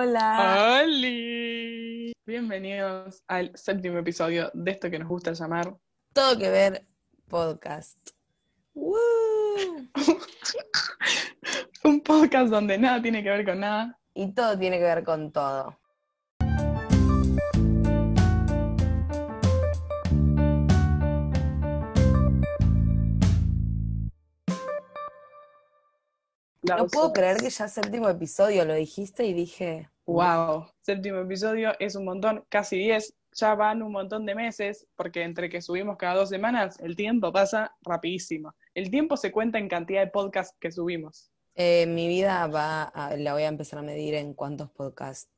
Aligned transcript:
Hola. 0.00 0.80
¡Holi! 0.84 2.12
Bienvenidos 2.24 3.20
al 3.26 3.50
séptimo 3.56 3.98
episodio 3.98 4.48
de 4.54 4.70
esto 4.70 4.88
que 4.88 4.98
nos 5.00 5.08
gusta 5.08 5.32
llamar. 5.32 5.76
Todo 6.12 6.38
que 6.38 6.48
ver 6.48 6.86
podcast. 7.26 7.98
¡Woo! 8.74 8.96
Un 11.82 12.00
podcast 12.02 12.48
donde 12.48 12.78
nada 12.78 13.02
tiene 13.02 13.24
que 13.24 13.30
ver 13.30 13.44
con 13.44 13.58
nada. 13.58 13.98
Y 14.14 14.32
todo 14.34 14.56
tiene 14.56 14.78
que 14.78 14.84
ver 14.84 15.02
con 15.02 15.32
todo. 15.32 15.76
No 26.76 26.86
puedo 26.86 27.12
creer 27.12 27.36
que 27.38 27.50
ya 27.50 27.68
séptimo 27.68 28.08
episodio 28.08 28.64
lo 28.64 28.74
dijiste 28.74 29.24
y 29.24 29.32
dije. 29.32 29.88
¡Wow! 30.06 30.66
Séptimo 30.80 31.18
episodio 31.20 31.72
es 31.78 31.94
un 31.94 32.04
montón, 32.04 32.44
casi 32.48 32.76
10. 32.78 33.14
Ya 33.34 33.54
van 33.54 33.82
un 33.82 33.92
montón 33.92 34.26
de 34.26 34.34
meses, 34.34 34.86
porque 34.96 35.22
entre 35.22 35.48
que 35.48 35.60
subimos 35.62 35.96
cada 35.96 36.14
dos 36.14 36.28
semanas, 36.30 36.78
el 36.80 36.96
tiempo 36.96 37.30
pasa 37.32 37.76
rapidísimo. 37.82 38.54
El 38.74 38.90
tiempo 38.90 39.16
se 39.16 39.30
cuenta 39.30 39.58
en 39.58 39.68
cantidad 39.68 40.00
de 40.00 40.10
podcasts 40.10 40.56
que 40.58 40.72
subimos. 40.72 41.30
Eh, 41.54 41.86
mi 41.86 42.08
vida 42.08 42.46
va 42.46 42.84
a- 42.84 43.16
la 43.16 43.32
voy 43.34 43.42
a 43.42 43.48
empezar 43.48 43.78
a 43.78 43.82
medir 43.82 44.14
en 44.14 44.32
cuántos 44.34 44.70
podcasts 44.70 45.28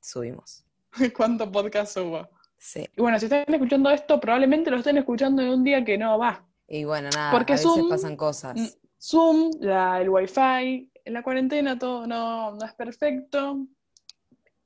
subimos. 0.00 0.64
¿Cuántos 1.16 1.48
podcasts 1.48 1.94
subo? 1.94 2.28
Sí. 2.58 2.86
Y 2.96 3.00
bueno, 3.00 3.18
si 3.18 3.26
están 3.26 3.44
escuchando 3.52 3.90
esto, 3.90 4.18
probablemente 4.20 4.70
lo 4.70 4.78
estén 4.78 4.96
escuchando 4.98 5.42
en 5.42 5.48
un 5.50 5.64
día 5.64 5.84
que 5.84 5.98
no 5.98 6.18
va. 6.18 6.46
Y 6.66 6.84
bueno, 6.84 7.10
nada, 7.14 7.30
Porque 7.30 7.52
a 7.52 7.56
veces 7.56 7.70
Zoom- 7.70 7.88
pasan 7.90 8.16
cosas. 8.16 8.78
Zoom, 9.06 9.50
la, 9.60 10.00
el 10.00 10.08
Wi-Fi, 10.08 10.90
en 11.04 11.12
la 11.12 11.22
cuarentena 11.22 11.78
todo 11.78 12.06
no, 12.06 12.52
no 12.52 12.64
es 12.64 12.72
perfecto. 12.74 13.66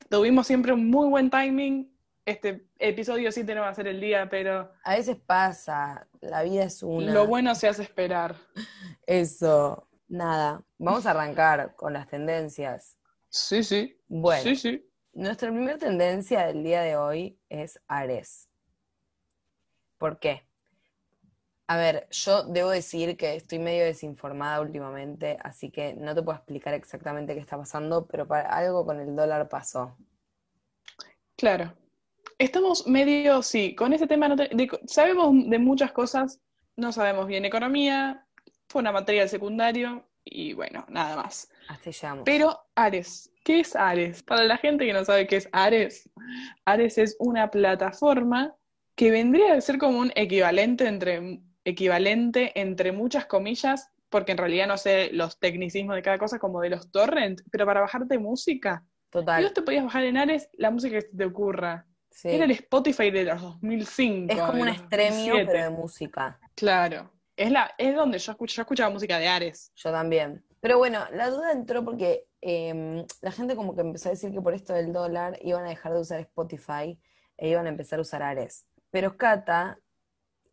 Tuvimos 0.08 0.46
siempre 0.46 0.72
un 0.72 0.88
muy 0.88 1.08
buen 1.08 1.28
timing. 1.30 1.92
Este 2.24 2.68
episodio 2.78 3.32
7 3.32 3.54
no 3.54 3.62
va 3.62 3.70
a 3.70 3.74
ser 3.74 3.88
el 3.88 4.00
día, 4.00 4.28
pero 4.30 4.70
A 4.84 4.94
veces 4.96 5.16
pasa, 5.16 6.06
la 6.20 6.42
vida 6.42 6.64
es 6.64 6.82
una. 6.82 7.12
lo 7.12 7.26
bueno 7.26 7.54
se 7.54 7.68
hace 7.68 7.82
esperar. 7.82 8.36
Eso, 9.06 9.88
nada. 10.08 10.62
Vamos 10.78 11.06
a 11.06 11.10
arrancar 11.12 11.74
con 11.74 11.92
las 11.94 12.06
tendencias. 12.08 12.96
Sí, 13.30 13.62
sí. 13.64 13.98
Bueno, 14.08 14.42
Sí, 14.42 14.56
sí. 14.56 14.88
nuestra 15.14 15.50
primera 15.50 15.78
tendencia 15.78 16.46
del 16.46 16.62
día 16.62 16.82
de 16.82 16.96
hoy 16.96 17.38
es 17.48 17.80
Ares. 17.88 18.48
¿Por 19.98 20.18
qué? 20.20 20.47
A 21.70 21.76
ver, 21.76 22.08
yo 22.10 22.44
debo 22.44 22.70
decir 22.70 23.16
que 23.18 23.36
estoy 23.36 23.58
medio 23.58 23.84
desinformada 23.84 24.60
últimamente, 24.60 25.36
así 25.42 25.70
que 25.70 25.92
no 25.94 26.14
te 26.14 26.22
puedo 26.22 26.36
explicar 26.38 26.72
exactamente 26.74 27.34
qué 27.34 27.40
está 27.40 27.58
pasando, 27.58 28.06
pero 28.06 28.26
para 28.26 28.48
algo 28.48 28.86
con 28.86 28.98
el 29.00 29.14
dólar 29.14 29.48
pasó. 29.50 29.94
Claro. 31.36 31.74
Estamos 32.38 32.86
medio, 32.86 33.42
sí, 33.42 33.74
con 33.74 33.92
ese 33.92 34.06
tema 34.06 34.28
no 34.28 34.36
te- 34.36 34.48
de- 34.48 34.80
sabemos 34.86 35.34
de 35.48 35.58
muchas 35.58 35.92
cosas, 35.92 36.40
no 36.76 36.90
sabemos 36.92 37.26
bien 37.26 37.44
economía, 37.44 38.24
fue 38.68 38.80
una 38.80 38.92
materia 38.92 39.22
del 39.22 39.30
secundario 39.30 40.04
y 40.24 40.52
bueno, 40.54 40.86
nada 40.88 41.16
más. 41.16 41.50
Hasta 41.68 41.90
llegamos. 41.90 42.22
Pero 42.24 42.58
Ares, 42.76 43.30
¿qué 43.44 43.60
es 43.60 43.74
Ares? 43.76 44.22
Para 44.22 44.44
la 44.44 44.56
gente 44.56 44.86
que 44.86 44.92
no 44.92 45.04
sabe 45.04 45.26
qué 45.26 45.36
es 45.36 45.48
Ares, 45.52 46.08
Ares 46.64 46.96
es 46.98 47.16
una 47.18 47.50
plataforma 47.50 48.54
que 48.94 49.10
vendría 49.10 49.54
a 49.54 49.60
ser 49.60 49.78
como 49.78 49.98
un 49.98 50.12
equivalente 50.14 50.86
entre, 50.86 51.40
equivalente 51.68 52.58
entre 52.60 52.92
muchas 52.92 53.26
comillas, 53.26 53.90
porque 54.08 54.32
en 54.32 54.38
realidad 54.38 54.66
no 54.66 54.78
sé 54.78 55.10
los 55.12 55.38
tecnicismos 55.38 55.96
de 55.96 56.02
cada 56.02 56.18
cosa, 56.18 56.38
como 56.38 56.60
de 56.60 56.70
los 56.70 56.90
torrent, 56.90 57.42
pero 57.50 57.66
para 57.66 57.80
bajarte 57.80 58.18
música. 58.18 58.84
Y 58.84 59.10
Total, 59.10 59.42
vos 59.42 59.54
te 59.54 59.62
podías 59.62 59.84
bajar 59.84 60.04
en 60.04 60.16
Ares 60.16 60.48
la 60.54 60.70
música 60.70 60.98
que 60.98 61.06
te 61.06 61.24
ocurra. 61.24 61.86
sí. 62.10 62.28
Era 62.28 62.44
el 62.44 62.50
Spotify 62.52 63.10
de 63.10 63.24
los 63.24 63.40
2005. 63.40 64.32
Es 64.32 64.40
como 64.40 64.62
un 64.62 64.68
extremio, 64.68 65.34
2007. 65.34 65.46
pero 65.46 65.64
de 65.64 65.70
música. 65.70 66.38
Claro. 66.54 67.12
Es, 67.36 67.50
la, 67.50 67.70
es 67.78 67.94
donde 67.94 68.18
yo, 68.18 68.32
escucho, 68.32 68.56
yo 68.56 68.62
escuchaba 68.62 68.90
música 68.90 69.18
de 69.18 69.28
Ares. 69.28 69.72
Yo 69.76 69.92
también. 69.92 70.44
Pero 70.60 70.78
bueno, 70.78 71.04
la 71.12 71.30
duda 71.30 71.52
entró 71.52 71.84
porque 71.84 72.26
em, 72.40 73.04
la 73.20 73.30
gente 73.30 73.54
como 73.54 73.74
que 73.74 73.82
empezó 73.82 74.08
a 74.08 74.12
decir 74.12 74.32
que 74.32 74.40
por 74.40 74.54
esto 74.54 74.72
del 74.72 74.92
dólar 74.92 75.38
iban 75.42 75.64
a 75.64 75.68
dejar 75.68 75.92
de 75.92 76.00
usar 76.00 76.20
Spotify 76.20 76.98
e 77.36 77.48
iban 77.48 77.66
a 77.66 77.68
empezar 77.68 77.98
a 78.00 78.02
usar 78.02 78.22
Ares. 78.22 78.66
Pero 78.90 79.16
Cata 79.16 79.78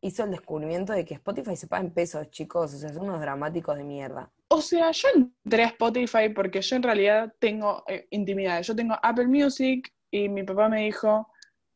hizo 0.06 0.24
el 0.24 0.32
descubrimiento 0.32 0.94
de 0.94 1.04
que 1.04 1.16
Spotify 1.16 1.56
se 1.56 1.68
paga 1.68 1.84
en 1.84 1.92
pesos, 1.92 2.30
chicos. 2.30 2.74
O 2.74 2.78
sea, 2.78 2.94
son 2.94 3.10
unos 3.10 3.20
dramáticos 3.20 3.76
de 3.76 3.84
mierda. 3.84 4.32
O 4.50 4.62
sea, 4.62 4.92
yo 4.92 5.08
entré 5.16 5.64
a 5.64 5.68
Spotify 5.68 6.30
porque 6.34 6.62
yo 6.62 6.76
en 6.76 6.84
realidad 6.84 7.34
tengo 7.40 7.84
eh, 7.88 8.08
intimidad. 8.12 8.62
Yo 8.62 8.76
tengo 8.76 8.96
Apple 9.02 9.28
Music 9.28 9.92
y 10.12 10.30
mi 10.30 10.44
papá 10.44 10.70
me 10.70 10.84
dijo, 10.84 11.28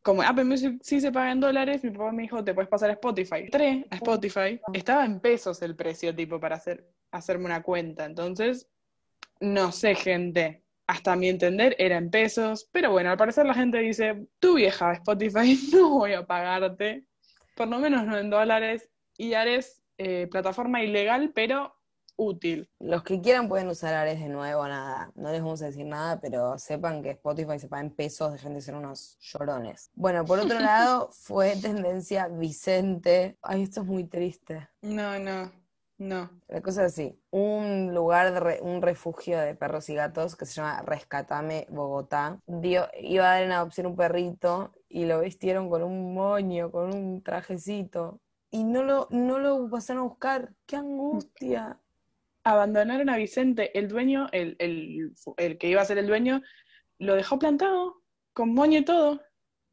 como 0.03 0.21
Apple 0.21 0.43
Music 0.43 0.79
sí 0.81 1.01
se 1.01 1.11
paga 1.11 1.31
en 1.31 1.39
dólares, 1.39 1.83
mi 1.83 1.89
papá 1.89 2.11
me 2.11 2.21
dijo, 2.21 2.43
te 2.43 2.53
puedes 2.53 2.69
pasar 2.69 2.91
a 2.91 2.93
Spotify. 2.93 3.39
Entré 3.45 3.87
a 3.89 3.95
Spotify, 3.95 4.61
estaba 4.73 5.05
en 5.05 5.19
pesos 5.19 5.61
el 5.63 5.75
precio, 5.75 6.15
tipo, 6.15 6.39
para 6.39 6.57
hacer, 6.57 6.87
hacerme 7.11 7.45
una 7.45 7.63
cuenta. 7.63 8.05
Entonces, 8.05 8.69
no 9.39 9.71
sé, 9.71 9.95
gente. 9.95 10.63
Hasta 10.85 11.15
mi 11.15 11.29
entender 11.29 11.75
era 11.77 11.97
en 11.97 12.09
pesos, 12.09 12.67
pero 12.71 12.91
bueno, 12.91 13.11
al 13.11 13.17
parecer 13.17 13.45
la 13.45 13.53
gente 13.53 13.77
dice, 13.77 14.25
tu 14.39 14.55
vieja 14.55 14.93
Spotify, 14.93 15.55
no 15.73 15.89
voy 15.89 16.13
a 16.13 16.25
pagarte, 16.25 17.05
por 17.59 17.67
lo 17.67 17.77
menos 17.77 18.05
no 18.05 18.17
en 18.17 18.29
dólares, 18.29 18.89
y 19.17 19.33
Ares, 19.33 19.83
eh, 19.97 20.29
plataforma 20.31 20.81
ilegal, 20.81 21.33
pero 21.35 21.75
útil. 22.15 22.69
Los 22.79 23.03
que 23.03 23.19
quieran 23.19 23.49
pueden 23.49 23.67
usar 23.67 23.93
Ares 23.95 24.21
de 24.21 24.29
nuevo, 24.29 24.65
nada. 24.65 25.11
No 25.15 25.29
les 25.29 25.41
vamos 25.41 25.61
a 25.61 25.65
decir 25.65 25.85
nada, 25.85 26.21
pero 26.21 26.57
sepan 26.57 27.03
que 27.03 27.09
Spotify 27.09 27.59
se 27.59 27.67
paga 27.67 27.81
en 27.81 27.93
pesos, 27.93 28.31
dejen 28.31 28.53
de 28.53 28.61
ser 28.61 28.75
unos 28.75 29.17
llorones. 29.19 29.91
Bueno, 29.93 30.23
por 30.23 30.39
otro 30.39 30.57
lado, 30.61 31.09
fue 31.11 31.57
tendencia 31.57 32.29
Vicente. 32.29 33.37
Ay, 33.41 33.63
esto 33.63 33.81
es 33.81 33.87
muy 33.87 34.05
triste. 34.05 34.69
No, 34.81 35.19
no, 35.19 35.51
no. 35.99 36.31
La 36.47 36.61
cosa 36.61 36.85
es 36.85 36.93
así, 36.93 37.19
un 37.29 37.93
lugar, 37.93 38.33
de 38.33 38.39
re- 38.39 38.59
un 38.61 38.81
refugio 38.81 39.39
de 39.39 39.53
perros 39.53 39.89
y 39.89 39.95
gatos 39.95 40.35
que 40.35 40.45
se 40.45 40.53
llama 40.55 40.81
Rescatame 40.81 41.67
Bogotá, 41.69 42.39
dio, 42.47 42.87
iba 42.99 43.25
a 43.25 43.33
dar 43.35 43.43
en 43.43 43.51
adopción 43.51 43.85
un 43.87 43.95
perrito 43.95 44.73
y 44.87 45.05
lo 45.05 45.21
vistieron 45.21 45.69
con 45.69 45.83
un 45.83 46.13
moño, 46.15 46.71
con 46.71 46.93
un 46.95 47.21
trajecito, 47.21 48.19
y 48.49 48.63
no 48.63 48.81
lo, 48.81 49.07
no 49.11 49.37
lo 49.37 49.69
pasaron 49.69 50.01
a 50.01 50.07
buscar. 50.07 50.53
¡Qué 50.65 50.75
angustia! 50.77 51.79
Abandonaron 52.43 53.09
a 53.09 53.17
Vicente, 53.17 53.77
el 53.77 53.87
dueño, 53.87 54.27
el, 54.31 54.55
el, 54.57 55.13
el 55.37 55.57
que 55.59 55.69
iba 55.69 55.81
a 55.81 55.85
ser 55.85 55.99
el 55.99 56.07
dueño, 56.07 56.41
lo 56.97 57.13
dejó 57.15 57.37
plantado, 57.37 58.01
con 58.33 58.53
moño 58.53 58.79
y 58.79 58.85
todo, 58.85 59.21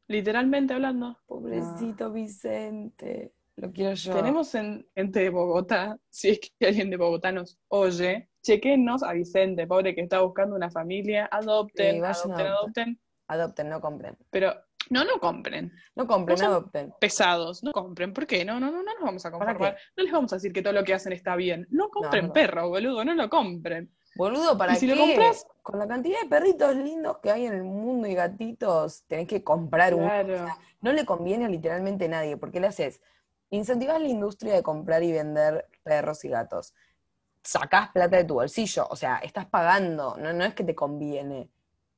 literalmente 0.07 0.73
hablando. 0.73 1.17
Pobrecito 1.25 2.11
Vicente, 2.11 3.33
lo 3.57 3.71
quiero 3.71 3.93
yo. 3.95 4.13
Tenemos 4.13 4.53
en, 4.55 4.87
gente 4.95 5.19
de 5.19 5.29
Bogotá, 5.29 5.97
si 6.09 6.29
es 6.29 6.39
que 6.39 6.65
alguien 6.67 6.89
de 6.89 6.97
Bogotá 6.97 7.31
nos 7.31 7.57
oye, 7.67 8.29
chequenos 8.41 9.03
a 9.03 9.13
Vicente, 9.13 9.67
pobre 9.67 9.93
que 9.93 10.01
está 10.01 10.21
buscando 10.21 10.55
una 10.55 10.69
familia, 10.69 11.27
adopten, 11.31 11.97
Sí, 11.97 12.01
adopten, 12.03 12.45
adopten, 12.47 12.99
Adopten, 13.29 13.69
no 13.69 13.81
compren. 13.81 14.15
pero 14.29 14.53
no, 14.89 15.03
no 15.03 15.19
compren, 15.19 15.73
No 15.95 16.07
compren, 16.07 16.39
No 16.39 16.45
adopten. 16.45 16.93
pesados, 17.01 17.61
no 17.61 17.73
compren, 17.73 18.13
¿por 18.13 18.25
qué? 18.25 18.45
No, 18.45 18.57
no, 18.59 18.71
no, 18.71 18.83
no 18.83 18.93
nos 18.93 19.03
vamos 19.03 19.25
a 19.25 19.31
¿Para 19.31 19.45
conformar, 19.51 19.77
no 19.97 20.03
les 20.03 20.13
vamos 20.13 20.31
a 20.31 20.37
decir 20.37 20.53
que 20.53 20.61
todo 20.61 20.71
lo 20.73 20.83
que 20.85 20.93
hacen 20.93 21.11
está 21.11 21.35
bien, 21.35 21.67
no 21.69 21.89
compren 21.89 22.27
no. 22.27 22.33
perro, 22.33 22.69
boludo, 22.69 23.03
no 23.03 23.13
lo 23.15 23.29
compren. 23.29 23.91
Boludo, 24.15 24.57
¿para 24.57 24.73
Y 24.73 24.75
si 24.77 24.87
qué? 24.87 24.95
lo 24.95 25.01
compras- 25.01 25.45
Con 25.61 25.77
la 25.79 25.87
cantidad 25.87 26.21
de 26.21 26.29
perritos 26.29 26.75
lindos 26.77 27.17
que 27.21 27.31
hay 27.31 27.45
en 27.47 27.53
el 27.53 27.63
mundo 27.63 28.07
y 28.07 28.13
gatitos, 28.15 29.03
tenés 29.07 29.27
que 29.27 29.43
comprar 29.43 29.93
uno. 29.93 30.05
Claro. 30.05 30.47
No 30.79 30.93
le 30.93 31.05
conviene 31.05 31.45
a 31.45 31.49
literalmente 31.49 32.05
a 32.05 32.07
nadie, 32.07 32.37
porque 32.37 32.59
le 32.61 32.67
haces, 32.67 33.01
incentivas 33.49 34.01
la 34.01 34.07
industria 34.07 34.53
de 34.53 34.63
comprar 34.63 35.03
y 35.03 35.11
vender 35.11 35.67
perros 35.83 36.23
y 36.25 36.29
gatos. 36.29 36.73
Sacás 37.43 37.89
plata 37.91 38.17
de 38.17 38.25
tu 38.25 38.35
bolsillo, 38.35 38.87
o 38.89 38.95
sea, 38.95 39.17
estás 39.17 39.45
pagando, 39.45 40.17
no, 40.17 40.33
no 40.33 40.43
es 40.43 40.53
que 40.53 40.63
te 40.63 40.75
conviene. 40.75 41.49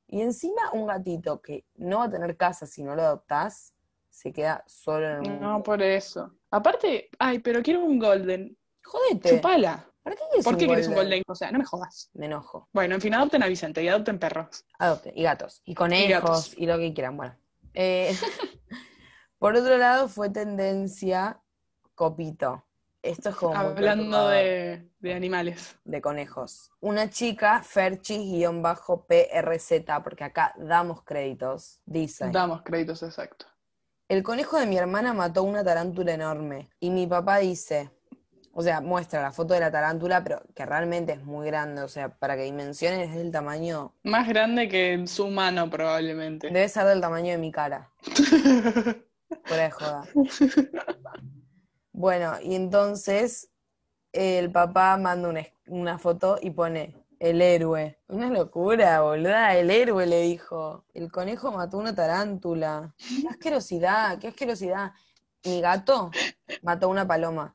Y 0.06 0.22
encima 0.22 0.72
un 0.72 0.86
gatito 0.86 1.40
que 1.40 1.64
no 1.76 1.98
va 1.98 2.04
a 2.04 2.10
tener 2.10 2.36
casa 2.36 2.66
si 2.66 2.82
no 2.82 2.94
lo 2.94 3.02
adoptás, 3.02 3.74
se 4.08 4.32
queda 4.32 4.64
solo 4.66 5.06
en 5.06 5.12
el 5.12 5.20
mundo. 5.22 5.46
No, 5.46 5.62
por 5.62 5.80
eso. 5.82 6.34
Aparte, 6.50 7.10
ay, 7.18 7.38
pero 7.38 7.62
quiero 7.62 7.84
un 7.84 7.98
golden. 7.98 8.56
Jodete. 8.82 9.36
Chupala. 9.36 9.86
¿Para 10.02 10.16
qué 10.16 10.22
quieres 10.28 10.44
¿Por 10.44 10.56
qué 10.56 10.66
quieres 10.66 10.88
un 10.88 10.94
golden? 10.94 11.22
O 11.26 11.34
sea, 11.34 11.52
no 11.52 11.58
me 11.58 11.64
jodas. 11.64 12.10
Me 12.14 12.26
enojo. 12.26 12.68
Bueno, 12.72 12.94
en 12.94 13.00
fin, 13.00 13.14
adopten 13.14 13.42
a 13.42 13.46
Vicente 13.46 13.82
y 13.82 13.88
adopten 13.88 14.18
perros. 14.18 14.64
Adopten, 14.78 15.12
y 15.14 15.22
gatos, 15.22 15.62
y 15.64 15.74
conejos, 15.74 16.10
gatos. 16.10 16.54
y 16.56 16.66
lo 16.66 16.78
que 16.78 16.92
quieran. 16.92 17.16
Bueno. 17.16 17.36
Eh, 17.74 18.16
por 19.40 19.56
otro 19.56 19.76
lado, 19.78 20.06
fue 20.08 20.30
tendencia 20.30 21.40
copito. 21.96 22.64
Esto 23.02 23.30
es 23.30 23.36
como 23.36 23.56
Hablando 23.56 24.28
de, 24.28 24.86
de 24.98 25.14
animales. 25.14 25.74
de 25.84 26.02
conejos. 26.02 26.70
Una 26.80 27.08
chica, 27.08 27.62
Ferchis-PRZ, 27.62 29.84
porque 30.04 30.24
acá 30.24 30.54
damos 30.58 31.02
créditos, 31.02 31.80
dice: 31.86 32.28
Damos 32.30 32.60
créditos 32.62 33.02
exactos. 33.02 33.48
El 34.08 34.22
conejo 34.22 34.58
de 34.58 34.66
mi 34.66 34.76
hermana 34.76 35.14
mató 35.14 35.42
una 35.42 35.64
tarántula 35.64 36.12
enorme. 36.12 36.68
Y 36.78 36.90
mi 36.90 37.06
papá 37.06 37.38
dice: 37.38 37.88
O 38.52 38.62
sea, 38.62 38.82
muestra 38.82 39.22
la 39.22 39.32
foto 39.32 39.54
de 39.54 39.60
la 39.60 39.70
tarántula, 39.70 40.22
pero 40.22 40.42
que 40.54 40.66
realmente 40.66 41.14
es 41.14 41.24
muy 41.24 41.46
grande. 41.46 41.80
O 41.80 41.88
sea, 41.88 42.10
para 42.10 42.36
que 42.36 42.42
dimensiones 42.42 43.14
del 43.14 43.32
tamaño. 43.32 43.94
Más 44.02 44.28
grande 44.28 44.68
que 44.68 45.06
su 45.06 45.28
mano, 45.28 45.70
probablemente. 45.70 46.48
Debe 46.48 46.68
ser 46.68 46.84
del 46.84 47.00
tamaño 47.00 47.30
de 47.30 47.38
mi 47.38 47.50
cara. 47.50 47.90
Fuera 49.44 49.64
de 49.64 49.70
joda. 49.70 50.04
Bueno, 51.92 52.34
y 52.42 52.54
entonces 52.54 53.50
el 54.12 54.50
papá 54.50 54.96
manda 54.96 55.28
una, 55.28 55.46
una 55.66 55.98
foto 55.98 56.38
y 56.40 56.50
pone 56.50 56.96
el 57.20 57.42
héroe. 57.42 57.98
Una 58.08 58.28
locura, 58.30 59.02
boluda. 59.02 59.54
El 59.54 59.70
héroe 59.70 60.06
le 60.06 60.22
dijo. 60.22 60.86
El 60.94 61.12
conejo 61.12 61.52
mató 61.52 61.76
una 61.76 61.94
tarántula. 61.94 62.94
Qué 62.96 63.28
asquerosidad, 63.28 64.18
qué 64.18 64.28
asquerosidad. 64.28 64.92
Mi 65.44 65.60
gato 65.60 66.10
mató 66.62 66.88
una 66.88 67.06
paloma. 67.06 67.54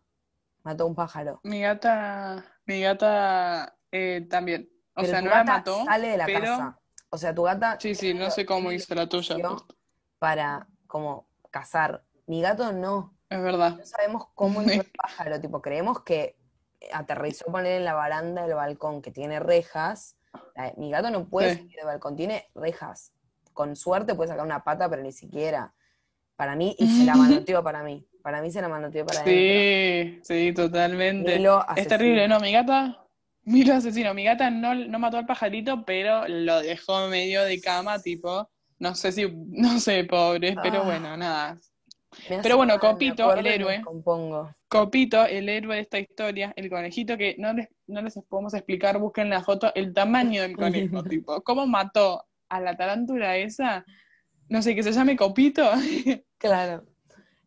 Mató 0.64 0.86
un 0.86 0.96
pájaro. 0.96 1.40
Mi 1.44 1.62
gata, 1.62 2.46
mi 2.66 2.82
gata 2.82 3.78
eh, 3.92 4.26
también. 4.30 4.70
O 4.96 5.02
Pero 5.02 5.08
sea, 5.08 5.20
tu 5.20 5.26
no 5.26 5.32
la 5.32 5.44
mató, 5.44 5.86
sale 5.86 6.08
de 6.10 6.18
la 6.18 6.26
pero 6.26 6.42
casa. 6.42 6.80
O 7.10 7.18
sea, 7.18 7.36
tu 7.36 7.44
gata 7.44 7.78
sí, 7.80 7.94
sí, 7.96 8.14
no 8.14 8.32
sé 8.32 8.46
cómo 8.46 8.72
hizo 8.72 8.94
la 8.96 9.08
tuya. 9.08 9.36
Para 10.20 10.68
como 10.88 11.28
cazar. 11.60 12.04
Mi 12.28 12.42
gato 12.42 12.74
no. 12.74 13.16
Es 13.30 13.42
verdad. 13.42 13.78
No 13.78 13.86
sabemos 13.86 14.28
cómo 14.36 14.62
entró 14.62 14.82
el 14.82 14.92
pájaro. 14.92 15.40
Tipo, 15.40 15.62
creemos 15.62 16.04
que 16.04 16.36
aterrizó 16.92 17.46
poner 17.46 17.78
en 17.78 17.86
la 17.86 17.94
baranda 17.94 18.44
del 18.46 18.56
balcón 18.56 19.02
que 19.02 19.12
tiene 19.12 19.40
rejas. 19.40 20.18
Eh, 20.58 20.74
Mi 20.78 20.92
gato 20.92 21.10
no 21.10 21.30
puede 21.30 21.52
Sí. 21.52 21.56
salir 21.60 21.76
del 21.78 21.86
balcón, 21.86 22.16
tiene 22.18 22.50
rejas. 22.56 23.14
Con 23.54 23.78
suerte 23.78 24.16
puede 24.16 24.28
sacar 24.30 24.44
una 24.46 24.66
pata, 24.66 24.90
pero 24.90 25.02
ni 25.02 25.14
siquiera. 25.14 25.74
Para 26.36 26.58
mí, 26.58 26.76
y 26.78 26.88
se 26.88 27.06
la 27.06 27.16
manoteó 27.48 27.64
para 27.64 27.84
mí. 27.84 28.06
Para 28.22 28.42
mí 28.42 28.52
se 28.52 28.62
la 28.62 28.68
manoteó 28.68 29.06
para 29.06 29.22
adentro. 29.22 29.34
Sí, 29.34 30.20
sí, 30.24 30.54
totalmente. 30.54 31.42
Es 31.78 31.88
terrible, 31.88 32.28
¿no? 32.28 32.40
Mi 32.42 32.52
gata, 32.52 33.02
Milo 33.44 33.76
asesino, 33.76 34.14
mi 34.14 34.24
gata 34.26 34.50
no, 34.50 34.74
no 34.76 35.00
mató 35.00 35.18
al 35.18 35.26
pajarito, 35.28 35.86
pero 35.86 36.28
lo 36.28 36.60
dejó 36.62 37.08
medio 37.08 37.44
de 37.44 37.62
cama, 37.62 38.00
tipo, 38.00 38.50
no 38.80 38.96
sé 38.96 39.12
si, 39.12 39.26
no 39.48 39.80
sé, 39.80 40.04
pobre, 40.06 40.56
pero 40.62 40.82
Ah. 40.82 40.86
bueno, 40.86 41.18
nada. 41.18 41.58
Pero 42.30 42.56
bueno, 42.56 42.74
mal, 42.74 42.80
Copito, 42.80 43.34
el 43.34 43.46
héroe. 43.46 43.82
Compongo. 43.82 44.50
Copito, 44.70 45.26
el 45.26 45.50
héroe 45.50 45.76
de 45.76 45.82
esta 45.82 46.00
historia, 46.00 46.54
el 46.56 46.70
conejito 46.70 47.18
que 47.18 47.36
no 47.38 47.52
les, 47.54 47.68
no 47.88 48.02
les 48.02 48.18
podemos 48.30 48.54
explicar, 48.54 48.98
busquen 49.00 49.30
la 49.30 49.44
foto, 49.44 49.74
el 49.76 49.94
tamaño 49.94 50.42
del 50.42 50.56
conejo, 50.56 51.04
tipo, 51.04 51.42
cómo 51.44 51.68
mató 51.68 52.26
a 52.48 52.62
la 52.62 52.78
tarántula 52.78 53.36
esa, 53.38 53.84
no 54.48 54.62
sé, 54.62 54.76
que 54.76 54.84
se 54.84 54.94
llame 54.94 55.16
Copito, 55.18 55.70
Claro. 56.38 56.86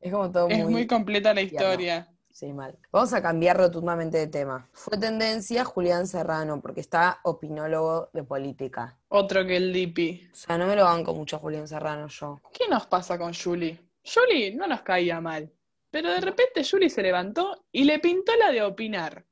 Es 0.01 0.13
como 0.13 0.31
todo 0.31 0.49
es 0.49 0.65
muy. 0.69 0.87
completa 0.87 1.33
la 1.35 1.41
historia. 1.43 2.09
Sí, 2.39 2.53
mal. 2.53 2.79
Vamos 2.93 3.13
a 3.15 3.21
cambiar 3.21 3.57
rotundamente 3.57 4.17
de 4.17 4.29
tema. 4.29 4.69
Fue 4.73 4.97
tendencia 4.97 5.65
Julián 5.65 6.07
Serrano, 6.07 6.61
porque 6.61 6.81
está 6.81 7.19
opinólogo 7.25 8.11
de 8.13 8.23
política. 8.23 8.97
Otro 9.09 9.45
que 9.45 9.57
el 9.57 9.73
Dipi. 9.73 10.29
O 10.33 10.37
sea, 10.37 10.57
no 10.57 10.69
me 10.69 10.77
lo 10.77 10.85
banco 10.85 11.13
mucho 11.15 11.35
a 11.35 11.39
Julián 11.41 11.67
Serrano 11.67 12.07
yo. 12.07 12.41
¿Qué 12.57 12.69
nos 12.69 12.87
pasa 12.87 13.19
con 13.19 13.35
Julie? 13.35 13.81
Julie 14.05 14.55
no 14.55 14.69
nos 14.69 14.83
caía 14.83 15.21
mal, 15.21 15.51
pero 15.91 16.13
de 16.13 16.21
repente 16.21 16.63
Julie 16.65 16.89
se 16.89 17.03
levantó 17.03 17.65
y 17.73 17.83
le 17.83 17.99
pintó 17.99 18.31
la 18.37 18.53
de 18.53 18.63
opinar. 18.63 19.25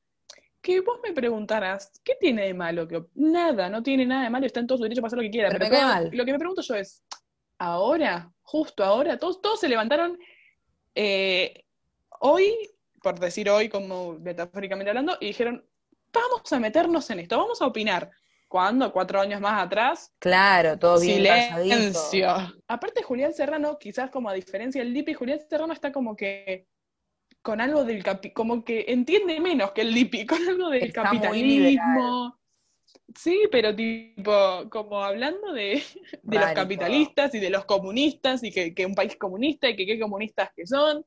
Que 0.60 0.80
vos 0.80 0.98
me 1.04 1.12
preguntarás, 1.12 1.92
¿qué 2.02 2.16
tiene 2.18 2.46
de 2.46 2.54
malo? 2.54 2.88
que 2.88 3.04
Nada, 3.14 3.68
no 3.70 3.84
tiene 3.84 4.04
nada 4.04 4.24
de 4.24 4.30
malo, 4.30 4.46
está 4.46 4.58
en 4.58 4.66
todo 4.66 4.78
su 4.78 4.82
derecho 4.82 5.00
para 5.00 5.06
hacer 5.10 5.18
lo 5.18 5.22
que 5.22 5.30
quiera. 5.30 5.48
Pero 5.50 5.60
Pero, 5.60 5.70
me 5.70 5.76
cae 5.76 5.84
todo- 5.86 5.94
mal. 5.94 6.10
lo 6.12 6.24
que 6.24 6.32
me 6.32 6.38
pregunto 6.40 6.62
yo 6.62 6.74
es, 6.74 7.04
ahora, 7.56 8.32
justo 8.42 8.82
ahora, 8.82 9.16
todos, 9.16 9.40
todos 9.40 9.60
se 9.60 9.68
levantaron 9.68 10.18
eh, 10.96 11.62
hoy, 12.20 12.52
por 13.06 13.20
decir 13.20 13.48
hoy, 13.48 13.68
como 13.68 14.14
metafóricamente 14.14 14.90
hablando, 14.90 15.16
y 15.20 15.26
dijeron, 15.26 15.64
vamos 16.12 16.52
a 16.52 16.58
meternos 16.58 17.08
en 17.10 17.20
esto, 17.20 17.38
vamos 17.38 17.62
a 17.62 17.66
opinar. 17.66 18.10
¿Cuándo? 18.48 18.92
¿Cuatro 18.92 19.20
años 19.20 19.40
más 19.40 19.62
atrás? 19.62 20.12
Claro, 20.18 20.76
todo 20.76 20.98
bien. 20.98 21.24
Silencio. 21.54 22.28
Aparte, 22.66 23.04
Julián 23.04 23.32
Serrano, 23.32 23.78
quizás 23.78 24.10
como 24.10 24.28
a 24.28 24.34
diferencia 24.34 24.82
del 24.82 24.92
Lipi, 24.92 25.14
Julián 25.14 25.38
Serrano 25.48 25.72
está 25.72 25.92
como 25.92 26.16
que 26.16 26.66
con 27.42 27.60
algo 27.60 27.84
del 27.84 28.02
capi, 28.02 28.32
como 28.32 28.64
que 28.64 28.86
entiende 28.88 29.38
menos 29.38 29.70
que 29.70 29.82
el 29.82 29.94
Lipi, 29.94 30.26
con 30.26 30.42
algo 30.42 30.68
del 30.68 30.82
Está 30.82 31.04
capitalismo. 31.04 32.40
Sí, 33.14 33.42
pero 33.52 33.72
tipo, 33.72 34.68
como 34.68 35.04
hablando 35.04 35.52
de, 35.52 35.80
de 36.24 36.38
los 36.40 36.50
capitalistas 36.50 37.32
y 37.36 37.38
de 37.38 37.50
los 37.50 37.64
comunistas 37.66 38.42
y 38.42 38.50
que, 38.50 38.74
que 38.74 38.84
un 38.84 38.96
país 38.96 39.14
comunista 39.16 39.68
y 39.68 39.76
que 39.76 39.86
qué 39.86 40.00
comunistas 40.00 40.50
que 40.56 40.66
son. 40.66 41.06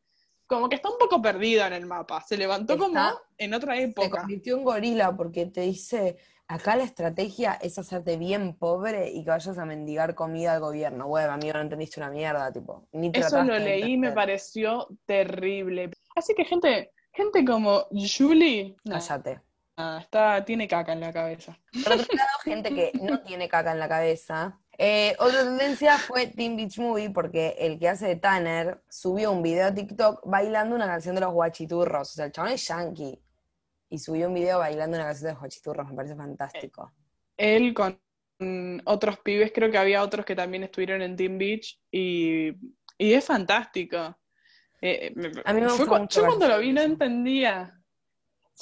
Como 0.50 0.68
que 0.68 0.76
está 0.78 0.90
un 0.90 0.98
poco 0.98 1.22
perdido 1.22 1.64
en 1.68 1.74
el 1.74 1.86
mapa. 1.86 2.22
Se 2.28 2.36
levantó 2.36 2.74
Está- 2.74 2.86
como 2.86 3.00
en 3.38 3.54
otra 3.54 3.76
Se 3.76 3.84
época. 3.84 4.18
convirtió 4.22 4.58
en 4.58 4.64
gorila 4.64 5.16
porque 5.16 5.46
te 5.46 5.62
dice, 5.62 6.18
acá 6.48 6.76
la 6.76 6.84
estrategia 6.86 7.54
es 7.62 7.78
hacerte 7.78 8.18
bien 8.18 8.56
pobre 8.58 9.12
y 9.12 9.24
que 9.24 9.30
vayas 9.30 9.60
a 9.60 9.66
mendigar 9.66 10.16
comida 10.16 10.54
al 10.54 10.60
gobierno. 10.60 11.08
Bueno, 11.08 11.34
amigo, 11.34 11.54
no 11.54 11.62
entendiste 11.62 12.00
una 12.00 12.10
mierda, 12.10 12.52
tipo. 12.52 12.88
Ni 12.94 13.12
Eso 13.14 13.44
lo 13.44 13.60
leí 13.60 13.94
y 13.94 13.98
me 13.98 14.12
pareció 14.12 14.88
terrible. 15.06 15.92
Así 16.16 16.34
que 16.34 16.44
gente, 16.46 16.92
gente 17.14 17.46
como 17.46 17.86
Julie, 17.92 18.76
no, 18.86 18.94
Cállate. 18.96 19.42
nada, 19.78 20.02
está, 20.02 20.44
tiene 20.46 20.68
caca 20.68 20.94
en 20.94 21.02
la 21.02 21.14
cabeza. 21.14 21.60
Por 21.84 21.94
otro 21.94 22.08
lado, 22.16 22.30
gente 22.44 22.74
que 22.74 22.92
no 23.00 23.22
tiene 23.22 23.48
caca 23.48 23.72
en 23.72 23.80
la 23.80 23.88
cabeza. 23.88 24.60
Eh, 24.82 25.14
otra 25.20 25.44
tendencia 25.44 25.98
fue 25.98 26.28
Teen 26.28 26.56
Beach 26.56 26.80
Movie, 26.80 27.10
porque 27.10 27.54
el 27.60 27.78
que 27.78 27.90
hace 27.90 28.08
de 28.08 28.16
Tanner 28.16 28.82
subió 28.90 29.30
un 29.34 29.44
video 29.44 29.68
a 29.68 29.74
TikTok 29.74 30.22
bailando 30.26 30.74
una 30.74 30.88
canción 30.88 31.16
de 31.16 31.22
los 31.22 31.34
guachiturros. 31.34 32.10
O 32.10 32.14
sea, 32.14 32.26
el 32.26 32.32
chabón 32.32 32.52
es 32.54 32.66
yankee. 32.66 33.20
Y 33.90 33.98
subió 34.00 34.28
un 34.30 34.36
video 34.36 34.60
bailando 34.60 34.96
una 34.96 35.06
canción 35.08 35.28
de 35.28 35.32
los 35.34 35.40
guachiturros. 35.42 35.90
Me 35.90 35.96
parece 35.96 36.16
fantástico. 36.16 36.94
Él 37.36 37.74
con 37.74 38.00
otros 38.86 39.20
pibes, 39.20 39.52
creo 39.54 39.70
que 39.70 39.78
había 39.78 40.02
otros 40.02 40.26
que 40.26 40.34
también 40.36 40.64
estuvieron 40.64 41.02
en 41.02 41.18
Team 41.18 41.38
Beach 41.38 41.78
y, 41.92 42.52
y 42.98 43.14
es 43.14 43.26
fantástico. 43.26 44.18
Eh, 44.82 45.12
me- 45.14 45.30
A 45.44 45.52
mí 45.52 45.60
me 45.60 45.68
fue 45.68 45.86
mucho 45.88 46.22
yo 46.22 46.26
cuando 46.28 46.48
lo 46.48 46.58
vi 46.60 46.72
no 46.72 46.82
entendía. 46.82 47.76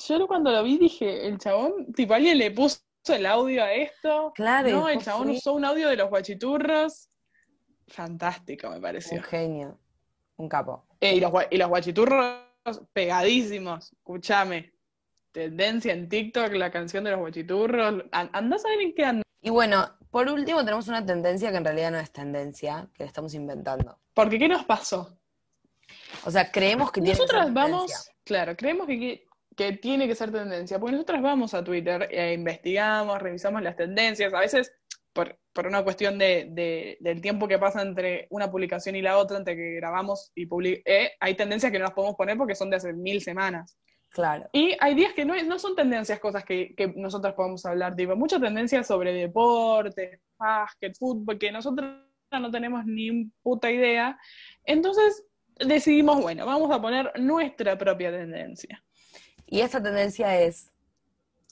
Yo 0.08 0.26
cuando 0.28 0.52
lo 0.52 0.64
vi 0.64 0.80
dije, 0.80 1.28
el 1.28 1.38
chabón, 1.38 1.94
tipo 1.94 2.16
alguien 2.16 2.40
le 2.40 2.50
puso 2.50 2.80
el 3.14 3.26
audio 3.26 3.64
a 3.64 3.72
esto. 3.74 4.32
Claro, 4.36 4.70
No, 4.70 4.90
el 4.90 5.02
chabón 5.04 5.30
usó 5.30 5.54
un 5.54 5.66
audio 5.66 5.90
de 5.90 5.96
los 5.98 6.10
guachiturros. 6.10 7.10
Fantástico, 7.88 8.70
me 8.70 8.80
pareció. 8.82 9.18
Un 9.18 9.24
genio. 9.24 9.80
Un 10.38 10.50
capo. 10.50 10.86
Eh, 11.00 11.16
y, 11.16 11.20
los, 11.20 11.32
y 11.50 11.58
los 11.58 11.70
guachiturros 11.70 12.42
pegadísimos, 12.94 13.94
escúchame. 13.94 14.74
Tendencia 15.32 15.94
en 15.94 16.10
TikTok, 16.10 16.54
la 16.54 16.72
canción 16.72 17.04
de 17.04 17.12
los 17.12 17.20
guachiturros. 17.20 18.04
An- 18.12 18.30
Andá 18.34 18.56
a 18.56 18.60
saber 18.60 18.82
en 18.82 18.94
qué 18.96 19.06
anda. 19.06 19.24
Y 19.42 19.50
bueno, 19.50 19.88
por 20.10 20.28
último 20.30 20.60
tenemos 20.66 20.88
una 20.88 21.06
tendencia 21.06 21.52
que 21.52 21.58
en 21.58 21.66
realidad 21.66 21.92
no 21.92 22.00
es 22.00 22.12
tendencia, 22.12 22.88
que 22.94 23.04
la 23.04 23.08
estamos 23.08 23.34
inventando. 23.34 24.00
Porque, 24.14 24.40
¿qué 24.40 24.48
nos 24.48 24.66
pasó? 24.66 25.18
O 26.26 26.32
sea, 26.32 26.52
creemos 26.52 26.92
que 26.92 27.02
tiene 27.02 27.12
que 27.18 27.18
ser 27.28 27.36
Nosotras 27.36 27.54
vamos, 27.54 28.12
claro, 28.24 28.58
creemos 28.58 28.88
que, 28.88 29.27
que, 29.58 29.74
tiene 29.74 30.08
que 30.08 30.16
ser 30.16 30.32
tendencia, 30.32 30.80
porque 30.80 30.94
nosotras 30.94 31.22
vamos 31.22 31.54
a 31.54 31.64
Twitter 31.64 32.08
e 32.12 32.34
investigamos, 32.34 33.22
revisamos 33.22 33.62
las 33.62 33.76
tendencias, 33.76 34.34
a 34.34 34.40
veces 34.40 34.72
por, 35.12 35.38
por 35.52 35.66
una 35.68 35.84
cuestión 35.84 36.18
de, 36.20 36.48
de- 36.52 36.98
del 37.02 37.20
tiempo 37.22 37.48
que 37.48 37.58
pasa 37.58 37.82
entre 37.82 38.28
una 38.30 38.50
publicación 38.50 38.96
y 38.96 39.02
la 39.02 39.18
otra, 39.18 39.38
entre 39.38 39.56
que 39.56 39.74
grabamos 39.76 40.32
y 40.36 40.46
publicamos, 40.46 41.12
hay 41.20 41.34
tendencias 41.36 41.72
que 41.72 41.80
no 41.80 41.86
las 41.86 41.94
podemos 41.94 42.16
poner 42.16 42.38
porque 42.38 42.56
son 42.56 42.70
de 42.70 42.78
hace 42.78 42.94
mil 42.94 43.20
semanas. 43.22 43.78
Claro. 44.10 44.48
Y 44.54 44.78
hay 44.80 44.96
días 44.96 45.14
que 45.14 45.26
no, 45.26 45.36
no 45.44 45.60
son 45.60 45.76
tendencias, 45.76 46.20
cosas 46.20 46.46
que, 46.46 46.74
que 46.76 46.94
nosotras 46.96 47.34
podemos 47.34 47.66
hablar, 47.66 47.96
tipo, 47.96 48.16
muchas 48.16 48.40
tendencias 48.40 48.88
sobre 48.88 49.12
deporte, 49.12 50.22
básquet, 50.38 50.96
fútbol, 50.98 51.38
que 51.38 51.52
nosotros 51.52 51.90
no 52.32 52.52
tenemos 52.52 52.86
ni 52.86 53.26
puta 53.42 53.70
idea. 53.72 54.18
Entonces 54.64 55.26
decidimos, 55.60 56.22
bueno, 56.22 56.46
vamos 56.46 56.72
a 56.72 56.82
poner 56.82 57.12
nuestra 57.20 57.78
propia 57.78 58.12
tendencia. 58.12 58.84
Y 59.48 59.62
esta 59.62 59.82
tendencia 59.82 60.40
es 60.42 60.72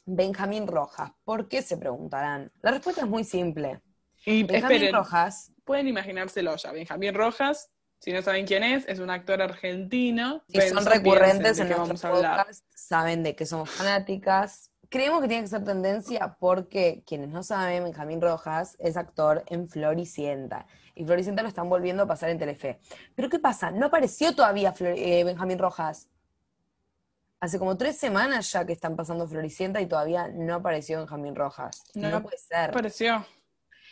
Benjamín 0.05 0.67
Rojas. 0.67 1.11
¿Por 1.23 1.47
qué 1.47 1.61
se 1.61 1.77
preguntarán? 1.77 2.51
La 2.61 2.71
respuesta 2.71 3.01
es 3.01 3.07
muy 3.07 3.23
simple. 3.23 3.81
Y 4.25 4.43
Benjamín 4.43 4.75
esperen, 4.77 4.95
Rojas, 4.95 5.51
pueden 5.63 5.87
imaginárselo 5.87 6.55
ya. 6.57 6.71
Benjamín 6.71 7.13
Rojas, 7.13 7.69
si 7.99 8.11
no 8.11 8.21
saben 8.21 8.45
quién 8.45 8.63
es, 8.63 8.87
es 8.87 8.99
un 8.99 9.09
actor 9.09 9.41
argentino. 9.41 10.43
si 10.47 10.61
son 10.61 10.85
recurrentes 10.85 11.57
en 11.59 11.69
nuestro 11.69 11.77
vamos 11.87 12.05
a 12.05 12.07
hablar. 12.09 12.37
podcast, 12.45 12.65
saben 12.75 13.23
de 13.23 13.35
que 13.35 13.45
somos 13.45 13.69
fanáticas. 13.69 14.71
Creemos 14.89 15.21
que 15.21 15.27
tiene 15.27 15.43
que 15.43 15.49
ser 15.49 15.63
tendencia 15.63 16.37
porque, 16.39 17.03
quienes 17.07 17.29
no 17.29 17.41
saben, 17.43 17.83
Benjamín 17.85 18.21
Rojas 18.21 18.75
es 18.79 18.97
actor 18.97 19.43
en 19.47 19.67
Floricienta. 19.67 20.67
Y 20.93 21.05
Floricienta 21.05 21.41
lo 21.41 21.47
están 21.47 21.69
volviendo 21.69 22.03
a 22.03 22.07
pasar 22.07 22.29
en 22.29 22.37
Telefe. 22.37 22.79
Pero 23.15 23.29
¿qué 23.29 23.39
pasa? 23.39 23.71
No 23.71 23.87
apareció 23.87 24.35
todavía 24.35 24.73
Flor- 24.73 24.95
eh, 24.97 25.23
Benjamín 25.23 25.57
Rojas. 25.59 26.09
Hace 27.39 27.59
como 27.59 27.77
tres 27.77 27.97
semanas 27.97 28.51
ya 28.51 28.65
que 28.65 28.73
están 28.73 28.95
pasando 28.95 29.27
Floricienta 29.27 29.81
y 29.81 29.87
todavía 29.87 30.27
no 30.29 30.55
apareció 30.55 30.99
Benjamín 30.99 31.35
Rojas. 31.35 31.83
No, 31.93 32.09
No 32.09 32.21
puede 32.23 32.37
ser. 32.37 32.71
Pareció. 32.71 33.25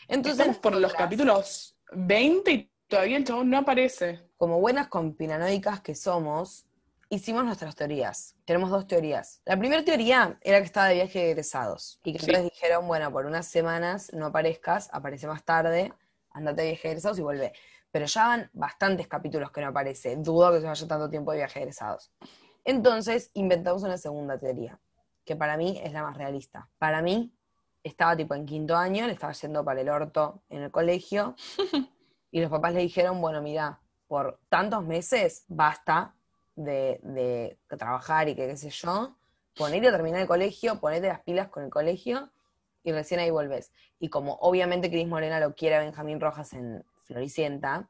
Entonces, 0.07 0.39
Estamos 0.39 0.57
por 0.59 0.75
los 0.75 0.93
capítulos 0.93 1.77
20 1.91 2.51
y 2.51 2.71
todavía 2.87 3.17
el 3.17 3.23
chabón 3.25 3.49
no 3.49 3.59
aparece. 3.59 4.21
como 4.37 4.59
buenas 4.59 4.87
conspiranoicas 4.87 5.81
que 5.81 5.95
somos, 5.95 6.65
hicimos 7.09 7.45
nuestras 7.45 7.75
teorías. 7.75 8.35
Tenemos 8.45 8.69
dos 8.71 8.87
teorías. 8.87 9.41
La 9.45 9.57
primera 9.57 9.83
teoría 9.85 10.37
era 10.41 10.59
que 10.59 10.65
estaba 10.65 10.87
de 10.87 10.95
viaje 10.95 11.19
de 11.19 11.31
egresados. 11.31 11.99
Y 12.03 12.11
que 12.13 12.19
Sí. 12.19 12.25
entonces 12.29 12.51
dijeron, 12.51 12.87
bueno, 12.87 13.11
por 13.11 13.25
unas 13.25 13.47
semanas 13.47 14.11
no 14.13 14.27
aparezcas, 14.27 14.89
aparece 14.91 15.27
más 15.27 15.43
tarde, 15.45 15.93
andate 16.31 16.63
de 16.63 16.67
viaje 16.69 16.87
de 16.87 16.91
egresados 16.93 17.19
y 17.19 17.21
vuelve. 17.21 17.53
Pero 17.91 18.05
ya 18.07 18.27
van 18.27 18.49
bastantes 18.53 19.07
capítulos 19.07 19.51
que 19.51 19.61
no 19.61 19.67
aparece. 19.67 20.15
Dudo 20.17 20.51
que 20.51 20.59
se 20.61 20.65
vaya 20.65 20.87
tanto 20.87 21.09
tiempo 21.09 21.31
de 21.31 21.37
viaje 21.37 21.59
de 21.59 21.63
egresados. 21.65 22.11
Entonces 22.65 23.29
inventamos 23.33 23.83
una 23.83 23.97
segunda 23.97 24.37
teoría, 24.37 24.79
que 25.25 25.35
para 25.35 25.57
mí 25.57 25.79
es 25.83 25.91
la 25.91 26.03
más 26.03 26.17
realista. 26.17 26.69
Para 26.77 27.01
mí, 27.01 27.33
estaba 27.83 28.15
tipo 28.15 28.33
en 28.35 28.45
quinto 28.45 28.75
año, 28.75 29.05
le 29.07 29.13
estaba 29.13 29.33
yendo 29.33 29.63
para 29.65 29.81
el 29.81 29.89
orto 29.89 30.41
en 30.49 30.63
el 30.63 30.71
colegio, 30.71 31.35
y 32.31 32.41
los 32.41 32.49
papás 32.49 32.73
le 32.73 32.81
dijeron, 32.81 33.21
bueno, 33.21 33.41
mira, 33.41 33.79
por 34.07 34.39
tantos 34.49 34.83
meses 34.85 35.45
basta 35.47 36.15
de, 36.55 37.57
trabajar 37.77 38.29
y 38.29 38.35
que 38.35 38.47
qué 38.47 38.57
sé 38.57 38.69
yo, 38.69 39.15
ponete 39.55 39.87
a 39.87 39.91
terminar 39.91 40.21
el 40.21 40.27
colegio, 40.27 40.79
ponete 40.79 41.07
las 41.07 41.21
pilas 41.21 41.49
con 41.49 41.63
el 41.63 41.69
colegio 41.69 42.29
y 42.83 42.91
recién 42.91 43.19
ahí 43.19 43.31
volvés. 43.31 43.71
Y 43.99 44.09
como 44.09 44.33
obviamente 44.35 44.89
Cris 44.89 45.07
Morena 45.07 45.39
lo 45.39 45.55
quiere 45.55 45.75
a 45.75 45.79
Benjamín 45.79 46.19
Rojas 46.19 46.53
en 46.53 46.83
Floricienta, 47.03 47.89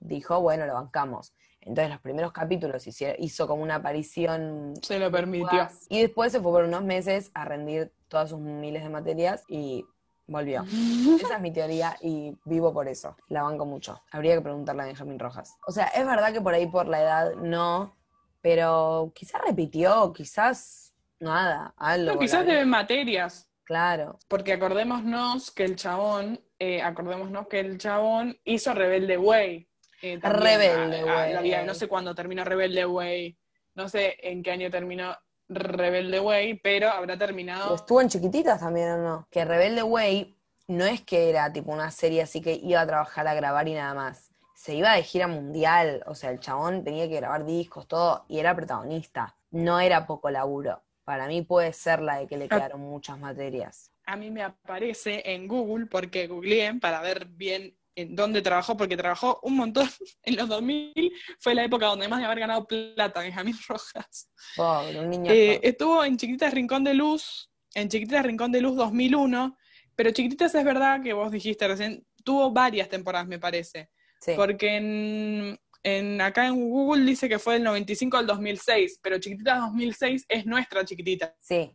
dijo, 0.00 0.40
bueno, 0.40 0.66
lo 0.66 0.74
bancamos. 0.74 1.32
Entonces 1.66 1.90
los 1.90 2.00
primeros 2.00 2.32
capítulos 2.32 2.86
hizo, 2.86 3.06
hizo 3.18 3.46
como 3.46 3.62
una 3.62 3.76
aparición 3.76 4.74
Se 4.82 4.98
lo 4.98 5.10
permitió. 5.10 5.68
y 5.88 6.00
después 6.00 6.30
se 6.32 6.40
fue 6.40 6.52
por 6.52 6.64
unos 6.64 6.84
meses 6.84 7.30
a 7.34 7.44
rendir 7.44 7.92
todas 8.08 8.30
sus 8.30 8.38
miles 8.38 8.84
de 8.84 8.88
materias 8.88 9.42
y 9.48 9.84
volvió. 10.28 10.64
Esa 11.20 11.34
es 11.34 11.40
mi 11.40 11.52
teoría 11.52 11.96
y 12.00 12.36
vivo 12.44 12.72
por 12.72 12.88
eso. 12.88 13.16
La 13.28 13.42
banco 13.42 13.66
mucho. 13.66 14.00
Habría 14.12 14.36
que 14.36 14.42
preguntarle 14.42 14.82
a 14.82 14.86
Benjamín 14.86 15.18
Rojas. 15.18 15.56
O 15.66 15.72
sea, 15.72 15.86
es 15.86 16.06
verdad 16.06 16.32
que 16.32 16.40
por 16.40 16.54
ahí 16.54 16.66
por 16.66 16.86
la 16.86 17.00
edad 17.02 17.34
no, 17.34 17.96
pero 18.40 19.12
quizás 19.14 19.40
repitió, 19.44 20.12
quizás 20.12 20.94
nada, 21.18 21.74
algo. 21.76 22.12
No, 22.12 22.18
quizás 22.18 22.46
deben 22.46 22.68
materias. 22.68 23.50
Claro. 23.64 24.20
Porque 24.28 24.52
acordémonos 24.52 25.50
que 25.50 25.64
el 25.64 25.74
chabón, 25.74 26.40
eh, 26.60 26.80
acordémonos 26.80 27.48
que 27.48 27.58
el 27.58 27.78
chabón 27.78 28.38
hizo 28.44 28.72
Rebelde 28.72 29.18
Way. 29.18 29.68
Eh. 30.02 30.18
Rebelde 30.22 31.04
Ah, 31.08 31.26
ah, 31.38 31.40
vida- 31.40 31.64
no 31.64 31.74
sé 31.74 31.88
cuándo 31.88 32.14
terminó 32.14 32.44
Rebelde 32.44 32.84
Way, 32.86 33.36
no 33.74 33.88
sé 33.88 34.16
en 34.22 34.42
qué 34.42 34.52
año 34.52 34.70
terminó 34.70 35.16
Rebelde 35.48 36.20
Way, 36.20 36.54
pero 36.62 36.90
habrá 36.90 37.16
terminado. 37.16 37.74
Estuvo 37.74 38.00
en 38.00 38.08
chiquititas 38.08 38.60
también 38.60 38.90
o 38.90 38.96
no. 38.98 39.28
Que 39.30 39.44
Rebelde 39.44 39.82
Way 39.82 40.36
no 40.68 40.84
es 40.84 41.02
que 41.02 41.30
era 41.30 41.52
tipo 41.52 41.72
una 41.72 41.90
serie 41.90 42.22
así 42.22 42.40
que 42.40 42.52
iba 42.54 42.80
a 42.80 42.86
trabajar 42.86 43.26
a 43.28 43.34
grabar 43.34 43.68
y 43.68 43.74
nada 43.74 43.94
más. 43.94 44.30
Se 44.56 44.74
iba 44.74 44.94
de 44.94 45.02
gira 45.02 45.28
mundial, 45.28 46.02
o 46.06 46.14
sea, 46.14 46.30
el 46.30 46.40
chabón 46.40 46.82
tenía 46.82 47.08
que 47.08 47.16
grabar 47.16 47.44
discos, 47.44 47.86
todo, 47.86 48.24
y 48.28 48.38
era 48.40 48.56
protagonista. 48.56 49.36
No 49.50 49.78
era 49.78 50.06
poco 50.06 50.30
laburo. 50.30 50.82
Para 51.04 51.28
mí 51.28 51.42
puede 51.42 51.72
ser 51.72 52.00
la 52.00 52.16
de 52.16 52.26
que 52.26 52.36
le 52.36 52.46
Ah. 52.46 52.48
quedaron 52.48 52.80
muchas 52.80 53.16
materias. 53.18 53.92
A 54.06 54.16
mí 54.16 54.30
me 54.30 54.42
aparece 54.42 55.22
en 55.32 55.46
Google, 55.46 55.86
porque 55.86 56.26
googleé 56.26 56.74
para 56.80 57.00
ver 57.00 57.26
bien 57.26 57.76
en 57.96 58.14
dónde 58.14 58.42
trabajó, 58.42 58.76
porque 58.76 58.96
trabajó 58.96 59.40
un 59.42 59.56
montón 59.56 59.88
en 60.22 60.36
los 60.36 60.48
2000, 60.48 60.92
fue 61.40 61.54
la 61.54 61.64
época 61.64 61.86
donde 61.86 62.06
más 62.08 62.20
de 62.20 62.26
haber 62.26 62.40
ganado 62.40 62.66
plata 62.66 63.20
Benjamín 63.20 63.56
Rojas. 63.68 64.30
Pobre, 64.54 65.00
un 65.00 65.10
niño. 65.10 65.32
Eh, 65.32 65.58
estuvo 65.62 66.04
en 66.04 66.16
Chiquititas 66.16 66.52
Rincón 66.54 66.84
de 66.84 66.94
Luz, 66.94 67.50
en 67.74 67.88
Chiquititas 67.88 68.24
Rincón 68.24 68.52
de 68.52 68.60
Luz 68.60 68.76
2001, 68.76 69.56
pero 69.96 70.10
Chiquititas 70.10 70.54
es 70.54 70.64
verdad 70.64 71.02
que 71.02 71.12
vos 71.14 71.30
dijiste 71.32 71.66
recién, 71.66 72.06
tuvo 72.22 72.50
varias 72.52 72.88
temporadas, 72.88 73.26
me 73.26 73.38
parece, 73.38 73.90
sí. 74.20 74.32
porque 74.36 74.76
en, 74.76 75.58
en- 75.82 76.20
acá 76.20 76.46
en 76.46 76.68
Google 76.68 77.04
dice 77.04 77.28
que 77.28 77.38
fue 77.38 77.54
del 77.54 77.64
95 77.64 78.16
al 78.18 78.26
2006, 78.26 79.00
pero 79.02 79.18
Chiquititas 79.18 79.60
2006 79.60 80.26
es 80.28 80.44
nuestra 80.46 80.84
Chiquitita. 80.84 81.34
Sí. 81.40 81.74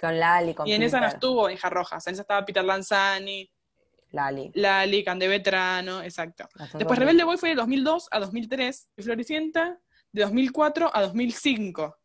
Con 0.00 0.18
Lali, 0.18 0.54
con 0.54 0.66
Y 0.66 0.72
en 0.72 0.82
esa 0.82 1.00
no 1.00 1.06
estuvo 1.06 1.48
Hija 1.48 1.70
Rojas, 1.70 2.04
en 2.08 2.14
esa 2.14 2.22
estaba 2.22 2.44
Peter 2.44 2.64
Lanzani, 2.64 3.48
Lali. 4.14 4.52
Lali, 4.54 5.02
Cande 5.02 5.26
Vetrano, 5.26 6.00
exacto. 6.02 6.48
Después. 6.74 6.98
Rebelde 6.98 7.24
Boy 7.24 7.36
fue 7.36 7.48
de 7.50 7.56
2002 7.56 8.08
a 8.12 8.20
2003 8.20 8.88
y 8.96 9.02
Floricienta 9.02 9.78
de 10.12 10.22
2004 10.22 10.90
a 10.94 11.02
2005. 11.02 11.96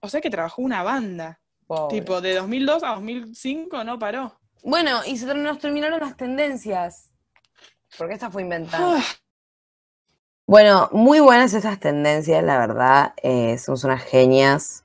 O 0.00 0.08
sea 0.08 0.20
que 0.20 0.28
trabajó 0.28 0.62
una 0.62 0.82
banda. 0.82 1.40
Pobre. 1.66 2.00
Tipo, 2.00 2.20
de 2.20 2.34
2002 2.34 2.82
a 2.82 2.88
2005 2.94 3.84
no 3.84 3.98
paró. 3.98 4.40
Bueno, 4.64 5.00
y 5.06 5.16
se 5.16 5.32
nos 5.32 5.58
terminaron 5.60 6.00
las 6.00 6.16
tendencias. 6.16 7.10
Porque 7.96 8.14
esta 8.14 8.30
fue 8.30 8.42
inventada. 8.42 8.98
Ah, 8.98 9.04
Bueno, 10.46 10.88
muy 10.92 11.20
buenas 11.20 11.54
estas 11.54 11.78
tendencias, 11.78 12.42
la 12.42 12.58
verdad. 12.58 13.14
eh, 13.22 13.56
somos 13.58 13.84
unas 13.84 14.02
genias. 14.02 14.84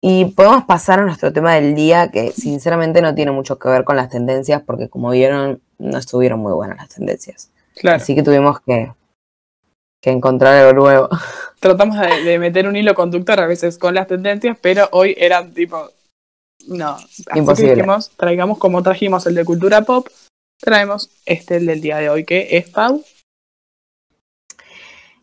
Y 0.00 0.26
podemos 0.26 0.64
pasar 0.64 0.98
a 0.98 1.02
nuestro 1.04 1.32
tema 1.32 1.54
del 1.54 1.76
día, 1.76 2.10
que 2.10 2.32
sinceramente 2.32 3.00
no 3.00 3.14
tiene 3.14 3.30
mucho 3.30 3.56
que 3.58 3.68
ver 3.68 3.84
con 3.84 3.96
las 3.96 4.08
tendencias, 4.08 4.60
porque 4.62 4.88
como 4.88 5.10
vieron, 5.10 5.62
no 5.82 5.98
estuvieron 5.98 6.40
muy 6.40 6.52
buenas 6.52 6.76
las 6.78 6.88
tendencias. 6.88 7.50
claro. 7.74 7.96
Así 7.96 8.14
que 8.14 8.22
tuvimos 8.22 8.60
que, 8.60 8.92
que 10.00 10.10
encontrar 10.10 10.54
algo 10.54 10.80
nuevo. 10.84 11.08
Tratamos 11.60 11.98
de, 11.98 12.22
de 12.24 12.38
meter 12.38 12.66
un 12.66 12.76
hilo 12.76 12.94
conductor 12.94 13.40
a 13.40 13.46
veces 13.46 13.78
con 13.78 13.94
las 13.94 14.06
tendencias, 14.06 14.56
pero 14.60 14.88
hoy 14.92 15.14
eran 15.18 15.52
tipo. 15.52 15.90
No. 16.68 16.90
Así 16.94 17.24
Imposible. 17.34 17.70
que 17.70 17.74
dijimos, 17.76 18.10
traigamos 18.16 18.58
como 18.58 18.82
trajimos 18.82 19.26
el 19.26 19.34
de 19.34 19.44
cultura 19.44 19.82
pop, 19.82 20.06
traemos 20.60 21.10
este 21.26 21.56
el 21.56 21.66
del 21.66 21.80
día 21.80 21.98
de 21.98 22.08
hoy, 22.08 22.24
que 22.24 22.56
es 22.56 22.68
Pau. 22.70 23.04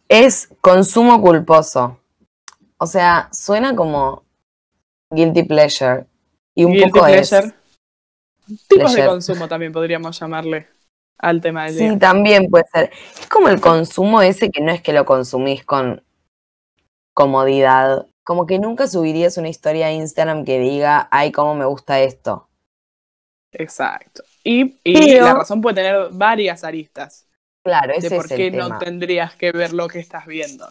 Es 0.09 0.49
consumo 0.61 1.21
culposo. 1.21 1.99
O 2.77 2.87
sea, 2.87 3.29
suena 3.31 3.75
como 3.75 4.23
guilty 5.11 5.43
pleasure. 5.43 6.05
Y 6.55 6.65
un 6.65 6.73
Guilty 6.73 6.89
poco 6.91 7.05
pleasure. 7.05 7.47
es. 7.47 7.53
Tipos 8.67 8.93
de 8.93 9.05
consumo 9.05 9.47
también 9.47 9.71
podríamos 9.71 10.19
llamarle 10.19 10.67
al 11.17 11.41
tema 11.41 11.65
del 11.65 11.73
Sí, 11.75 11.89
día. 11.89 11.99
también 11.99 12.49
puede 12.49 12.65
ser. 12.73 12.91
Es 13.19 13.27
como 13.27 13.49
el 13.49 13.59
consumo 13.61 14.21
ese 14.21 14.49
que 14.51 14.61
no 14.61 14.71
es 14.71 14.81
que 14.81 14.93
lo 14.93 15.05
consumís 15.05 15.63
con 15.65 16.01
comodidad. 17.13 18.07
Como 18.23 18.45
que 18.45 18.59
nunca 18.59 18.87
subirías 18.87 19.37
una 19.37 19.49
historia 19.49 19.87
a 19.87 19.91
Instagram 19.91 20.45
que 20.45 20.59
diga, 20.59 21.07
ay, 21.11 21.31
cómo 21.31 21.55
me 21.55 21.65
gusta 21.65 21.99
esto. 21.99 22.47
Exacto. 23.51 24.23
Y, 24.43 24.79
y 24.83 24.93
Pero- 24.93 25.25
la 25.25 25.33
razón 25.33 25.61
puede 25.61 25.75
tener 25.75 26.09
varias 26.11 26.63
aristas 26.63 27.25
Claro, 27.63 27.93
de 27.99 28.09
por 28.09 28.25
es 28.25 28.31
el 28.31 28.37
qué 28.37 28.51
tema. 28.51 28.69
no 28.69 28.77
tendrías 28.79 29.35
que 29.35 29.51
ver 29.51 29.73
lo 29.73 29.87
que 29.87 29.99
estás 29.99 30.25
viendo. 30.25 30.67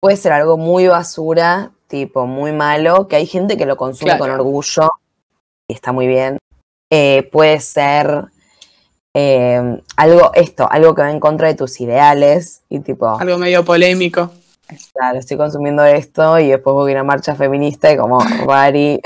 Puede 0.00 0.16
ser 0.16 0.32
algo 0.32 0.56
muy 0.56 0.86
basura, 0.88 1.72
tipo 1.86 2.26
muy 2.26 2.52
malo, 2.52 3.06
que 3.06 3.16
hay 3.16 3.26
gente 3.26 3.56
que 3.58 3.66
lo 3.66 3.76
consume 3.76 4.12
Claro. 4.12 4.20
con 4.20 4.30
orgullo 4.30 4.90
y 5.68 5.74
está 5.74 5.92
muy 5.92 6.06
bien. 6.06 6.38
Eh, 6.92 7.28
puede 7.30 7.60
ser 7.60 8.24
eh, 9.14 9.80
algo, 9.96 10.32
esto, 10.34 10.68
algo 10.70 10.94
que 10.94 11.02
va 11.02 11.10
en 11.10 11.20
contra 11.20 11.48
de 11.48 11.54
tus 11.54 11.80
ideales 11.80 12.62
y 12.68 12.80
tipo, 12.80 13.18
Algo 13.18 13.38
medio 13.38 13.64
polémico. 13.64 14.30
claro, 14.92 15.18
estoy 15.18 15.36
consumiendo 15.36 15.84
esto 15.84 16.38
y 16.38 16.48
después 16.48 16.74
voy 16.74 16.90
a 16.90 16.92
ir 16.92 16.98
a 16.98 17.02
una 17.02 17.06
marcha 17.12 17.34
feminista 17.36 17.92
y 17.92 17.96
como, 17.96 18.18
Rari. 18.46 19.00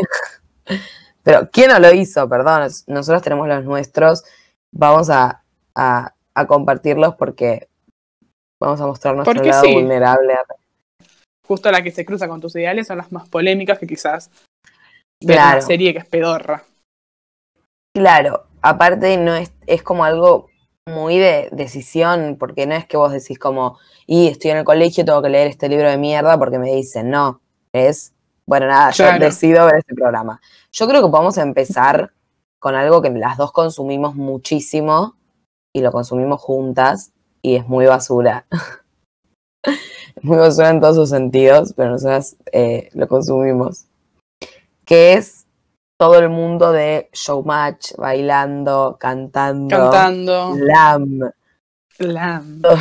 Pero, 1.23 1.49
¿quién 1.51 1.71
no 1.71 1.79
lo 1.79 1.93
hizo? 1.93 2.29
Perdón, 2.29 2.71
nosotros 2.87 3.23
tenemos 3.23 3.49
los 3.49 3.65
nuestros, 3.65 4.25
vamos 4.75 5.11
a, 5.11 5.43
a- 5.75 6.13
a 6.37 6.47
compartirlos 6.47 7.15
porque 7.17 7.69
vamos 8.61 8.81
a 8.81 8.87
mostrar 8.87 9.15
nuestro 9.15 9.35
Porque 9.35 9.51
lado 9.51 9.63
sí. 9.65 9.73
vulnerable. 9.75 10.35
Justo 11.47 11.71
la 11.71 11.83
que 11.83 11.91
se 11.91 12.05
cruza 12.07 12.27
con 12.29 12.41
tus 12.41 12.57
ideales 12.57 12.87
son 12.87 12.97
las 12.99 13.13
más 13.13 13.29
polémicas 13.29 13.79
que 13.79 13.87
quizás 13.87 14.31
ver 15.23 15.37
Claro. 15.37 15.59
una 15.59 15.67
serie 15.67 15.93
que 15.93 15.99
es 16.01 16.07
pedorra. 16.07 16.65
Claro, 17.95 18.47
aparte 18.61 19.17
no 19.17 19.35
es, 19.35 19.53
es 19.67 19.83
como 19.83 20.05
algo 20.05 20.49
muy 20.87 21.19
de 21.19 21.49
decisión, 21.53 22.37
porque 22.39 22.67
no 22.67 22.75
es 22.75 22.87
que 22.87 22.97
vos 22.97 23.13
decís 23.13 23.39
como, 23.39 23.79
y 24.07 24.29
estoy 24.29 24.51
en 24.51 24.59
el 24.59 24.65
colegio, 24.65 25.05
tengo 25.05 25.23
que 25.23 25.29
leer 25.31 25.47
este 25.47 25.69
libro 25.69 25.89
de 25.89 25.97
mierda 25.97 26.39
porque 26.39 26.59
me 26.59 26.75
dicen, 26.75 27.11
no, 27.11 27.41
es, 27.73 28.13
bueno, 28.47 28.67
nada, 28.67 28.91
yo 28.91 29.05
Claro. 29.05 29.25
decido 29.25 29.67
ver 29.67 29.77
este 29.77 29.95
programa. 29.95 30.41
Yo 30.73 30.87
creo 30.89 31.03
que 31.03 31.09
podemos 31.11 31.39
empezar 31.39 32.13
con 32.59 32.75
algo 32.75 33.01
que 33.01 33.11
las 33.11 33.37
dos 33.37 33.53
consumimos 33.53 34.15
muchísimo 34.15 35.17
y 35.73 35.81
lo 35.81 35.93
consumimos 35.93 36.41
juntas 36.41 37.13
y 37.43 37.57
es 37.57 37.69
muy 37.69 37.87
basura. 37.87 38.47
Es 40.17 40.23
muy 40.23 40.37
basura 40.37 40.71
en 40.71 40.81
todos 40.81 40.95
sus 40.95 41.09
sentidos, 41.11 41.73
pero 41.77 41.91
nosotras 41.91 42.37
eh, 42.53 42.91
lo 42.93 43.09
consumimos. 43.09 43.87
Que 44.85 45.15
es 45.15 45.44
todo 45.97 46.19
el 46.19 46.29
mundo 46.29 46.73
de 46.73 47.09
showmatch, 47.13 47.95
bailando, 47.97 48.97
cantando. 48.99 49.77
Cantando. 49.77 50.57
Lam. 50.57 51.21
Lam. 51.99 52.63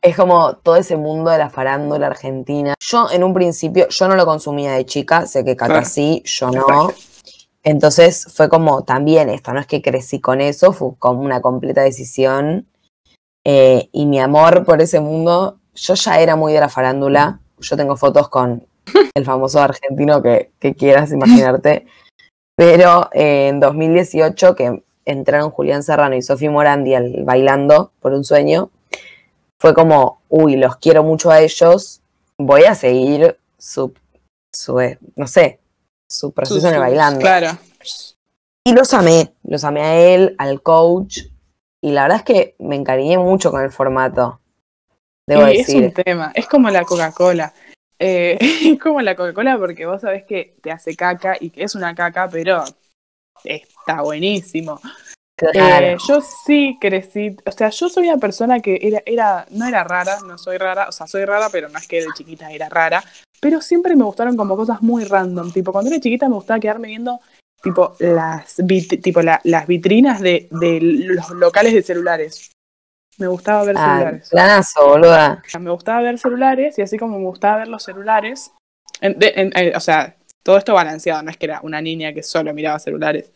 Es 0.00 0.14
como 0.14 0.54
todo 0.58 0.76
ese 0.76 0.96
mundo 0.96 1.30
de 1.32 1.38
la 1.38 1.50
farándula 1.50 2.06
argentina. 2.06 2.74
Yo 2.78 3.10
en 3.10 3.24
un 3.24 3.34
principio, 3.34 3.88
yo 3.88 4.06
no 4.06 4.14
lo 4.14 4.26
consumía 4.26 4.72
de 4.72 4.86
chica, 4.86 5.26
sé 5.26 5.44
que 5.44 5.56
Cata 5.56 5.72
Claro. 5.72 5.86
sí, 5.86 6.22
yo 6.24 6.52
no. 6.52 6.92
Entonces 7.64 8.32
fue 8.32 8.48
como 8.48 8.84
también 8.84 9.28
esto, 9.28 9.52
no 9.52 9.58
es 9.58 9.66
que 9.66 9.82
crecí 9.82 10.20
con 10.20 10.40
eso, 10.40 10.72
fue 10.72 10.90
como 11.00 11.22
una 11.22 11.40
completa 11.40 11.82
decisión. 11.82 12.68
Eh, 13.44 13.88
y 13.92 14.06
mi 14.06 14.20
amor 14.20 14.64
por 14.64 14.80
ese 14.80 15.00
mundo, 15.00 15.58
yo 15.74 15.94
ya 15.94 16.20
era 16.20 16.36
muy 16.36 16.52
de 16.52 16.60
la 16.60 16.68
farándula, 16.68 17.40
yo 17.58 17.76
tengo 17.76 17.96
fotos 17.96 18.28
con 18.28 18.67
el 19.14 19.24
famoso 19.24 19.60
argentino 19.60 20.22
que, 20.22 20.50
que 20.58 20.74
quieras 20.74 21.12
imaginarte. 21.12 21.86
Pero 22.56 23.08
eh, 23.12 23.48
en 23.48 23.60
2018, 23.60 24.56
que 24.56 24.82
entraron 25.04 25.50
Julián 25.50 25.82
Serrano 25.82 26.16
y 26.16 26.22
Sofi 26.22 26.48
Morandi 26.48 26.94
al 26.94 27.24
Bailando 27.24 27.92
por 28.00 28.12
un 28.12 28.24
sueño, 28.24 28.70
fue 29.58 29.74
como, 29.74 30.22
uy, 30.28 30.56
los 30.56 30.76
quiero 30.76 31.02
mucho 31.02 31.30
a 31.30 31.40
ellos, 31.40 32.02
voy 32.36 32.64
a 32.64 32.74
seguir 32.74 33.38
su, 33.58 33.92
su 34.52 34.80
eh, 34.80 34.98
no 35.16 35.26
sé, 35.26 35.60
su 36.08 36.32
proceso 36.32 36.68
en 36.68 36.74
el 36.74 36.80
Bailando. 36.80 37.20
Claro. 37.20 37.58
Y 38.64 38.72
los 38.72 38.92
amé, 38.92 39.32
los 39.44 39.64
amé 39.64 39.82
a 39.82 39.96
él, 39.96 40.34
al 40.38 40.62
coach, 40.62 41.20
y 41.80 41.92
la 41.92 42.02
verdad 42.02 42.18
es 42.18 42.24
que 42.24 42.56
me 42.58 42.76
encariñé 42.76 43.18
mucho 43.18 43.50
con 43.50 43.62
el 43.62 43.70
formato. 43.70 44.40
Debo 45.26 45.48
y 45.48 45.60
es 45.60 45.66
decir. 45.66 45.84
un 45.84 45.92
tema, 45.92 46.32
es 46.34 46.46
como 46.46 46.70
la 46.70 46.84
Coca-Cola. 46.84 47.54
Eh, 47.98 48.38
es 48.74 48.78
como 48.78 49.00
la 49.00 49.14
Coca-Cola 49.16 49.58
porque 49.58 49.86
vos 49.86 50.00
sabés 50.00 50.24
que 50.24 50.56
te 50.62 50.70
hace 50.70 50.94
caca 50.96 51.36
y 51.40 51.50
que 51.50 51.64
es 51.64 51.74
una 51.74 51.94
caca, 51.94 52.28
pero 52.28 52.64
está 53.44 54.02
buenísimo. 54.02 54.80
Claro. 55.36 55.86
Eh, 55.86 55.96
yo 56.08 56.20
sí 56.20 56.76
crecí, 56.80 57.36
o 57.46 57.52
sea, 57.52 57.68
yo 57.70 57.88
soy 57.88 58.08
una 58.08 58.18
persona 58.18 58.58
que 58.60 58.78
era, 58.82 59.02
era, 59.06 59.46
no 59.50 59.66
era 59.68 59.84
rara, 59.84 60.18
no 60.26 60.36
soy 60.36 60.58
rara, 60.58 60.88
o 60.88 60.92
sea, 60.92 61.06
soy 61.06 61.24
rara, 61.24 61.48
pero 61.50 61.68
no 61.68 61.78
es 61.78 61.86
que 61.86 62.00
de 62.00 62.08
chiquita 62.16 62.50
era 62.50 62.68
rara, 62.68 63.04
pero 63.40 63.60
siempre 63.60 63.94
me 63.94 64.02
gustaron 64.02 64.36
como 64.36 64.56
cosas 64.56 64.82
muy 64.82 65.04
random, 65.04 65.52
tipo, 65.52 65.70
cuando 65.70 65.90
era 65.92 66.00
chiquita 66.00 66.28
me 66.28 66.34
gustaba 66.34 66.58
quedarme 66.58 66.88
viendo, 66.88 67.20
tipo, 67.62 67.94
las, 68.00 68.58
vit- 68.58 69.00
tipo 69.00 69.22
la- 69.22 69.40
las 69.44 69.68
vitrinas 69.68 70.20
de, 70.20 70.48
de 70.50 70.80
los 70.80 71.30
locales 71.30 71.72
de 71.72 71.82
celulares. 71.82 72.50
Me 73.18 73.26
gustaba 73.26 73.64
ver 73.64 73.76
Ah, 73.76 73.84
celulares. 73.84 74.28
planazo, 74.30 74.88
boluda. 74.88 75.42
Me 75.60 75.70
gustaba 75.70 76.02
ver 76.02 76.18
celulares 76.18 76.78
y 76.78 76.82
así 76.82 76.96
como 76.96 77.18
me 77.18 77.26
gustaba 77.26 77.58
ver 77.58 77.68
los 77.68 77.82
celulares, 77.82 78.52
en- 79.00 79.18
de- 79.18 79.32
en- 79.36 79.52
eh, 79.56 79.72
o 79.74 79.80
sea, 79.80 80.14
todo 80.44 80.56
esto 80.56 80.72
balanceado, 80.74 81.22
no 81.22 81.30
es 81.30 81.36
que 81.36 81.46
era 81.46 81.60
una 81.62 81.80
niña 81.80 82.12
que 82.12 82.22
solo 82.22 82.54
miraba 82.54 82.78
celulares. 82.78 83.32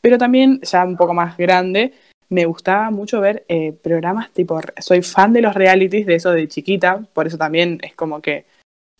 Pero 0.00 0.18
también, 0.18 0.60
ya 0.62 0.84
un 0.84 0.96
poco 0.96 1.14
más 1.14 1.36
grande, 1.36 1.92
me 2.28 2.46
gustaba 2.46 2.90
mucho 2.90 3.20
ver 3.20 3.44
eh, 3.48 3.72
programas 3.72 4.30
tipo, 4.32 4.60
soy 4.78 5.02
fan 5.02 5.32
de 5.32 5.42
los 5.42 5.54
realities, 5.54 6.06
de 6.06 6.14
eso 6.14 6.30
de 6.30 6.46
chiquita, 6.48 7.00
por 7.12 7.26
eso 7.26 7.36
también 7.36 7.80
es 7.82 7.94
como 7.94 8.20
que 8.22 8.46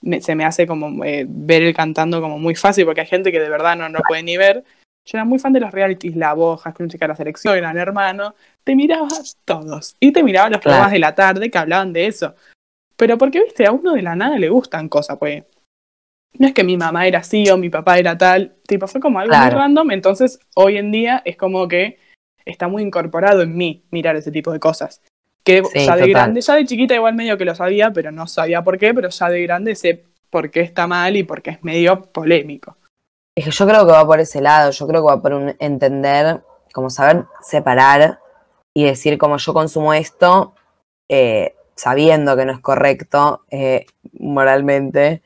me- 0.02 0.20
se 0.20 0.34
me 0.34 0.44
hace 0.44 0.66
como 0.66 1.04
eh, 1.04 1.24
ver 1.28 1.62
el 1.62 1.74
cantando 1.74 2.20
como 2.20 2.38
muy 2.38 2.54
fácil, 2.56 2.84
porque 2.86 3.02
hay 3.02 3.06
gente 3.06 3.30
que 3.32 3.40
de 3.40 3.48
verdad 3.48 3.76
no, 3.76 3.88
no 3.88 4.00
puede 4.06 4.22
ni 4.24 4.36
ver. 4.36 4.64
Yo 5.06 5.18
era 5.18 5.24
muy 5.24 5.38
fan 5.38 5.52
de 5.52 5.60
los 5.60 5.70
realities, 5.70 6.16
La 6.16 6.30
High 6.30 6.72
School 6.72 6.86
Musical, 6.86 7.08
La 7.08 7.16
Selección, 7.16 7.56
Gran 7.56 7.76
Hermano, 7.76 8.34
te 8.64 8.74
miraba 8.74 9.08
todos. 9.44 9.96
Y 10.00 10.12
te 10.12 10.22
miraba 10.22 10.48
los 10.48 10.60
programas 10.60 10.86
Claro. 10.88 10.92
de 10.94 10.98
la 11.00 11.14
tarde 11.14 11.50
que 11.50 11.58
hablaban 11.58 11.92
de 11.92 12.06
eso. 12.06 12.34
Pero 12.96 13.18
porque, 13.18 13.42
viste, 13.42 13.66
a 13.66 13.72
uno 13.72 13.92
de 13.92 14.02
la 14.02 14.16
nada 14.16 14.38
le 14.38 14.48
gustan 14.48 14.88
cosas, 14.88 15.18
pues. 15.18 15.44
No 16.38 16.48
es 16.48 16.54
que 16.54 16.64
mi 16.64 16.76
mamá 16.76 17.06
era 17.06 17.20
así 17.20 17.48
o 17.50 17.56
mi 17.56 17.68
papá 17.70 17.98
era 17.98 18.16
tal. 18.16 18.56
Tipo, 18.66 18.88
fue 18.88 19.00
como 19.00 19.18
algo 19.20 19.36
muy 19.36 19.50
random. 19.50 19.90
Entonces, 19.92 20.40
hoy 20.56 20.78
en 20.78 20.90
día 20.90 21.22
es 21.24 21.36
como 21.36 21.68
que 21.68 21.98
está 22.44 22.66
muy 22.66 22.82
incorporado 22.82 23.42
en 23.42 23.56
mí 23.56 23.84
mirar 23.90 24.16
ese 24.16 24.32
tipo 24.32 24.52
de 24.52 24.58
cosas. 24.58 25.00
Que 25.44 25.62
Sí, 25.64 25.84
ya 25.84 25.94
de 25.96 26.00
total. 26.02 26.08
grande, 26.10 26.40
ya 26.40 26.54
de 26.54 26.64
chiquita 26.64 26.94
igual 26.94 27.14
medio 27.14 27.36
que 27.36 27.44
lo 27.44 27.54
sabía, 27.54 27.92
pero 27.92 28.10
no 28.10 28.26
sabía 28.26 28.62
por 28.62 28.78
qué, 28.78 28.94
pero 28.94 29.10
ya 29.10 29.28
de 29.28 29.42
grande 29.42 29.74
sé 29.74 30.04
por 30.30 30.50
qué 30.50 30.60
está 30.62 30.86
mal 30.86 31.14
y 31.16 31.22
por 31.22 31.42
qué 31.42 31.50
es 31.50 31.62
medio 31.62 32.00
polémico. 32.02 32.78
Es 33.36 33.44
que 33.44 33.50
yo 33.50 33.66
creo 33.66 33.84
que 33.84 33.92
va 33.92 34.06
por 34.06 34.20
ese 34.20 34.40
lado, 34.40 34.70
yo 34.70 34.86
creo 34.86 35.02
que 35.02 35.08
va 35.08 35.20
por 35.20 35.32
un 35.32 35.56
entender, 35.58 36.42
como 36.72 36.88
saber 36.88 37.24
separar 37.42 38.20
y 38.72 38.84
decir 38.84 39.18
como 39.18 39.38
yo 39.38 39.52
consumo 39.52 39.92
esto, 39.92 40.54
eh, 41.08 41.56
sabiendo 41.74 42.36
que 42.36 42.44
no 42.44 42.52
es 42.52 42.60
correcto 42.60 43.42
eh, 43.50 43.86
moralmente, 44.20 45.22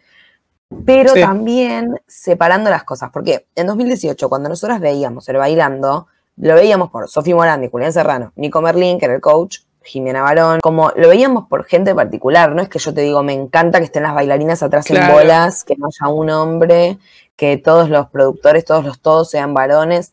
pero 0.87 1.13
Sí. 1.13 1.21
también 1.21 2.01
separando 2.07 2.71
las 2.71 2.85
cosas, 2.85 3.11
porque 3.13 3.47
en 3.55 3.67
2018, 3.67 4.29
cuando 4.31 4.49
nosotras 4.49 4.81
veíamos 4.81 5.29
el 5.29 5.37
bailando, 5.37 6.07
lo 6.39 6.55
veíamos 6.55 6.91
por 6.91 7.09
Sofía 7.11 7.35
Morandi, 7.35 7.69
Julián 7.69 7.93
Serrano, 7.93 8.33
Nico 8.37 8.63
Merlín, 8.63 8.99
que 8.99 9.05
era 9.05 9.15
el 9.15 9.21
coach, 9.21 9.59
Jimena 9.83 10.23
Barón, 10.23 10.61
como 10.63 10.91
lo 10.97 11.09
veíamos 11.09 11.47
por 11.49 11.65
gente 11.65 11.95
particular, 11.95 12.55
no 12.55 12.63
es 12.63 12.69
que 12.69 12.79
yo 12.79 12.93
te 12.95 13.01
digo, 13.03 13.23
me 13.23 13.33
encanta 13.33 13.79
que 13.79 13.85
estén 13.87 14.03
las 14.03 14.15
bailarinas 14.15 14.63
atrás 14.63 14.91
en 14.91 15.13
bolas, 15.13 15.65
que 15.65 15.77
no 15.77 15.87
haya 15.87 16.13
un 16.13 16.29
hombre, 16.31 16.99
que 17.39 17.57
todos 17.57 17.89
los 17.89 18.09
productores, 18.09 18.65
todos 18.65 18.85
los 18.85 19.01
todos 19.01 19.31
sean 19.31 19.55
varones, 19.55 20.13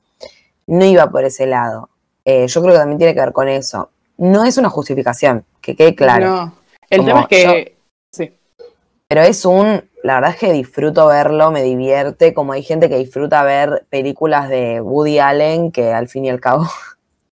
no 0.67 0.85
iba 0.85 1.09
por 1.09 1.25
ese 1.25 1.47
lado. 1.47 1.89
Eh, 2.23 2.47
yo 2.47 2.61
creo 2.61 2.73
que 2.73 2.79
también 2.79 2.99
tiene 2.99 3.15
que 3.15 3.19
ver 3.19 3.33
con 3.33 3.49
eso. 3.49 3.89
No 4.17 4.45
es 4.45 4.57
una 4.57 4.69
justificación, 4.69 5.43
que 5.59 5.75
quede 5.75 5.95
claro. 5.95 6.27
No. 6.27 6.55
El 6.87 6.99
Como 6.99 7.07
tema 7.07 7.21
es 7.21 7.27
que. 7.27 7.77
Sí. 8.11 8.37
Pero 9.07 9.21
es 9.21 9.43
un, 9.43 9.83
la 10.03 10.15
verdad 10.15 10.31
es 10.31 10.37
que 10.37 10.53
disfruto 10.53 11.07
verlo, 11.07 11.49
me 11.49 11.63
divierte, 11.63 12.35
como 12.35 12.53
hay 12.53 12.61
gente 12.61 12.89
que 12.89 12.97
disfruta 12.97 13.43
ver 13.43 13.87
películas 13.89 14.47
de 14.47 14.79
Woody 14.79 15.17
Allen, 15.17 15.71
que 15.71 15.93
al 15.93 16.07
fin 16.07 16.25
y 16.25 16.29
al 16.29 16.39
cabo 16.39 16.67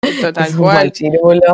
Total 0.22 0.48
es 0.48 0.54
un 0.54 0.62
cual. 0.62 0.88
Eh, 0.88 1.52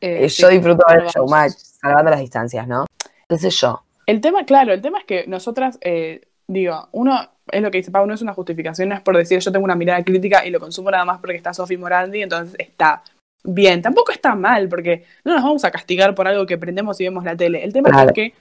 Eh, 0.00 0.28
sí, 0.28 0.42
yo 0.42 0.48
disfruto 0.48 0.84
ver 0.86 1.06
showmatch, 1.06 1.54
salvando 1.54 2.10
las 2.10 2.20
distancias, 2.20 2.68
¿no? 2.68 2.84
¿Qué 3.26 3.38
sé 3.38 3.48
yo? 3.48 3.84
El 4.04 4.20
tema, 4.20 4.44
claro, 4.44 4.74
el 4.74 4.82
tema 4.82 4.98
es 4.98 5.06
que 5.06 5.26
nosotras, 5.26 5.78
eh, 5.80 6.28
digo, 6.46 6.88
uno, 6.92 7.30
es 7.50 7.62
lo 7.62 7.70
que 7.70 7.78
dice 7.78 7.90
Pau, 7.90 8.06
no 8.06 8.14
es 8.14 8.22
una 8.22 8.32
justificación, 8.34 8.88
no 8.88 8.94
es 8.94 9.00
por 9.00 9.16
decir 9.16 9.38
yo 9.38 9.52
tengo 9.52 9.64
una 9.64 9.74
mirada 9.76 10.02
crítica 10.02 10.44
y 10.46 10.50
lo 10.50 10.60
consumo 10.60 10.90
nada 10.90 11.04
más 11.04 11.18
porque 11.20 11.36
está 11.36 11.52
Sophie 11.54 11.78
Morandi, 11.78 12.22
entonces 12.22 12.54
está 12.58 13.02
bien. 13.44 13.82
Tampoco 13.82 14.12
está 14.12 14.34
mal, 14.34 14.68
porque 14.68 15.04
no 15.24 15.34
nos 15.34 15.42
vamos 15.42 15.64
a 15.64 15.70
castigar 15.70 16.14
por 16.14 16.26
algo 16.26 16.46
que 16.46 16.56
prendemos 16.58 17.00
y 17.00 17.04
vemos 17.04 17.24
la 17.24 17.36
tele. 17.36 17.62
El 17.62 17.72
tema 17.72 17.90
Claro. 17.90 18.08
es 18.08 18.14
que 18.14 18.34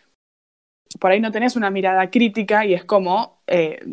por 1.00 1.12
ahí 1.12 1.20
no 1.20 1.32
tenés 1.32 1.56
una 1.56 1.70
mirada 1.70 2.10
crítica 2.10 2.66
y 2.66 2.74
es 2.74 2.86
como, 2.86 3.42
eh, 3.48 3.84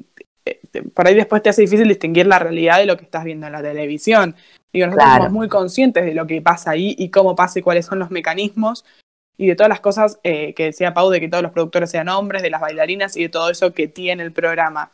eh, 0.44 0.60
por 0.94 1.06
ahí 1.08 1.14
después 1.14 1.42
te 1.42 1.48
hace 1.48 1.62
difícil 1.62 1.88
distinguir 1.88 2.26
la 2.26 2.38
realidad 2.38 2.78
de 2.78 2.86
lo 2.86 2.96
que 2.96 3.04
estás 3.04 3.24
viendo 3.24 3.46
en 3.46 3.52
la 3.52 3.62
televisión. 3.62 4.36
Digo, 4.72 4.86
nosotros 4.86 5.04
Claro. 5.06 5.24
somos 5.24 5.32
muy 5.32 5.48
conscientes 5.48 6.04
de 6.04 6.14
lo 6.14 6.26
que 6.26 6.40
pasa 6.42 6.72
ahí 6.72 6.94
y 6.98 7.10
cómo 7.10 7.34
pasa 7.34 7.58
y 7.58 7.62
cuáles 7.62 7.86
son 7.86 7.98
los 7.98 8.10
mecanismos 8.10 8.84
y 9.36 9.46
de 9.48 9.56
todas 9.56 9.70
las 9.70 9.80
cosas 9.80 10.20
eh, 10.22 10.52
que 10.54 10.64
decía 10.66 10.92
Pau, 10.94 11.10
de 11.10 11.18
que 11.18 11.28
todos 11.28 11.42
los 11.42 11.52
productores 11.52 11.90
sean 11.90 12.08
hombres, 12.10 12.42
de 12.42 12.50
las 12.50 12.60
bailarinas 12.60 13.16
y 13.16 13.22
de 13.22 13.28
todo 13.30 13.50
eso 13.50 13.72
que 13.72 13.88
tiene 13.88 14.22
el 14.22 14.32
programa. 14.32 14.92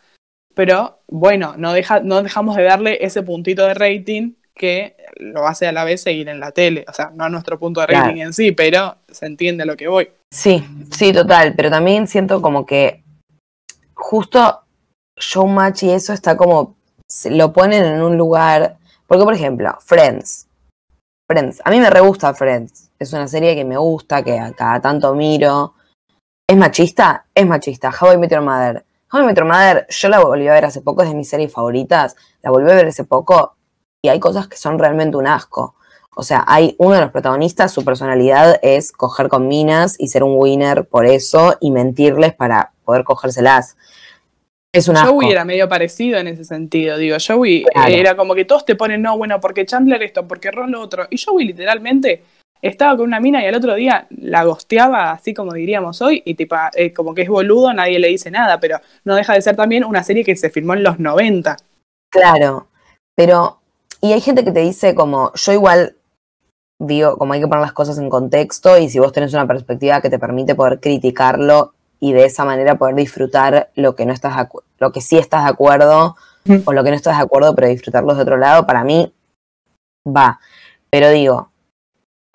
Pero 0.56 1.00
bueno, 1.06 1.54
no, 1.58 1.74
deja, 1.74 2.00
no 2.00 2.22
dejamos 2.22 2.56
de 2.56 2.62
darle 2.62 3.04
ese 3.04 3.22
puntito 3.22 3.66
de 3.66 3.74
rating 3.74 4.32
que 4.54 4.96
lo 5.16 5.46
hace 5.46 5.66
a 5.66 5.72
la 5.72 5.84
vez 5.84 6.02
seguir 6.02 6.30
en 6.30 6.40
la 6.40 6.50
tele. 6.50 6.86
O 6.88 6.94
sea, 6.94 7.12
no 7.14 7.24
a 7.24 7.28
nuestro 7.28 7.58
punto 7.58 7.80
de 7.80 7.88
rating 7.88 8.14
Claro. 8.14 8.28
en 8.28 8.32
sí, 8.32 8.52
pero 8.52 8.96
se 9.06 9.26
entiende 9.26 9.64
a 9.64 9.66
lo 9.66 9.76
que 9.76 9.86
voy. 9.86 10.08
Sí, 10.32 10.64
sí, 10.90 11.12
total, 11.12 11.54
pero 11.54 11.68
también 11.68 12.08
siento 12.08 12.40
como 12.40 12.64
que 12.64 13.04
justo 13.92 14.62
Showmatch 15.18 15.82
y 15.82 15.90
eso 15.90 16.14
está 16.14 16.38
como, 16.38 16.76
lo 17.30 17.52
ponen 17.52 17.84
en 17.84 18.00
un 18.02 18.16
lugar, 18.16 18.78
porque 19.06 19.24
por 19.24 19.34
ejemplo, 19.34 19.76
Friends, 19.84 20.48
Friends, 21.30 21.60
a 21.64 21.70
mí 21.70 21.80
me 21.80 21.90
re 21.90 22.00
gusta 22.00 22.32
Friends, 22.32 22.90
es 22.98 23.12
una 23.12 23.28
serie 23.28 23.54
que 23.54 23.64
me 23.66 23.76
gusta, 23.76 24.22
que 24.22 24.38
a 24.38 24.52
cada 24.52 24.80
tanto 24.80 25.14
miro, 25.14 25.74
¿es 26.48 26.56
machista? 26.56 27.26
Es 27.34 27.46
machista, 27.46 27.90
How 27.90 28.14
I 28.14 28.16
Met 28.16 28.30
Your 28.30 28.40
Mother. 28.40 28.84
How 29.12 29.22
I 29.22 29.26
Met 29.26 29.36
Your 29.36 29.46
Mother, 29.46 29.86
yo 29.88 30.08
la 30.08 30.18
volví 30.20 30.48
a 30.48 30.52
ver 30.52 30.64
hace 30.64 30.80
poco, 30.80 31.02
es 31.02 31.08
de 31.08 31.14
mis 31.14 31.28
series 31.28 31.52
favoritas, 31.52 32.16
la 32.42 32.50
volví 32.50 32.70
a 32.70 32.74
ver 32.74 32.86
hace 32.86 33.04
poco 33.04 33.54
y 34.02 34.08
hay 34.08 34.18
cosas 34.18 34.48
que 34.48 34.56
son 34.56 34.78
realmente 34.78 35.16
un 35.16 35.26
asco. 35.28 35.76
O 36.16 36.22
sea, 36.22 36.44
hay 36.46 36.74
uno 36.78 36.94
de 36.94 37.02
los 37.02 37.10
protagonistas, 37.12 37.72
su 37.72 37.84
personalidad 37.84 38.58
es 38.62 38.90
coger 38.90 39.28
con 39.28 39.46
minas 39.48 39.96
y 39.98 40.08
ser 40.08 40.24
un 40.24 40.34
winner 40.36 40.86
por 40.86 41.06
eso 41.06 41.56
y 41.60 41.70
mentirles 41.70 42.34
para 42.34 42.72
poder 42.84 43.04
cogérselas. 43.04 43.76
Es 44.72 44.88
un 44.88 44.96
asco. 44.96 45.12
Joey 45.12 45.30
era 45.30 45.44
medio 45.44 45.68
parecido 45.68 46.18
en 46.18 46.26
ese 46.26 46.44
sentido, 46.44 46.98
digo, 46.98 47.16
Joey 47.24 47.64
Claro. 47.64 47.94
era 47.94 48.16
como 48.16 48.34
que 48.34 48.44
todos 48.44 48.64
te 48.64 48.74
ponen, 48.74 49.02
no, 49.02 49.16
bueno, 49.16 49.40
porque 49.40 49.66
Chandler 49.66 50.02
esto, 50.02 50.26
porque 50.26 50.50
Ron 50.50 50.72
lo 50.72 50.80
otro, 50.80 51.06
y 51.10 51.16
Joey 51.22 51.46
literalmente 51.46 52.24
estaba 52.62 52.96
con 52.96 53.06
una 53.06 53.20
mina 53.20 53.42
y 53.42 53.46
al 53.46 53.54
otro 53.54 53.74
día 53.74 54.06
la 54.10 54.44
gosteaba, 54.44 55.12
así 55.12 55.34
como 55.34 55.52
diríamos 55.52 56.00
hoy, 56.02 56.22
y 56.24 56.34
tipo, 56.34 56.56
eh, 56.74 56.92
como 56.92 57.14
que 57.14 57.22
es 57.22 57.28
boludo, 57.28 57.72
nadie 57.72 57.98
le 57.98 58.08
dice 58.08 58.30
nada, 58.30 58.60
pero 58.60 58.80
no 59.04 59.14
deja 59.14 59.34
de 59.34 59.42
ser 59.42 59.56
también 59.56 59.84
una 59.84 60.02
serie 60.02 60.24
que 60.24 60.36
se 60.36 60.50
filmó 60.50 60.74
en 60.74 60.82
los 60.82 60.98
90. 60.98 61.56
Claro, 62.10 62.68
pero, 63.14 63.58
y 64.00 64.12
hay 64.12 64.20
gente 64.20 64.44
que 64.44 64.52
te 64.52 64.60
dice 64.60 64.94
como, 64.94 65.32
yo 65.34 65.52
igual 65.52 65.96
digo, 66.78 67.16
como 67.16 67.32
hay 67.32 67.40
que 67.40 67.46
poner 67.46 67.62
las 67.62 67.72
cosas 67.72 67.98
en 67.98 68.10
contexto 68.10 68.78
y 68.78 68.88
si 68.88 68.98
vos 68.98 69.12
tenés 69.12 69.32
una 69.32 69.46
perspectiva 69.46 70.00
que 70.00 70.10
te 70.10 70.18
permite 70.18 70.54
poder 70.54 70.80
criticarlo 70.80 71.72
y 72.00 72.12
de 72.12 72.24
esa 72.24 72.44
manera 72.44 72.76
poder 72.76 72.94
disfrutar 72.94 73.70
lo 73.74 73.94
que 73.94 74.04
no 74.04 74.12
estás 74.12 74.36
de 74.36 74.46
lo 74.78 74.92
que 74.92 75.00
sí 75.00 75.16
estás 75.16 75.44
de 75.44 75.50
acuerdo 75.50 76.16
Mm. 76.46 76.58
o 76.64 76.72
lo 76.72 76.84
que 76.84 76.90
no 76.90 76.96
estás 76.96 77.16
de 77.16 77.24
acuerdo, 77.24 77.54
pero 77.54 77.68
disfrutarlo 77.68 78.14
de 78.14 78.22
otro 78.22 78.36
lado, 78.36 78.66
para 78.66 78.84
mí 78.84 79.12
va. 80.06 80.38
Pero 80.90 81.10
digo, 81.10 81.50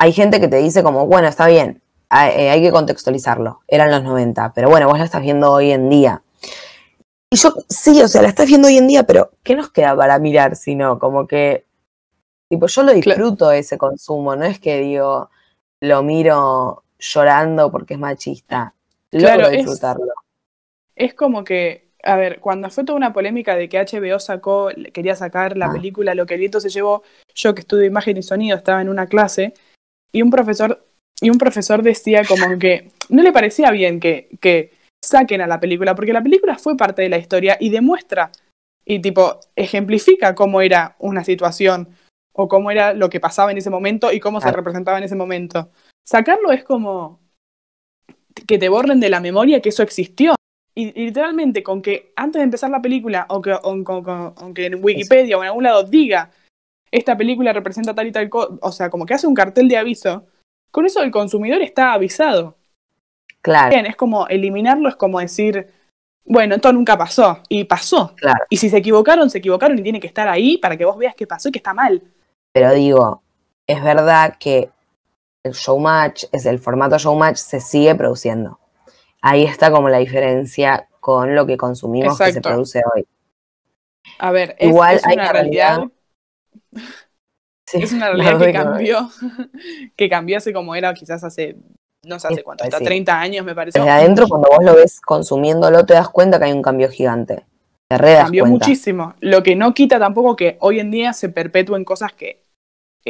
hay 0.02 0.14
gente 0.14 0.40
que 0.40 0.48
te 0.48 0.56
dice 0.58 0.82
como, 0.82 1.06
bueno, 1.06 1.28
está 1.28 1.46
bien, 1.46 1.80
hay, 2.10 2.32
eh, 2.36 2.50
hay 2.50 2.62
que 2.64 2.72
contextualizarlo, 2.72 3.60
eran 3.68 3.92
los 3.92 4.04
90, 4.04 4.52
pero 4.56 4.68
bueno, 4.68 4.88
vos 4.88 4.98
la 4.98 5.06
estás 5.06 5.22
viendo 5.22 5.52
hoy 5.52 5.72
en 5.72 5.90
día. 5.90 6.24
Y 7.30 7.38
yo, 7.38 7.54
sí, 7.70 8.02
o 8.02 8.08
sea, 8.08 8.24
la 8.24 8.30
estás 8.30 8.48
viendo 8.48 8.68
hoy 8.68 8.78
en 8.78 8.88
día, 8.88 9.04
pero 9.04 9.30
¿qué 9.44 9.56
nos 9.56 9.70
queda 9.72 9.96
para 9.96 10.18
mirar 10.18 10.56
si 10.56 10.74
no? 10.74 10.98
Como 10.98 11.28
que, 11.28 11.66
tipo, 12.50 12.66
yo 12.66 12.82
lo 12.82 12.94
disfruto 12.94 13.52
ese 13.52 13.78
consumo, 13.78 14.36
no 14.36 14.44
es 14.46 14.60
que 14.60 14.80
digo, 14.82 15.30
lo 15.82 16.02
miro 16.02 16.84
llorando 16.98 17.72
porque 17.72 17.94
es 17.94 18.00
machista. 18.00 18.74
Claro, 19.12 19.44
logro 19.44 19.48
es- 19.52 19.58
disfrutarlo. 19.60 20.14
Es 20.96 21.14
como 21.14 21.44
que, 21.44 21.92
a 22.04 22.16
ver, 22.16 22.40
cuando 22.40 22.72
fue 22.72 22.84
toda 22.84 22.98
una 22.98 23.14
polémica 23.14 23.56
de 23.56 23.70
que 23.70 23.78
HBO 23.80 24.20
sacó, 24.20 24.70
quería 24.94 25.16
sacar 25.16 25.58
la 25.58 25.68
Ah. 25.68 25.72
película 25.74 26.16
Lo 26.16 26.26
que 26.26 26.34
el 26.34 26.40
viento 26.40 26.60
se 26.60 26.70
llevó, 26.70 27.04
yo 27.36 27.54
que 27.54 27.62
estudio 27.62 27.86
imagen 27.86 28.18
y 28.18 28.24
sonido 28.24 28.58
estaba 28.58 28.82
en 28.82 28.90
una 28.90 29.06
clase 29.06 29.54
y 30.12 30.22
un 30.22 30.30
profesor, 30.30 30.86
y 31.22 31.30
un 31.30 31.38
profesor 31.38 31.84
decía 31.84 32.24
como 32.28 32.58
que 32.60 32.92
no 33.10 33.22
le 33.24 33.32
parecía 33.32 33.72
bien 33.72 34.00
que, 34.00 34.30
que 34.40 34.72
saquen 35.04 35.42
a 35.42 35.48
la 35.48 35.60
película, 35.60 35.96
porque 35.96 36.14
la 36.14 36.24
película 36.24 36.58
fue 36.58 36.78
parte 36.78 37.02
de 37.02 37.10
la 37.10 37.18
historia 37.18 37.58
y 37.60 37.70
demuestra 37.70 38.32
y 38.86 39.00
tipo 39.00 39.40
ejemplifica 39.56 40.36
cómo 40.36 40.62
era 40.62 40.96
una 41.00 41.24
situación 41.24 41.90
o 42.34 42.48
cómo 42.48 42.72
era 42.72 42.94
lo 42.94 43.10
que 43.10 43.20
pasaba 43.20 43.52
en 43.52 43.58
ese 43.58 43.70
momento 43.70 44.12
y 44.12 44.20
cómo 44.20 44.40
se 44.40 44.46
Claro. 44.46 44.58
representaba 44.58 44.98
en 44.98 45.04
ese 45.04 45.16
momento. 45.16 45.70
Sacarlo 46.08 46.52
es 46.52 46.64
como 46.64 47.20
que 48.48 48.58
te 48.58 48.70
borren 48.70 49.00
de 49.00 49.10
la 49.10 49.20
memoria 49.20 49.62
que 49.62 49.70
eso 49.70 49.84
existió. 49.84 50.36
Y, 50.74 50.88
y 51.00 51.06
literalmente, 51.06 51.64
con 51.64 51.82
que 51.82 52.14
antes 52.16 52.40
de 52.40 52.46
empezar 52.46 52.70
la 52.70 52.82
película, 52.82 53.26
o 53.30 53.42
que, 53.42 53.52
o, 53.54 54.54
que 54.54 54.66
en 54.68 54.84
Wikipedia 54.84 55.38
o 55.38 55.44
en 55.44 55.48
algún 55.48 55.64
lado 55.64 55.84
diga 55.84 56.32
esta 56.92 57.18
película 57.18 57.54
representa 57.54 57.96
tal 57.96 58.08
y 58.08 58.12
tal 58.12 58.30
cosa, 58.30 58.54
o 58.62 58.72
sea, 58.72 58.90
como 58.90 59.06
que 59.06 59.14
hace 59.14 59.28
un 59.28 59.34
cartel 59.34 59.68
de 59.68 59.78
aviso, 59.78 60.26
con 60.72 60.86
eso 60.86 61.02
el 61.02 61.12
consumidor 61.12 61.62
está 61.62 61.94
avisado. 61.94 62.58
Claro, 63.42 63.70
Bien, 63.72 63.86
es 63.86 63.96
como 63.96 64.28
eliminarlo, 64.28 64.88
es 64.90 64.96
como 64.96 65.20
decir, 65.20 65.68
bueno, 66.26 66.56
esto 66.56 66.72
nunca 66.72 66.98
pasó, 66.98 67.40
y 67.50 67.64
pasó. 67.64 68.14
claro. 68.16 68.44
Y 68.50 68.58
si 68.58 68.70
se 68.70 68.78
equivocaron, 68.78 69.30
se 69.30 69.40
equivocaron 69.40 69.80
y 69.80 69.84
tiene 69.84 70.00
que 70.00 70.08
estar 70.08 70.28
ahí 70.28 70.58
para 70.58 70.78
que 70.78 70.86
vos 70.86 70.98
veas 70.98 71.16
qué 71.16 71.26
pasó 71.26 71.50
y 71.50 71.52
que 71.52 71.60
está 71.60 71.74
mal. 71.74 72.04
Pero 72.54 72.74
digo, 72.74 73.24
es 73.66 73.82
verdad 73.84 74.36
que 74.40 74.70
el 75.44 75.54
showmatch, 75.54 76.26
es 76.32 76.46
el 76.46 76.60
formato 76.60 76.98
showmatch, 76.98 77.38
se 77.38 77.60
sigue 77.60 77.96
produciendo. 77.96 78.60
Ahí 79.22 79.44
está 79.44 79.72
como 79.72 79.90
la 79.90 79.98
diferencia 79.98 80.88
con 81.00 81.34
lo 81.34 81.46
que 81.48 81.58
consumimos 81.58 82.18
que 82.20 82.34
se 82.34 82.42
produce 82.42 82.82
hoy. 82.94 83.08
A 84.20 84.32
ver, 84.32 84.56
es, 84.60 84.70
Igual 84.70 84.96
es 84.96 85.06
hay 85.08 85.14
una 85.16 85.24
una 85.24 85.32
realidad, 85.34 85.76
realidad- 85.78 85.96
Sí, 87.68 87.82
es 87.82 87.94
una 87.94 88.10
realidad 88.12 88.40
que 88.40 88.54
cambió, 88.54 89.10
que 89.96 90.10
cambió 90.10 90.38
hace 90.38 90.54
como 90.54 90.76
era 90.76 90.94
quizás 90.94 91.24
hace, 91.24 91.56
no 92.06 92.20
sé 92.20 92.28
hace 92.28 92.44
cuánto, 92.44 92.64
hasta 92.64 92.80
sí. 92.80 92.84
30 92.84 93.20
años 93.20 93.46
me 93.46 93.56
parece. 93.56 93.80
Desde 93.80 93.92
adentro, 93.92 94.28
cuando 94.28 94.50
vos 94.50 94.64
lo 94.64 94.76
ves 94.76 95.00
consumiéndolo, 95.02 95.86
te 95.86 95.94
das 95.94 96.10
cuenta 96.10 96.40
que 96.40 96.46
hay 96.46 96.52
un 96.52 96.62
cambio 96.62 96.90
gigante. 96.90 97.46
Te 97.88 97.98
re 97.98 98.14
das 98.14 98.24
cambió 98.24 98.44
cuenta. 98.44 98.66
muchísimo. 98.66 99.16
Lo 99.20 99.44
que 99.44 99.56
no 99.56 99.74
quita 99.74 100.00
tampoco 100.00 100.36
que 100.36 100.58
hoy 100.60 100.80
en 100.80 100.92
día 100.92 101.14
se 101.14 101.30
perpetúen 101.30 101.84
cosas 101.84 102.14
que 102.14 102.42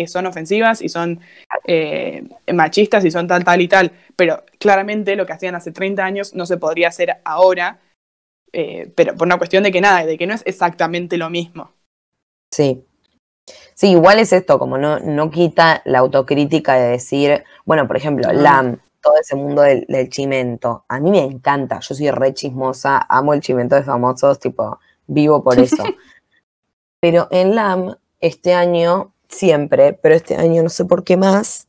son 0.07 0.25
ofensivas 0.25 0.81
y 0.81 0.89
son 0.89 1.19
eh, 1.65 2.23
machistas 2.53 3.03
y 3.05 3.11
son 3.11 3.27
tal, 3.27 3.43
tal 3.43 3.61
y 3.61 3.67
tal. 3.67 3.91
Pero 4.15 4.43
claramente 4.59 5.15
lo 5.15 5.25
que 5.25 5.33
hacían 5.33 5.55
hace 5.55 5.71
30 5.71 6.03
años 6.03 6.33
no 6.33 6.45
se 6.45 6.57
podría 6.57 6.87
hacer 6.87 7.17
ahora, 7.25 7.79
eh, 8.53 8.91
pero 8.95 9.15
por 9.15 9.27
una 9.27 9.37
cuestión 9.37 9.63
de 9.63 9.71
que 9.71 9.81
nada, 9.81 10.05
de 10.05 10.17
que 10.17 10.27
no 10.27 10.33
es 10.33 10.43
exactamente 10.45 11.17
lo 11.17 11.29
mismo. 11.29 11.73
Sí. 12.51 12.83
Sí, 13.73 13.91
igual 13.91 14.19
es 14.19 14.31
esto, 14.33 14.59
como 14.59 14.77
no, 14.77 14.99
no 14.99 15.29
quita 15.31 15.81
la 15.85 15.99
autocrítica 15.99 16.75
de 16.75 16.89
decir, 16.91 17.43
bueno, 17.65 17.87
por 17.87 17.97
ejemplo, 17.97 18.27
Ah. 18.29 18.33
LAM, 18.33 18.79
todo 19.01 19.15
ese 19.19 19.35
mundo 19.35 19.63
del, 19.63 19.85
del 19.87 20.09
chimento, 20.09 20.85
a 20.87 20.99
mí 20.99 21.09
me 21.09 21.23
encanta, 21.23 21.79
yo 21.79 21.95
soy 21.95 22.11
re 22.11 22.33
chismosa, 22.33 23.05
amo 23.09 23.33
el 23.33 23.41
chimento 23.41 23.75
de 23.75 23.83
famosos, 23.83 24.39
tipo, 24.39 24.79
vivo 25.07 25.43
por 25.43 25.57
eso. 25.59 25.83
pero 26.99 27.27
en 27.31 27.55
LAM, 27.55 27.95
este 28.19 28.53
año, 28.53 29.13
siempre, 29.27 29.93
pero 29.93 30.13
este 30.15 30.35
año 30.35 30.61
no 30.61 30.69
sé 30.69 30.85
por 30.85 31.03
qué 31.03 31.17
más, 31.17 31.67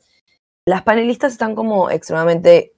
las 0.67 0.83
panelistas 0.83 1.33
están 1.33 1.55
como 1.55 1.91
extremadamente 1.91 2.75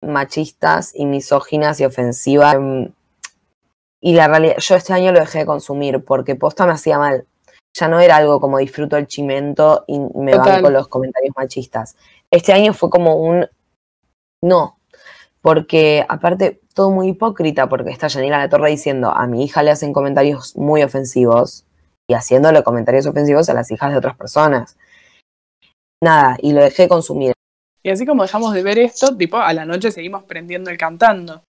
machistas 0.00 0.92
y 0.94 1.04
misóginas 1.06 1.78
y 1.80 1.84
ofensivas. 1.84 2.56
Mm, 2.58 2.86
Y 4.00 4.14
la 4.14 4.26
realidad, 4.26 4.56
yo 4.58 4.74
este 4.74 4.92
año 4.94 5.12
lo 5.12 5.20
dejé 5.20 5.40
de 5.40 5.46
consumir 5.46 6.02
porque 6.04 6.34
posta 6.34 6.66
me 6.66 6.72
hacía 6.72 6.98
mal. 6.98 7.26
Ya 7.74 7.88
no 7.88 8.00
era 8.00 8.16
algo 8.16 8.40
como 8.40 8.58
disfruto 8.58 8.96
el 8.96 9.06
chimento 9.06 9.84
y 9.86 9.98
me 9.98 10.32
Total. 10.32 10.52
van 10.52 10.62
con 10.62 10.72
los 10.72 10.88
comentarios 10.88 11.34
machistas. 11.36 11.96
Este 12.30 12.52
año 12.52 12.74
fue 12.74 12.90
como 12.90 13.16
un 13.16 13.46
no, 14.42 14.78
porque 15.40 16.04
aparte 16.08 16.60
todo 16.74 16.90
muy 16.90 17.08
hipócrita, 17.08 17.68
porque 17.68 17.90
está 17.90 18.08
Yanira 18.08 18.38
La 18.38 18.48
Torre 18.48 18.70
diciendo 18.70 19.10
a 19.10 19.26
mi 19.26 19.44
hija 19.44 19.62
le 19.62 19.70
hacen 19.70 19.92
comentarios 19.92 20.56
muy 20.56 20.82
ofensivos 20.82 21.64
y 22.08 22.14
haciéndole 22.14 22.62
comentarios 22.62 23.06
ofensivos 23.06 23.48
a 23.48 23.54
las 23.54 23.70
hijas 23.70 23.92
de 23.92 23.98
otras 23.98 24.16
personas. 24.16 24.76
Nada, 26.02 26.36
y 26.40 26.52
lo 26.52 26.62
dejé 26.62 26.82
de 26.82 26.88
consumir. 26.88 27.32
Y 27.82 27.90
así 27.90 28.06
como 28.06 28.22
dejamos 28.22 28.52
de 28.54 28.62
ver 28.62 28.78
esto, 28.78 29.16
tipo, 29.16 29.36
a 29.38 29.52
la 29.52 29.64
noche 29.64 29.90
seguimos 29.90 30.24
prendiendo 30.24 30.70
el 30.70 30.78
cantando. 30.78 31.42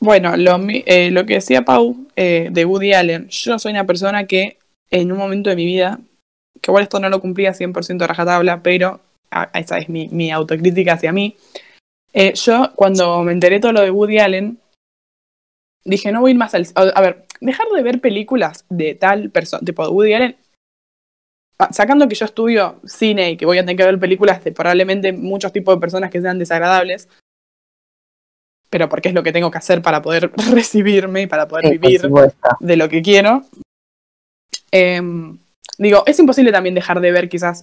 Bueno, 0.00 0.36
lo, 0.36 0.58
eh, 0.68 1.10
lo 1.12 1.24
que 1.26 1.34
decía 1.34 1.62
Pau 1.62 1.96
eh, 2.16 2.48
de 2.50 2.64
Woody 2.64 2.92
Allen, 2.92 3.28
yo 3.28 3.58
soy 3.58 3.72
una 3.72 3.86
persona 3.86 4.26
que 4.26 4.58
en 4.92 5.10
un 5.10 5.18
momento 5.18 5.50
de 5.50 5.56
mi 5.56 5.64
vida, 5.64 5.98
que 6.60 6.70
igual 6.70 6.84
esto 6.84 7.00
no 7.00 7.08
lo 7.08 7.20
cumplía 7.20 7.54
100% 7.54 7.96
de 7.96 8.06
rajatabla, 8.06 8.62
pero 8.62 9.00
ah, 9.30 9.50
esa 9.54 9.78
es 9.78 9.88
mi, 9.88 10.08
mi 10.08 10.30
autocrítica 10.30 10.92
hacia 10.92 11.12
mí. 11.12 11.36
Eh, 12.12 12.34
yo, 12.34 12.72
cuando 12.76 13.22
me 13.22 13.32
enteré 13.32 13.58
todo 13.58 13.72
lo 13.72 13.80
de 13.80 13.90
Woody 13.90 14.18
Allen, 14.18 14.58
dije, 15.84 16.12
no 16.12 16.20
voy 16.20 16.30
a 16.30 16.32
ir 16.32 16.38
más 16.38 16.54
al... 16.54 16.66
A, 16.74 17.00
ver, 17.00 17.24
dejar 17.40 17.66
de 17.68 17.82
ver 17.82 18.00
películas 18.00 18.66
de 18.68 18.94
tal 18.94 19.30
persona, 19.30 19.64
tipo 19.64 19.88
Woody 19.88 20.12
Allen, 20.12 20.36
ah, 21.58 21.72
sacando 21.72 22.06
que 22.06 22.14
yo 22.14 22.26
estudio 22.26 22.78
cine 22.84 23.30
y 23.30 23.36
que 23.38 23.46
voy 23.46 23.56
a 23.56 23.62
tener 23.62 23.76
que 23.76 23.86
ver 23.86 23.98
películas 23.98 24.44
de 24.44 24.52
probablemente 24.52 25.14
muchos 25.14 25.54
tipos 25.54 25.74
de 25.74 25.80
personas 25.80 26.10
que 26.10 26.20
sean 26.20 26.38
desagradables, 26.38 27.08
pero 28.68 28.90
porque 28.90 29.08
es 29.08 29.14
lo 29.14 29.22
que 29.22 29.32
tengo 29.32 29.50
que 29.50 29.58
hacer 29.58 29.80
para 29.80 30.02
poder 30.02 30.30
recibirme 30.52 31.22
y 31.22 31.26
para 31.26 31.48
poder 31.48 31.64
Sí, 31.64 31.78
vivir 31.78 32.02
de 32.60 32.76
lo 32.76 32.90
que 32.90 33.00
quiero. 33.00 33.42
Em, 34.70 35.38
digo, 35.78 36.02
es 36.06 36.18
imposible 36.18 36.52
también 36.52 36.74
dejar 36.74 37.00
de 37.00 37.12
ver 37.12 37.28
quizás 37.28 37.62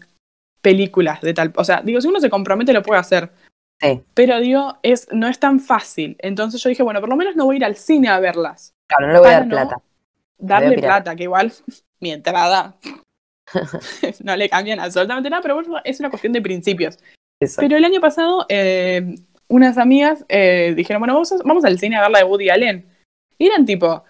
películas 0.62 1.22
de 1.22 1.34
tal. 1.34 1.54
O 1.56 1.64
sea, 1.64 1.82
digo, 1.82 2.02
si 2.02 2.08
uno 2.08 2.20
se 2.20 2.30
compromete 2.30 2.74
lo 2.74 2.84
puede 2.84 3.00
hacer. 3.00 3.32
Sí. 3.82 4.02
Pero 4.14 4.40
digo, 4.40 4.78
es, 4.84 5.08
no 5.12 5.28
es 5.28 5.40
tan 5.40 5.60
fácil. 5.60 6.18
Entonces 6.20 6.62
yo 6.62 6.70
dije, 6.70 6.84
bueno, 6.84 7.00
por 7.00 7.10
lo 7.10 7.16
menos 7.16 7.36
no 7.36 7.46
voy 7.46 7.56
a 7.56 7.58
ir 7.58 7.66
al 7.66 7.76
cine 7.76 8.10
a 8.10 8.20
verlas. 8.20 8.74
Claro, 8.90 9.08
no 9.08 9.14
le 9.14 9.20
voy 9.20 9.28
a 9.28 9.32
Para 9.32 9.40
dar 9.40 9.48
no- 9.48 9.56
plata. 9.56 9.82
Darle 10.42 10.78
plata, 10.78 11.16
que 11.16 11.24
igual 11.24 11.52
mi 12.00 12.12
entrada 12.12 12.76
no 14.24 14.36
le 14.36 14.50
cambian 14.50 14.80
absolutamente 14.80 15.30
nada, 15.30 15.42
pero 15.42 15.56
bueno, 15.56 15.78
es 15.84 16.00
una 16.00 16.10
cuestión 16.10 16.34
de 16.34 16.42
principios. 16.42 16.98
Eso. 17.42 17.62
Pero 17.62 17.78
el 17.78 17.86
año 17.86 18.02
pasado, 18.02 18.46
eh, 18.50 19.16
unas 19.48 19.78
amigas 19.78 20.26
eh, 20.28 20.74
dijeron, 20.76 21.00
bueno, 21.00 21.14
vamos, 21.14 21.32
a- 21.32 21.38
vamos 21.46 21.64
al 21.66 21.80
cine 21.80 21.96
a 21.96 22.02
ver 22.02 22.12
la 22.12 22.20
de 22.20 22.26
Woody 22.26 22.50
Allen. 22.50 22.86
Y 23.38 23.48
eran 23.48 23.66
tipo, 23.66 24.04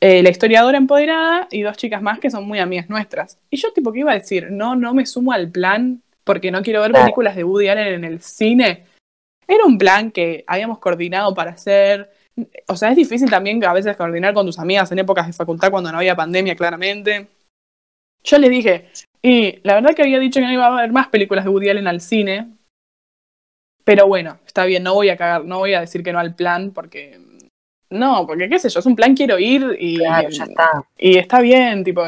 eh, 0.00 0.22
la 0.24 0.30
historiadora 0.30 0.76
empoderada 0.76 1.46
y 1.50 1.62
dos 1.62 1.76
chicas 1.76 2.02
más 2.02 2.18
que 2.18 2.30
son 2.30 2.44
muy 2.44 2.58
amigas 2.58 2.88
nuestras. 2.88 3.38
Y 3.48 3.56
yo 3.56 3.72
tipo, 3.72 3.92
¿qué 3.92 4.00
iba 4.00 4.10
a 4.10 4.18
decir? 4.18 4.50
No, 4.50 4.74
no 4.74 4.92
me 4.92 5.06
sumo 5.06 5.32
al 5.32 5.50
plan 5.50 6.02
porque 6.24 6.50
no 6.50 6.62
quiero 6.62 6.80
ver 6.80 6.92
películas 6.92 7.36
de 7.36 7.44
Woody 7.44 7.68
Allen 7.68 7.94
en 7.94 8.04
el 8.04 8.20
cine. 8.20 8.86
Era 9.46 9.64
un 9.64 9.78
plan 9.78 10.10
que 10.10 10.44
habíamos 10.46 10.78
coordinado 10.78 11.32
para 11.34 11.52
hacer. 11.52 12.10
O 12.66 12.76
sea, 12.76 12.90
es 12.90 12.96
difícil 12.96 13.30
también 13.30 13.62
a 13.64 13.72
veces 13.72 13.96
coordinar 13.96 14.34
con 14.34 14.46
tus 14.46 14.58
amigas 14.58 14.90
en 14.90 14.98
épocas 14.98 15.26
de 15.26 15.32
facultad 15.32 15.70
cuando 15.70 15.92
no 15.92 15.98
había 15.98 16.16
pandemia, 16.16 16.56
claramente. 16.56 17.28
Yo 18.24 18.38
les 18.38 18.50
dije, 18.50 18.88
y 19.20 19.60
la 19.62 19.74
verdad 19.74 19.94
que 19.94 20.02
había 20.02 20.18
dicho 20.18 20.40
que 20.40 20.46
no 20.46 20.52
iba 20.52 20.66
a 20.66 20.78
haber 20.78 20.92
más 20.92 21.08
películas 21.08 21.44
de 21.44 21.50
Woody 21.50 21.68
Allen 21.68 21.86
al 21.86 22.00
cine. 22.00 22.48
Pero 23.84 24.06
bueno, 24.06 24.38
está 24.46 24.64
bien, 24.64 24.82
no 24.82 24.94
voy 24.94 25.08
a 25.10 25.16
cagar, 25.16 25.44
no 25.44 25.58
voy 25.58 25.74
a 25.74 25.80
decir 25.80 26.02
que 26.02 26.12
no 26.12 26.18
al 26.18 26.34
plan, 26.34 26.72
porque. 26.72 27.20
No, 27.92 28.26
porque 28.26 28.48
qué 28.48 28.58
sé 28.58 28.68
yo, 28.68 28.80
es 28.80 28.86
un 28.86 28.96
plan, 28.96 29.14
quiero 29.14 29.38
ir 29.38 29.76
y, 29.78 29.98
Claro, 29.98 30.28
ya 30.30 30.44
está. 30.44 30.84
y 30.98 31.18
está 31.18 31.40
bien, 31.40 31.84
tipo, 31.84 32.02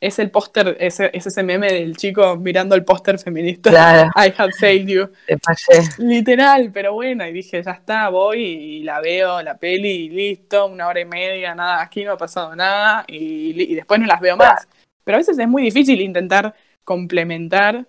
es 0.00 0.18
el 0.18 0.30
póster, 0.30 0.76
es, 0.80 1.00
es 1.00 1.26
ese 1.26 1.42
meme 1.42 1.66
del 1.72 1.96
chico 1.96 2.36
mirando 2.36 2.74
el 2.74 2.84
póster 2.84 3.18
feminista. 3.18 3.70
Claro, 3.70 4.10
I 4.16 4.32
have 4.36 4.52
failed 4.52 4.86
you. 4.88 5.08
te 5.26 5.36
fallé. 5.38 5.88
Literal, 5.98 6.70
pero 6.72 6.92
bueno, 6.94 7.26
y 7.26 7.32
dije, 7.32 7.62
ya 7.62 7.72
está, 7.72 8.08
voy 8.08 8.40
y 8.40 8.82
la 8.82 9.00
veo, 9.00 9.42
la 9.42 9.56
peli, 9.56 9.88
y 9.88 10.08
listo, 10.10 10.66
una 10.66 10.88
hora 10.88 11.00
y 11.00 11.04
media, 11.06 11.54
nada, 11.54 11.82
aquí 11.82 12.04
no 12.04 12.12
ha 12.12 12.16
pasado 12.18 12.54
nada, 12.54 13.04
y, 13.08 13.62
y 13.62 13.74
después 13.74 14.00
no 14.00 14.06
las 14.06 14.20
veo 14.20 14.36
más. 14.36 14.68
Pero 15.04 15.16
a 15.16 15.18
veces 15.18 15.38
es 15.38 15.48
muy 15.48 15.62
difícil 15.62 16.00
intentar 16.00 16.54
complementar 16.84 17.86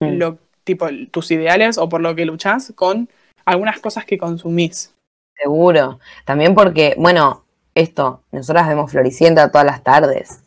Mm. 0.00 0.18
lo, 0.18 0.38
tipo, 0.64 0.86
tus 1.10 1.30
ideales 1.30 1.78
o 1.78 1.88
por 1.88 2.00
lo 2.00 2.14
que 2.14 2.24
luchás 2.24 2.72
con 2.74 3.08
algunas 3.44 3.80
cosas 3.80 4.04
que 4.04 4.18
consumís. 4.18 4.93
Seguro. 5.36 5.98
También 6.24 6.54
porque, 6.54 6.94
bueno, 6.98 7.44
esto, 7.74 8.22
nosotras 8.32 8.68
vemos 8.68 8.90
Floricienta 8.90 9.50
todas 9.50 9.66
las 9.66 9.82
tardes. 9.82 10.42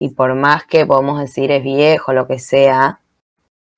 Y 0.00 0.10
por 0.10 0.34
más 0.34 0.64
que 0.64 0.86
podemos 0.86 1.20
decir 1.20 1.50
es 1.50 1.62
viejo, 1.62 2.12
lo 2.12 2.26
que 2.26 2.38
sea, 2.38 3.00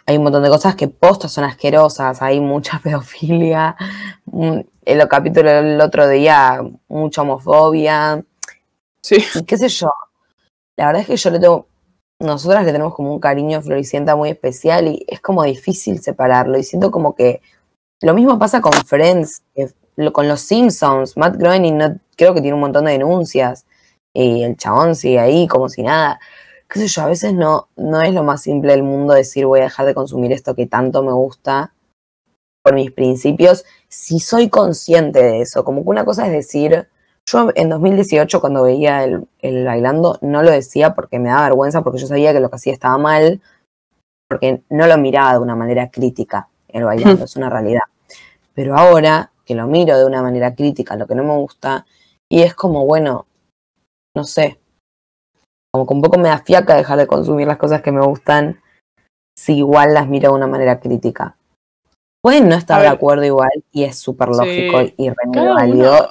hay 0.07 0.17
un 0.17 0.25
montón 0.25 0.43
de 0.43 0.49
cosas 0.51 0.75
que 0.77 0.89
postas 0.89 1.33
son 1.33 1.45
asquerosas. 1.45 2.21
Hay 2.23 2.41
mucha 2.41 2.79
pedofilia. 2.83 3.77
mm, 4.27 4.61
En 4.85 4.99
los 4.99 5.09
capítulos 5.09 5.53
del 5.53 5.81
otro 5.81 6.09
día, 6.09 6.61
mucha 6.89 7.23
homofobia. 7.23 8.25
Sí. 9.03 9.25
Y 9.35 9.45
qué 9.45 9.57
sé 9.57 9.69
yo. 9.69 9.91
La 10.77 10.87
verdad 10.87 11.03
es 11.03 11.09
que 11.09 11.17
yo 11.17 11.31
le 11.31 11.41
tengo. 11.41 11.67
Nosotras 12.21 12.65
le 12.65 12.73
tenemos 12.73 12.95
como 12.95 13.15
un 13.15 13.21
cariño 13.21 13.59
a 13.59 13.63
Floricienta 13.63 14.15
muy 14.15 14.29
especial 14.29 14.89
y 14.89 15.07
es 15.09 15.21
como 15.21 15.43
difícil 15.45 16.01
separarlo. 16.01 16.59
Y 16.59 16.65
siento 16.65 16.91
como 16.91 17.15
que 17.15 17.41
lo 18.03 18.15
mismo 18.15 18.39
pasa 18.39 18.61
con 18.61 18.73
Friends, 18.73 19.43
con 20.13 20.29
los 20.29 20.41
Simpsons. 20.41 21.17
Matt 21.17 21.37
Groening 21.37 21.77
no, 21.77 21.99
creo 22.17 22.35
que 22.35 22.41
tiene 22.41 22.55
un 22.55 22.61
montón 22.61 22.85
de 22.85 22.93
denuncias 22.93 23.67
y 24.13 24.43
el 24.43 24.57
chabón 24.57 24.95
sigue 24.95 25.19
ahí 25.19 25.47
como 25.47 25.69
si 25.69 25.83
nada. 25.83 26.21
Qué 26.69 26.81
sé 26.81 26.89
yo, 26.89 27.03
a 27.03 27.07
veces 27.07 27.35
no, 27.35 27.69
no 27.77 28.01
es 28.03 28.15
lo 28.15 28.23
más 28.23 28.43
simple 28.43 28.73
del 28.73 28.83
mundo 28.83 29.15
decir 29.15 29.47
voy 29.47 29.61
a 29.61 29.65
dejar 29.65 29.87
de 29.87 29.95
consumir 29.95 30.33
esto 30.33 30.55
que 30.55 30.67
tanto 30.67 31.03
me 31.03 31.13
gusta 31.13 31.73
por 32.63 32.75
mis 32.75 32.91
principios, 32.93 33.65
si 33.89 34.21
soy 34.21 34.49
consciente 34.49 35.23
de 35.23 35.41
eso. 35.41 35.65
Como 35.65 35.83
que 35.83 35.89
una 35.89 36.05
cosa 36.05 36.27
es 36.27 36.33
decir, 36.33 36.89
yo 37.27 37.51
en 37.55 37.69
2018 37.69 38.41
cuando 38.41 38.63
veía 38.63 39.05
el, 39.05 39.27
el, 39.41 39.65
bailando 39.65 40.19
no 40.21 40.43
lo 40.43 40.51
decía 40.51 40.95
porque 40.95 41.19
me 41.19 41.31
daba 41.31 41.45
vergüenza, 41.45 41.83
porque 41.83 41.99
yo 41.99 42.07
sabía 42.07 42.33
que 42.33 42.41
lo 42.41 42.51
que 42.51 42.57
hacía 42.57 42.73
estaba 42.73 42.99
mal, 42.99 43.41
porque 44.29 44.63
no 44.69 44.87
lo 44.87 44.99
miraba 44.99 45.33
de 45.33 45.39
una 45.39 45.57
manera 45.57 45.91
crítica 45.91 46.49
el 46.69 46.85
bailando, 46.85 47.25
es 47.25 47.37
una 47.37 47.51
realidad. 47.51 47.83
Pero 48.55 48.77
ahora 48.77 49.30
que 49.51 49.57
lo 49.57 49.67
miro 49.67 49.99
de 49.99 50.05
una 50.05 50.23
manera 50.23 50.55
crítica, 50.55 50.95
lo 50.95 51.09
que 51.09 51.17
no 51.17 51.25
me 51.25 51.35
gusta, 51.35 51.85
y 52.31 52.43
es 52.43 52.55
como, 52.55 52.87
bueno, 52.87 53.27
no 54.15 54.23
sé, 54.23 54.61
como 55.73 55.89
que 55.89 55.95
un 55.95 56.03
poco 56.03 56.21
me 56.21 56.29
da 56.29 56.39
fiaca 56.39 56.77
dejar 56.77 56.99
de 56.99 57.09
consumir 57.09 57.49
las 57.49 57.57
cosas 57.57 57.83
que 57.83 57.91
me 57.91 58.07
gustan 58.07 58.61
si 59.37 59.57
igual 59.57 59.93
las 59.93 60.07
miro 60.07 60.31
de 60.31 60.37
una 60.37 60.47
manera 60.47 60.79
crítica. 60.79 61.37
Pueden 62.23 62.49
no 62.49 62.55
estar 62.55 62.81
de 62.81 62.87
acuerdo 62.87 63.25
igual 63.25 63.51
y 63.73 63.83
es 63.83 63.99
súper 63.99 64.29
lógico 64.29 64.83
y 64.97 65.09
re 65.09 65.17
válido 65.35 66.11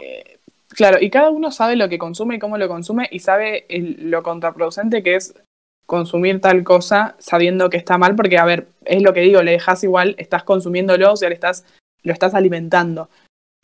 eh, 0.00 0.38
Claro, 0.68 0.98
y 1.00 1.10
cada 1.10 1.30
uno 1.30 1.50
sabe 1.50 1.74
lo 1.74 1.88
que 1.88 1.98
consume 1.98 2.36
y 2.36 2.38
cómo 2.38 2.58
lo 2.58 2.68
consume 2.68 3.08
y 3.10 3.18
sabe 3.18 3.66
lo 3.70 4.22
contraproducente 4.22 5.02
que 5.02 5.16
es 5.16 5.34
consumir 5.86 6.40
tal 6.40 6.62
cosa 6.62 7.16
sabiendo 7.18 7.70
que 7.70 7.76
está 7.76 7.98
mal, 7.98 8.14
porque 8.14 8.38
a 8.38 8.44
ver, 8.44 8.68
es 8.84 9.02
lo 9.02 9.12
que 9.12 9.20
digo, 9.22 9.42
le 9.42 9.50
dejas 9.50 9.82
igual, 9.82 10.14
estás 10.16 10.44
consumiéndolo, 10.44 11.12
o 11.12 11.16
sea, 11.16 11.28
le 11.28 11.34
estás, 11.34 11.64
lo 12.02 12.12
estás 12.12 12.34
alimentando. 12.34 13.08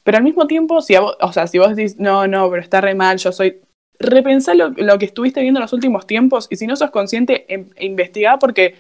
Pero 0.02 0.18
al 0.18 0.24
mismo 0.24 0.46
tiempo, 0.46 0.80
si 0.80 0.96
o 0.96 1.32
sea, 1.32 1.46
si 1.46 1.58
vos 1.58 1.74
decís, 1.74 1.98
no, 1.98 2.26
no, 2.26 2.48
pero 2.50 2.62
está 2.62 2.80
re 2.80 2.94
mal, 2.94 3.18
yo 3.18 3.32
soy. 3.32 3.60
Repensá 4.00 4.54
lo, 4.54 4.70
lo 4.70 4.98
que 4.98 5.06
estuviste 5.06 5.40
viendo 5.40 5.58
en 5.58 5.62
los 5.62 5.72
últimos 5.72 6.06
tiempos 6.06 6.46
y 6.50 6.56
si 6.56 6.66
no 6.66 6.76
sos 6.76 6.90
consciente, 6.90 7.52
em, 7.52 7.68
investiga 7.78 8.38
porque 8.38 8.76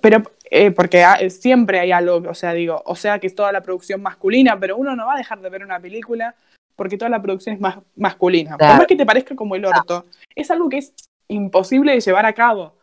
pero 0.00 0.22
eh, 0.50 0.70
porque 0.70 1.04
siempre 1.30 1.80
hay 1.80 1.90
algo, 1.90 2.16
o 2.28 2.34
sea, 2.34 2.52
digo, 2.52 2.82
o 2.86 2.94
sea 2.94 3.18
que 3.18 3.26
es 3.26 3.34
toda 3.34 3.50
la 3.50 3.62
producción 3.62 4.00
masculina, 4.00 4.58
pero 4.58 4.76
uno 4.76 4.94
no 4.94 5.06
va 5.06 5.14
a 5.14 5.18
dejar 5.18 5.40
de 5.40 5.50
ver 5.50 5.64
una 5.64 5.80
película 5.80 6.36
porque 6.76 6.96
toda 6.96 7.08
la 7.08 7.20
producción 7.20 7.56
es 7.56 7.60
más 7.60 7.78
masculina. 7.96 8.56
Por 8.56 8.68
más 8.68 8.86
que 8.86 8.94
te 8.94 9.04
parezca 9.04 9.34
como 9.34 9.56
el 9.56 9.64
orto, 9.64 10.06
es 10.36 10.50
algo 10.52 10.68
que 10.68 10.78
es 10.78 10.94
imposible 11.26 11.92
de 11.92 12.00
llevar 12.00 12.24
a 12.24 12.34
cabo. 12.34 12.76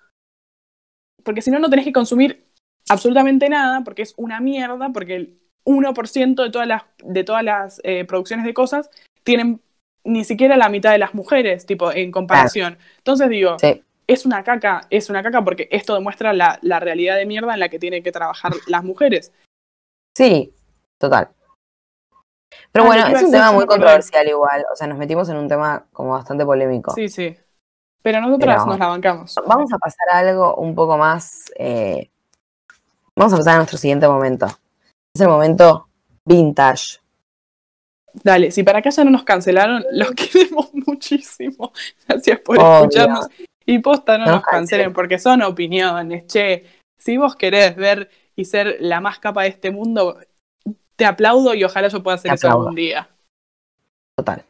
Porque 1.24 1.42
si 1.42 1.50
no, 1.50 1.60
no 1.60 1.70
tenés 1.70 1.86
que 1.86 1.94
consumir 1.94 2.46
absolutamente 2.90 3.50
nada, 3.50 3.84
porque 3.84 4.02
es 4.02 4.14
una 4.18 4.40
mierda, 4.40 4.90
porque 4.94 5.16
el 5.16 5.40
1% 5.66 6.44
de 6.44 6.50
todas 6.52 6.68
las, 6.68 6.84
de 7.04 7.24
todas 7.24 7.44
las 7.44 7.82
eh, 7.84 8.06
producciones 8.06 8.46
de 8.46 8.54
cosas 8.54 8.90
tienen 9.24 9.62
ni 10.04 10.24
siquiera 10.24 10.56
la 10.56 10.70
mitad 10.70 10.92
de 10.92 11.00
las 11.00 11.16
mujeres, 11.16 11.66
tipo, 11.66 11.92
en 11.92 12.12
comparación. 12.12 12.78
Entonces 12.98 13.28
digo, 13.30 13.58
es 14.08 14.26
una 14.26 14.44
caca, 14.44 14.86
es 14.92 15.10
una 15.10 15.24
caca 15.24 15.44
porque 15.44 15.68
esto 15.72 15.96
demuestra 15.96 16.32
la, 16.32 16.60
la 16.62 16.80
realidad 16.80 17.16
de 17.16 17.26
mierda 17.26 17.54
en 17.54 17.60
la 17.60 17.70
que 17.70 17.80
tienen 17.80 18.04
que 18.04 18.12
trabajar 18.12 18.54
las 18.68 18.84
mujeres. 18.84 19.32
Sí, 20.16 20.54
total. 21.00 21.30
Pero 22.72 22.86
bueno, 22.86 23.08
es 23.08 23.24
un 23.24 23.32
tema 23.32 23.52
muy 23.52 23.66
controversial 23.66 24.28
igual, 24.28 24.66
o 24.72 24.76
sea, 24.76 24.88
nos 24.88 24.98
metimos 24.98 25.28
en 25.30 25.38
un 25.38 25.48
tema 25.48 25.88
como 25.92 26.12
bastante 26.12 26.46
polémico. 26.46 26.94
Sí, 26.94 27.10
sí. 27.10 27.36
Pero 28.02 28.22
nosotras 28.22 28.68
nos 28.68 28.78
la 28.78 28.88
bancamos. 28.88 29.36
Vamos 29.48 29.74
a 29.74 29.80
pasar 29.80 30.08
a 30.12 30.20
algo 30.20 30.56
un 30.56 30.76
poco 30.76 30.98
más... 30.98 31.52
Eh, 31.58 32.12
vamos 33.18 33.34
a 33.34 33.38
pasar 33.38 33.54
a 33.54 33.58
nuestro 33.58 33.78
siguiente 33.78 34.08
momento. 34.08 34.48
Es 35.16 35.22
el 35.22 35.30
momento 35.30 35.88
vintage. 36.26 37.00
Dale, 38.24 38.52
si 38.52 38.64
para 38.64 38.80
acá 38.80 38.90
ya 38.90 39.04
no 39.04 39.12
nos 39.12 39.24
cancelaron, 39.24 39.84
los 39.92 40.12
queremos 40.16 40.70
muchísimo. 40.74 41.72
Gracias 42.08 42.40
por 42.40 42.58
escucharnos. 42.58 43.28
Y 43.66 43.80
posta, 43.80 44.18
no, 44.18 44.26
nos 44.26 44.44
cancelen 44.44 44.94
porque 44.94 45.18
son 45.20 45.42
opiniones, 45.42 46.28
che. 46.28 46.66
Si 46.98 47.18
vos 47.18 47.36
querés 47.36 47.76
ver 47.76 48.10
y 48.36 48.46
ser 48.46 48.78
la 48.80 49.02
más 49.02 49.20
capa 49.20 49.44
de 49.44 49.50
este 49.50 49.70
mundo, 49.70 50.18
te 50.96 51.06
aplaudo 51.06 51.54
y 51.54 51.64
ojalá 51.64 51.88
yo 51.88 52.02
pueda 52.02 52.16
hacer 52.16 52.34
eso 52.34 52.50
algún 52.50 52.74
día. 52.74 53.10
Total. 54.18 54.44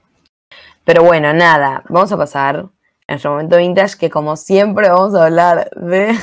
Pero 0.84 1.04
bueno, 1.04 1.34
nada, 1.34 1.84
vamos 1.90 2.12
a 2.12 2.18
pasar 2.18 2.58
a 3.08 3.12
nuestro 3.12 3.32
momento 3.32 3.58
vintage, 3.58 3.98
que 3.98 4.10
como 4.10 4.36
siempre 4.36 4.90
vamos 4.90 5.16
a 5.16 5.26
hablar 5.26 5.70
de. 5.72 6.16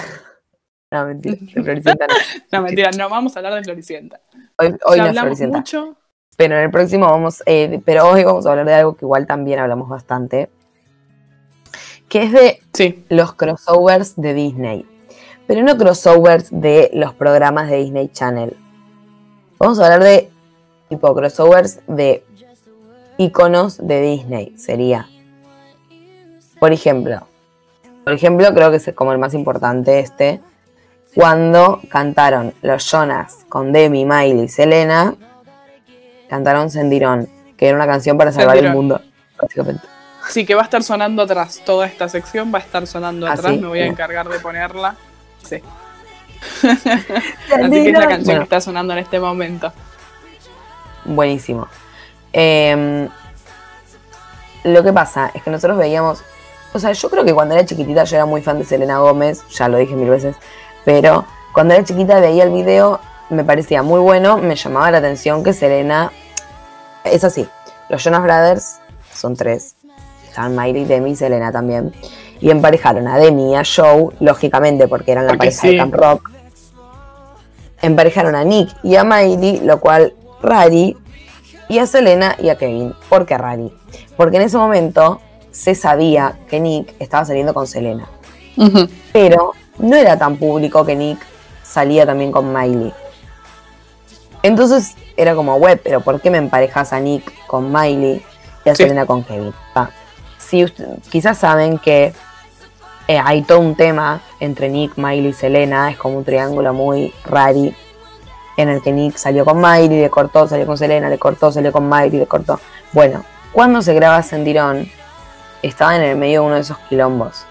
No, 0.93 1.07
mentira, 1.07 1.37
de 1.41 1.47
Floricienta 1.65 2.07
no. 2.07 2.15
no, 2.53 2.63
mentira, 2.63 2.91
no 2.97 3.09
vamos 3.09 3.35
a 3.35 3.39
hablar 3.39 3.55
de 3.55 3.65
Floricienta. 3.65 4.21
Hoy, 4.59 4.77
hoy 4.85 4.99
no 4.99 5.05
hablamos 5.05 5.41
mucho. 5.41 5.97
Pero 6.37 6.57
en 6.57 6.65
el 6.65 6.71
próximo 6.71 7.07
vamos, 7.07 7.43
eh, 7.47 7.81
pero 7.85 8.09
hoy 8.09 8.25
vamos 8.25 8.47
a 8.47 8.51
hablar 8.51 8.67
de 8.67 8.75
algo 8.75 8.97
que 8.97 9.05
igual 9.05 9.27
también 9.27 9.59
hablamos 9.59 9.89
bastante, 9.89 10.51
que 12.09 12.23
es 12.25 12.33
de 12.33 13.05
los 13.09 13.35
crossovers 13.35 14.17
de 14.17 14.35
Disney. 14.35 14.87
Pero 15.47 15.63
no 15.63 15.77
crossovers 15.77 16.49
de 16.51 16.91
los 16.93 17.15
programas 17.15 17.69
de 17.71 17.79
Disney 17.79 18.09
Channel. 18.09 18.57
Vamos 19.59 19.79
a 19.79 19.85
hablar 19.85 20.03
de 20.03 20.31
tipo 20.89 21.15
crossovers 21.15 21.81
de 21.87 22.25
iconos 23.19 23.79
de 23.79 24.01
Disney, 24.01 24.55
sería. 24.59 25.09
Por 26.61 26.73
ejemplo, 26.73 27.27
por 28.05 28.13
ejemplo, 28.13 28.53
creo 28.55 28.71
que 28.71 28.77
es 28.77 28.93
como 28.95 29.13
el 29.13 29.19
más 29.19 29.35
importante 29.35 30.01
este, 30.01 30.41
cuando 31.15 31.81
cantaron 31.89 32.55
los 32.63 32.91
Jonas 32.91 33.39
con 33.49 33.73
Demi, 33.73 34.05
Miley 34.05 34.45
y 34.45 34.49
Selena, 34.49 35.15
cantaron 36.29 36.71
Sendirón, 36.71 37.29
que 37.57 37.69
era 37.69 37.77
una 37.77 37.87
canción 37.87 38.17
para 38.17 38.33
salvar 38.33 38.57
el 38.57 38.73
mundo, 38.73 39.01
básicamente. 39.41 39.87
Sí, 40.29 40.47
que 40.47 40.55
va 40.55 40.63
a 40.63 40.65
estar 40.65 40.83
sonando 40.83 41.23
atrás. 41.23 41.61
Toda 41.65 41.87
esta 41.87 42.09
sección 42.09 42.53
va 42.55 42.59
a 42.59 42.63
estar 42.63 42.87
sonando 42.87 43.27
ah, 43.27 43.33
atrás. 43.33 43.59
Me 43.59 43.67
voy 43.67 43.81
a 43.81 43.87
encargar 43.87 44.29
de 44.29 44.39
ponerla. 44.39 44.97
Sí. 45.43 45.61
Así 46.63 47.71
que 47.71 47.91
es 47.91 47.99
la 47.99 48.09
canción 48.09 48.39
que 48.39 48.45
está 48.45 48.61
sonando 48.61 48.93
en 48.93 49.01
este 49.01 49.21
momento. 49.21 49.73
Buenísimo. 51.05 51.69
Em, 52.33 53.09
lo 54.65 54.83
que 54.83 54.93
pasa 54.93 55.31
es 55.35 55.43
que 55.43 55.51
nosotros 55.51 55.77
veíamos. 55.77 56.23
O 56.73 56.79
sea, 56.79 56.93
yo 56.93 57.11
creo 57.11 57.25
que 57.25 57.35
cuando 57.35 57.55
era 57.55 57.67
chiquitita 57.67 58.05
yo 58.05 58.17
era 58.17 58.25
muy 58.25 58.41
fan 58.41 58.59
de 58.59 58.65
Selena 58.65 58.99
Gómez, 58.99 59.47
ya 59.51 59.69
lo 59.69 59.77
dije 59.77 59.95
mil 59.95 60.09
veces, 60.09 60.37
pero 60.85 61.25
cuando 61.53 61.75
era 61.75 61.85
chiquita 61.85 62.21
veía 62.21 62.45
el 62.45 62.51
video, 62.51 63.01
me 63.31 63.45
parecía 63.45 63.83
muy 63.83 64.01
bueno, 64.01 64.39
me 64.39 64.57
llamaba 64.57 64.91
la 64.91 64.99
atención 64.99 65.43
que 65.43 65.53
Selena. 65.53 66.13
Es 67.05 67.25
así, 67.25 67.49
los 67.89 68.03
Jonas 68.03 68.23
Brothers 68.23 68.79
son 69.13 69.37
tres, 69.37 69.77
estaban 70.29 70.57
Miley, 70.57 70.85
Demi 70.85 71.13
y 71.13 71.17
Selena 71.17 71.53
también. 71.53 71.93
Y 72.41 72.51
emparejaron 72.51 73.07
a 73.07 73.19
Demi 73.19 73.53
y 73.53 73.55
a 73.55 73.63
Joe, 73.65 74.15
lógicamente 74.21 74.89
porque 74.89 75.13
eran 75.13 75.27
la 75.27 75.35
pareja 75.35 75.69
de 75.69 75.77
Camp 75.77 75.95
Rock. 75.95 76.31
Emparejaron 77.81 78.35
a 78.35 78.45
Nick 78.45 78.75
y 78.83 78.97
a 78.97 79.05
Miley, 79.05 79.61
lo 79.61 79.79
cual 79.81 80.15
Rari, 80.43 80.97
y 81.69 81.79
a 81.79 81.87
Selena 81.87 82.37
y 82.41 82.49
a 82.49 82.57
Kevin. 82.57 82.95
¿Por 83.09 83.27
qué 83.27 83.39
Rari? 83.39 83.73
Porque 84.17 84.37
en 84.37 84.43
ese 84.43 84.59
momento 84.59 85.21
se 85.53 85.75
sabía 85.75 86.39
que 86.49 86.61
Nick 86.61 86.95
estaba 86.99 87.25
saliendo 87.25 87.55
con 87.55 87.67
Selena. 87.67 88.09
Pero 89.13 89.53
no 89.83 89.97
era 89.97 90.17
tan 90.17 90.37
público 90.37 90.87
que 90.87 90.97
Nick 90.97 91.19
salía 91.63 92.07
también 92.07 92.33
con 92.33 92.53
Miley. 92.53 92.93
Entonces 94.43 94.97
era 95.17 95.35
como, 95.35 95.57
web, 95.57 95.81
pero 95.85 96.01
¿por 96.01 96.21
qué 96.21 96.31
me 96.31 96.39
emparejas 96.39 96.93
a 96.93 97.01
Nick 97.01 97.47
con 97.47 97.71
Miley 97.71 98.25
y 98.65 98.69
a 98.69 98.75
Selena 98.75 99.05
con 99.05 99.23
Kevin? 99.23 99.53
quizás 101.11 101.39
saben 101.39 101.79
que 101.79 102.13
eh, 103.09 103.19
hay 103.19 103.43
todo 103.43 103.61
un 103.61 103.75
tema 103.75 104.21
entre 104.39 104.69
Nick, 104.69 104.97
Miley 104.97 105.29
y 105.29 105.33
Selena, 105.33 105.91
es 105.91 105.97
como 105.97 106.19
un 106.19 106.25
triángulo 106.25 106.75
muy 106.75 107.13
rari, 107.25 107.75
en 108.57 108.69
el 108.69 108.83
que 108.83 108.93
Nick 108.93 109.17
salió 109.17 109.45
con 109.45 109.61
Miley, 109.61 110.01
le 110.01 110.11
cortó, 110.11 110.47
salió 110.47 110.67
con 110.67 110.77
Selena, 110.77 111.09
le 111.09 111.19
cortó, 111.19 111.51
salió 111.51 111.73
con 111.73 111.89
Miley, 111.89 112.19
le 112.19 112.27
cortó. 112.27 112.61
Bueno, 112.93 113.25
cuando 113.53 113.81
se 113.81 113.95
graba 113.95 114.23
Sendirón, 114.23 114.91
estaba 115.63 115.97
en 115.97 116.03
el 116.03 116.17
medio 116.17 116.43
de 116.43 116.47
uno 116.47 116.55
de 116.57 116.61
esos 116.61 116.79
quilombos. 116.89 117.47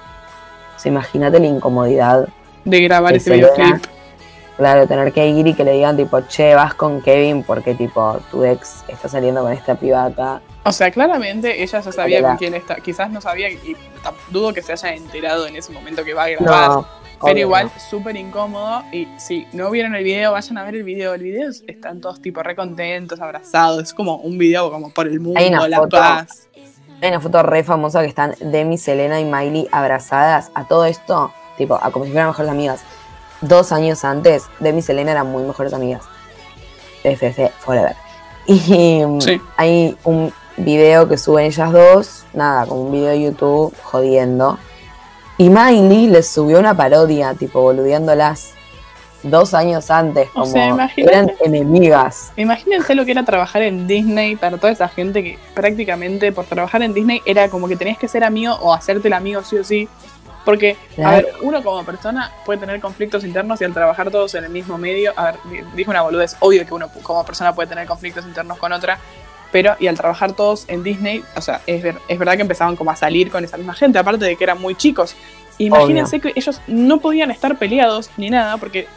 O 0.84 0.88
imagínate 0.88 1.40
la 1.40 1.48
incomodidad. 1.48 2.28
De 2.66 2.82
grabar 2.82 3.16
ese 3.16 3.34
videoclip. 3.34 3.86
Claro, 4.58 4.86
tener 4.86 5.12
que 5.12 5.28
ir 5.28 5.48
y 5.48 5.54
que 5.56 5.64
le 5.64 5.72
digan 5.72 5.98
tipo, 5.98 6.22
che, 6.22 6.54
vas 6.54 6.76
con 6.76 7.02
Kevin 7.02 7.44
porque 7.44 7.74
tipo 7.74 8.20
tu 8.30 8.44
ex 8.44 8.84
está 8.88 9.10
saliendo 9.10 9.42
con 9.42 9.52
esta 9.52 9.74
pibata. 9.76 10.42
O 10.64 10.72
sea, 10.72 10.92
claramente 10.92 11.64
ella 11.64 11.80
ya 11.80 11.92
sabía 11.92 12.22
con 12.22 12.38
quién 12.38 12.54
está. 12.54 12.76
Quizás 12.76 13.10
no 13.10 13.22
sabía 13.22 13.50
y 13.50 13.76
dudo 14.30 14.54
que 14.54 14.62
se 14.62 14.74
haya 14.74 14.94
enterado 14.94 15.48
en 15.48 15.56
ese 15.56 15.72
momento 15.72 16.04
que 16.04 16.14
va 16.14 16.26
a 16.26 16.30
grabar. 16.30 16.86
pero 17.24 17.40
igual, 17.40 17.72
súper 17.90 18.16
incómodo. 18.16 18.84
Y 18.92 19.08
si 19.18 19.48
no 19.54 19.72
vieron 19.72 19.96
el 19.96 20.04
video, 20.04 20.34
vayan 20.34 20.60
a 20.60 20.64
ver 20.64 20.76
el 20.76 20.84
video. 20.84 21.16
El 21.16 21.24
video 21.24 21.50
están 21.50 22.00
todos 22.00 22.22
tipo 22.22 22.44
re 22.44 22.56
contentos, 22.56 23.20
abrazados. 23.20 23.82
Es 23.82 23.94
como 23.94 24.18
un 24.18 24.38
video 24.38 24.70
como 24.72 24.92
por 24.92 25.08
el 25.08 25.20
mundo, 25.20 25.68
la 25.68 25.88
paz. 25.88 26.50
Hay 27.02 27.10
una 27.10 27.20
foto 27.20 27.42
re 27.44 27.64
famosa 27.64 28.02
que 28.02 28.08
están 28.08 28.36
Demi, 28.40 28.78
Selena 28.78 29.20
y 29.20 29.26
Miley 29.26 29.68
abrazadas 29.72 30.52
a 30.54 30.68
todo 30.68 30.86
esto, 30.86 31.32
tipo, 31.58 31.76
a 31.82 31.90
como 31.92 32.06
si 32.06 32.12
fueran 32.12 32.30
mejores 32.30 32.52
amigas. 32.52 32.82
dos 33.42 33.72
años 33.72 34.06
antes, 34.06 34.44
Demi 34.60 34.80
y 34.80 34.82
Selena 34.84 35.12
eran 35.14 35.32
muy 35.32 35.42
mejores 35.44 35.74
amigas. 35.74 36.04
FF 37.04 37.50
Forever. 37.60 37.96
Y 38.46 39.04
mm, 39.04 39.20
Sí. 39.22 39.42
hay 39.58 39.98
un 40.04 40.32
video 40.58 41.08
que 41.10 41.18
suben 41.18 41.46
ellas 41.46 41.72
dos, 41.72 42.26
nada, 42.34 42.68
como 42.68 42.82
un 42.84 42.92
video 42.92 43.10
de 43.10 43.22
YouTube 43.22 43.74
jodiendo. 43.84 44.60
Y 45.40 45.50
Miley 45.50 46.08
les 46.08 46.28
subió 46.28 46.60
una 46.60 46.76
parodia, 46.78 47.34
tipo 47.34 47.62
boludeándolas 47.62 48.52
dos 49.24 49.54
años 49.54 49.90
antes, 49.92 50.28
O 50.30 50.42
como 50.42 50.46
sea, 50.48 50.90
eran 50.98 51.32
enemigas. 51.44 52.32
Imagínense 52.38 52.96
lo 52.96 53.06
que 53.06 53.12
era 53.12 53.24
trabajar 53.24 53.62
en 53.62 53.88
Disney 53.88 54.36
para 54.36 54.58
toda 54.58 54.72
esa 54.74 54.88
gente 54.88 55.24
que 55.24 55.38
prácticamente 55.54 56.32
por 56.32 56.46
trabajar 56.46 56.82
en 56.84 56.94
Disney 56.94 57.22
era 57.26 57.50
como 57.50 57.68
que 57.68 57.76
tenías 57.76 57.98
que 57.98 58.08
ser 58.08 58.24
amigo 58.24 58.54
o 58.56 58.74
hacerte 58.74 59.08
el 59.08 59.14
amigo 59.14 59.44
sí 59.44 59.58
o 59.58 59.64
sí. 59.64 59.88
Porque, 60.44 60.76
a 61.06 61.12
ver, 61.12 61.34
uno 61.44 61.62
como 61.64 61.84
persona 61.86 62.32
puede 62.46 62.60
tener 62.60 62.82
conflictos 62.82 63.24
internos 63.24 63.62
y 63.62 63.64
al 63.66 63.74
trabajar 63.76 64.10
todos 64.10 64.34
en 64.34 64.44
el 64.46 64.50
mismo 64.50 64.76
medio, 64.80 65.14
a 65.16 65.26
ver, 65.26 65.36
di- 65.52 65.62
dije 65.76 65.88
una 65.92 66.02
boludez, 66.02 66.36
obvio 66.40 66.66
que 66.66 66.74
uno 66.74 66.90
como 67.04 67.24
persona 67.24 67.54
puede 67.54 67.70
tener 67.70 67.86
conflictos 67.88 68.26
internos 68.26 68.58
con 68.58 68.74
otra, 68.74 68.98
pero 69.52 69.76
y 69.80 69.86
al 69.86 69.96
trabajar 69.96 70.32
todos 70.32 70.66
en 70.68 70.82
Disney, 70.82 71.24
o 71.36 71.42
sea, 71.42 71.62
es, 71.68 71.84
ver- 71.84 72.00
es 72.08 72.18
verdad 72.18 72.38
que 72.38 72.42
empezaban 72.42 72.76
como 72.76 72.90
a 72.90 72.96
salir 72.96 73.30
con 73.30 73.44
esa 73.44 73.56
misma 73.58 73.76
gente, 73.76 74.00
aparte 74.00 74.26
de 74.26 74.36
que 74.36 74.44
eran 74.44 74.60
muy 74.60 74.74
chicos. 74.74 75.16
Imagínense 75.60 76.20
que 76.20 76.34
ellos 76.36 76.60
no 76.66 77.00
podían 77.00 77.30
estar 77.30 77.56
peleados 77.60 78.10
ni 78.18 78.32
nada, 78.32 78.58
porque 78.58 78.88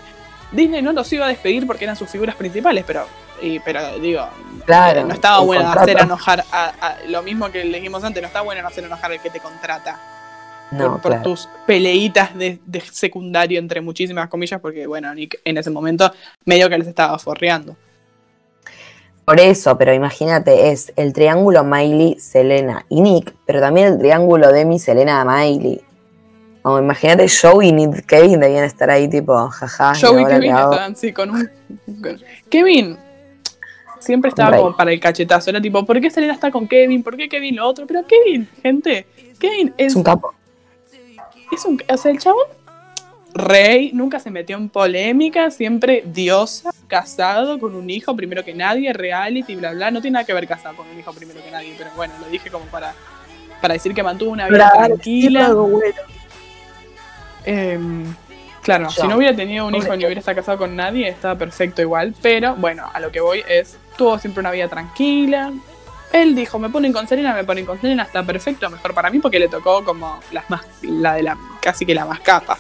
Disney 0.55 0.81
no 0.83 0.93
los 0.93 1.13
iba 1.13 1.27
a 1.27 1.29
despedir 1.29 1.67
porque 1.67 1.85
eran 1.85 1.97
sus 1.97 2.09
figuras 2.09 2.35
principales, 2.37 2.85
pero, 2.87 3.07
y- 3.43 3.59
pero 3.61 3.99
digo, 3.99 4.27
Claro. 4.65 5.01
eh, 5.01 5.05
no 5.05 5.13
estaba 5.15 5.41
bueno 5.41 5.65
contrato. 5.65 5.91
hacer 5.91 6.01
enojar 6.05 6.45
a, 6.53 6.65
a- 6.81 6.97
lo 7.09 7.23
mismo 7.23 7.51
que 7.51 7.65
le 7.65 7.79
dijimos 7.79 8.03
antes, 8.05 8.23
no 8.23 8.27
está 8.29 8.41
bueno 8.43 8.67
hacer 8.67 8.85
enojar 8.85 9.13
al 9.13 9.21
que 9.21 9.31
te 9.31 9.41
contrata 9.41 9.99
No, 10.71 10.93
por, 10.93 11.01
por 11.03 11.11
claro. 11.13 11.23
tus 11.25 11.49
peleitas 11.67 12.35
de, 12.37 12.59
de 12.65 12.81
secundario 12.81 13.59
entre 13.59 13.81
muchísimas 13.81 14.29
comillas, 14.29 14.61
porque 14.61 14.87
bueno, 14.87 15.13
Nick 15.15 15.41
en 15.45 15.59
ese 15.59 15.71
momento 15.71 16.11
medio 16.45 16.69
que 16.71 16.79
les 16.79 16.87
estaba 16.89 17.19
forreando. 17.19 17.77
Por 19.25 19.41
eso, 19.41 19.79
pero 19.79 19.95
imagínate, 19.95 20.71
es 20.71 20.93
el 20.97 21.15
triángulo 21.15 21.65
Miley, 21.65 22.19
Selena 22.21 22.85
y 22.91 23.01
Nick, 23.01 23.35
pero 23.47 23.59
también 23.59 23.87
el 23.95 23.99
triángulo 23.99 24.53
Demi, 24.53 24.79
Selena, 24.79 25.25
Miley. 25.25 25.81
Como 26.65 26.79
imagínate, 26.79 27.27
Joey 27.29 27.69
y 27.69 28.03
Kevin 28.05 28.41
debían 28.41 28.65
estar 28.65 28.89
ahí 28.89 29.07
tipo, 29.07 29.37
jaja, 29.51 29.93
¿y 29.95 30.01
Joey 30.01 30.23
y 30.23 30.27
Kevin 30.27 30.49
estaban 30.51 30.93
así 30.93 31.13
con 31.13 31.29
un. 31.29 31.51
con- 32.03 32.19
Kevin 32.49 32.97
siempre 34.01 34.31
estaba 34.31 34.53
Rey. 34.53 34.61
como 34.63 34.75
para 34.75 34.91
el 34.91 34.99
cachetazo. 34.99 35.51
Era 35.51 35.61
tipo, 35.61 35.85
¿por 35.85 36.01
qué 36.01 36.09
Selena 36.09 36.33
está 36.33 36.51
con 36.51 36.67
Kevin? 36.67 37.03
¿Por 37.03 37.19
qué 37.19 37.29
Kevin 37.29 37.57
lo 37.57 37.69
otro? 37.69 37.87
Pero 37.87 38.01
Kevin, 38.07 38.49
gente, 38.63 39.07
Kevin 39.39 39.75
es, 39.77 39.89
Es 39.89 39.95
un 39.97 40.05
capo. 40.05 40.33
es 41.53 41.67
un. 41.67 41.83
O 41.87 41.97
sea, 41.99 42.11
el 42.11 42.19
chabón, 42.19 42.47
rey, 43.35 43.91
nunca 43.93 44.19
se 44.19 44.31
metió 44.31 44.57
en 44.57 44.71
polémica, 44.71 45.51
siempre 45.51 46.03
diosa, 46.07 46.71
casado 46.89 47.59
con 47.61 47.75
un 47.75 47.91
hijo 47.91 48.17
primero 48.17 48.43
que 48.43 48.55
nadie, 48.55 48.91
reality, 48.95 49.55
bla, 49.55 49.73
bla. 49.73 49.91
No 49.91 50.01
tiene 50.01 50.15
nada 50.15 50.25
que 50.25 50.33
ver 50.33 50.47
casado 50.49 50.77
con 50.77 50.89
un 50.89 50.99
hijo 50.99 51.13
primero 51.13 51.43
que 51.45 51.51
nadie, 51.51 51.75
pero 51.77 51.91
bueno, 51.95 52.15
lo 52.23 52.27
dije 52.31 52.51
como 52.51 52.65
para, 52.67 52.95
para 53.61 53.75
decir 53.75 53.93
que 53.93 54.03
mantuvo 54.03 54.31
una 54.31 54.49
vida 54.49 54.73
tranquila. 54.73 55.55
Em, 57.45 58.15
claro, 58.63 58.89
Yo. 58.89 59.03
si 59.03 59.09
no 59.09 59.17
hubiera 59.17 59.35
tenido 59.35 59.67
un 59.67 59.75
hijo 59.75 59.97
ni 59.97 60.05
hubiera 60.05 60.19
estado 60.19 60.37
casado 60.37 60.59
con 60.59 60.75
nadie, 60.77 61.09
estaba 61.09 61.37
perfecto 61.37 61.83
igual. 61.83 62.15
Pero 62.23 62.55
bueno, 62.57 62.91
a 62.93 63.01
lo 63.01 63.11
que 63.11 63.21
voy 63.21 63.45
es, 63.49 63.77
tuvo 63.97 64.19
siempre 64.19 64.41
una 64.41 64.51
vida 64.51 64.69
tranquila. 64.69 65.53
Él 66.13 66.35
dijo, 66.35 66.59
me 66.59 66.69
ponen 66.69 66.93
con 66.93 67.09
Selena, 67.09 67.35
me 67.35 67.43
ponen 67.43 67.67
con 67.67 67.81
Selena, 67.81 68.05
está 68.05 68.23
perfecto, 68.23 68.71
mejor 68.71 68.95
para 68.95 69.11
mí 69.11 69.19
porque 69.19 69.41
le 69.41 69.49
tocó 69.49 69.85
como 69.85 70.21
las 70.31 70.49
más, 70.49 70.63
la 70.83 71.15
de 71.15 71.25
la, 71.25 71.37
casi 71.61 71.85
que 71.85 71.95
la 71.95 72.05
más 72.05 72.21
capa. 72.21 72.57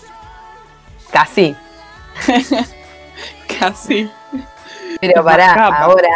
Casi. 1.12 1.54
Casi. 3.60 4.10
Pero 5.00 5.24
para 5.24 5.52
ahora 5.68 6.08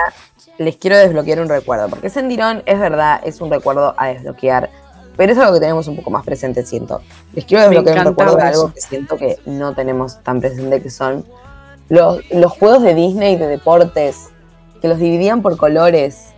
les 0.59 0.77
quiero 0.77 0.97
desbloquear 0.97 1.41
un 1.41 1.49
recuerdo, 1.49 1.89
porque 1.89 2.11
Sendirón 2.11 2.63
es 2.67 2.79
verdad, 2.81 3.21
es 3.25 3.41
un 3.41 3.51
recuerdo 3.51 3.95
a 3.97 4.09
desbloquear, 4.09 4.71
pero 5.19 5.33
es 5.33 5.39
algo 5.39 5.55
que 5.55 5.61
tenemos 5.61 5.89
un 5.89 5.97
poco 5.97 6.11
más 6.11 6.25
presente, 6.25 6.65
siento. 6.65 7.03
Les 7.35 7.45
quiero 7.45 7.65
desbloquear 7.65 7.99
un 7.99 8.05
recuerdo 8.05 8.37
de 8.37 8.43
algo 8.45 8.65
eso. 8.67 8.75
que 8.75 8.81
siento 8.81 9.17
que 9.17 9.41
no 9.47 9.75
tenemos 9.75 10.23
tan 10.23 10.41
presente, 10.41 10.81
que 10.81 10.91
son 10.91 11.27
los, 11.89 12.21
los 12.31 12.53
juegos 12.53 12.85
de 12.85 12.95
Disney 12.95 13.35
de 13.35 13.49
deportes, 13.49 14.29
que 14.81 14.87
los 14.87 15.01
dividían 15.01 15.43
por 15.43 15.57
colores. 15.57 16.29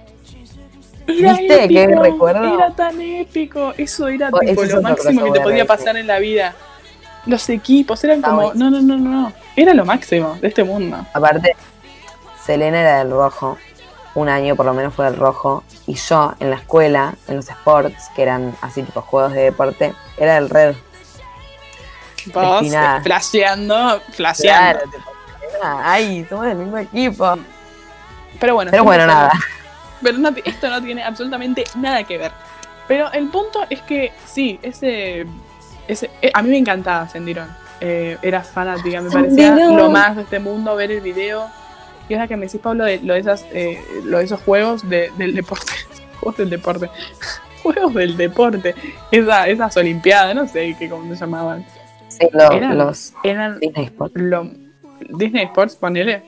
Era 1.07 1.35
¿Viste 1.35 1.69
qué 1.69 1.87
recuerdo? 1.89 2.55
Era 2.55 2.75
tan 2.75 2.99
épico. 3.03 3.75
Eso 3.77 4.09
era 4.09 4.29
tipo 4.29 4.63
ese 4.63 4.63
es 4.63 4.73
lo 4.73 4.81
máximo 4.81 5.25
que 5.27 5.33
te 5.33 5.41
podía 5.41 5.67
pasar 5.67 5.99
en 5.99 6.07
la 6.07 6.19
vida. 6.19 6.55
Los 7.27 7.51
equipos 7.51 8.03
eran 8.05 8.21
Está 8.21 8.31
como, 8.31 8.55
no, 8.55 8.71
no, 8.71 8.81
no, 8.81 8.97
no. 8.97 9.33
Era 9.57 9.75
lo 9.75 9.85
máximo 9.85 10.39
de 10.41 10.49
este 10.49 10.65
mundo. 10.65 11.05
Aparte, 11.13 11.55
Selena 12.47 12.81
era 12.81 12.99
del 13.01 13.11
rojo, 13.11 13.59
un 14.15 14.29
año 14.29 14.57
por 14.57 14.67
lo 14.67 14.75
menos 14.75 14.95
fue 14.95 15.05
del 15.05 15.17
rojo, 15.17 15.63
y 15.87 15.95
yo 15.95 16.35
en 16.41 16.51
la 16.51 16.57
escuela, 16.57 17.15
en 17.29 17.37
los 17.37 17.49
sports, 17.49 18.11
que 18.15 18.23
eran 18.23 18.55
así 18.61 18.83
tipo 18.83 19.01
juegos 19.03 19.33
de 19.33 19.43
deporte, 19.43 19.95
era 20.17 20.35
del 20.35 20.49
red. 20.51 20.75
Vos, 22.35 22.61
Destinada. 22.61 22.99
eh, 22.99 23.03
flasheando, 23.03 24.01
flasheando. 24.13 24.81
Claro, 25.59 25.81
ay, 25.85 26.27
somos 26.29 26.47
del 26.47 26.59
mismo 26.59 26.79
equipo. 26.79 27.37
Pero 28.39 28.55
bueno, 28.55 28.71
Pero 28.71 28.85
bueno, 28.85 29.07
nada. 29.07 29.33
Pero 30.03 30.19
no 30.19 30.31
esto 30.45 30.69
no 30.69 30.83
tiene 30.83 31.03
absolutamente 31.03 31.65
nada 31.77 32.05
que 32.05 32.19
ver. 32.19 32.33
Pero 32.89 33.11
el 33.13 33.29
punto 33.29 33.61
es 33.69 33.83
que 33.83 34.13
sí, 34.27 34.59
ese. 34.63 35.27
ese 35.87 36.11
eh, 36.23 36.31
a 36.33 36.43
mí 36.43 36.51
me 36.51 36.59
encantaba 36.59 37.09
Sendirón. 37.09 37.49
Eh, 37.81 38.19
era 38.21 38.43
fanática, 38.43 39.01
me 39.01 39.11
parecía 39.11 39.49
Sendirón. 39.49 39.77
lo 39.77 39.91
más 39.91 40.17
de 40.17 40.23
este 40.23 40.39
mundo 40.39 40.75
ver 40.77 40.91
el 40.91 41.01
video. 41.01 41.49
Y 42.11 42.15
ahora 42.15 42.27
que 42.29 42.37
me 42.37 42.47
decís, 42.47 42.61
Pablo, 42.61 42.85
de 42.85 42.99
lo 42.99 43.15
de, 43.15 43.21
esas, 43.21 43.47
eh, 43.53 43.81
lo 44.05 44.19
de 44.19 44.25
esos 44.25 44.41
juegos 44.43 44.87
de- 44.91 45.11
del 45.17 45.35
deporte. 45.35 45.73
juegos 46.21 46.37
del 46.37 46.51
deporte. 46.51 46.91
juegos 47.63 47.95
del 47.95 48.17
deporte. 48.17 48.75
Esa, 49.13 49.49
esas 49.49 49.77
olimpiadas, 49.77 50.35
no 50.35 50.47
sé 50.49 50.77
qué 50.79 50.89
cómo 50.91 51.15
se 51.15 51.21
llamaban. 51.21 51.65
Sí, 52.09 52.27
lo- 52.33 52.51
Eran- 52.53 52.77
los 52.77 53.15
Eran 53.23 53.59
Disney 53.61 53.85
Sports. 53.87 54.15
lo, 54.17 54.51
Disney 55.17 55.45
Sports, 55.45 55.77
ponele, 55.77 56.23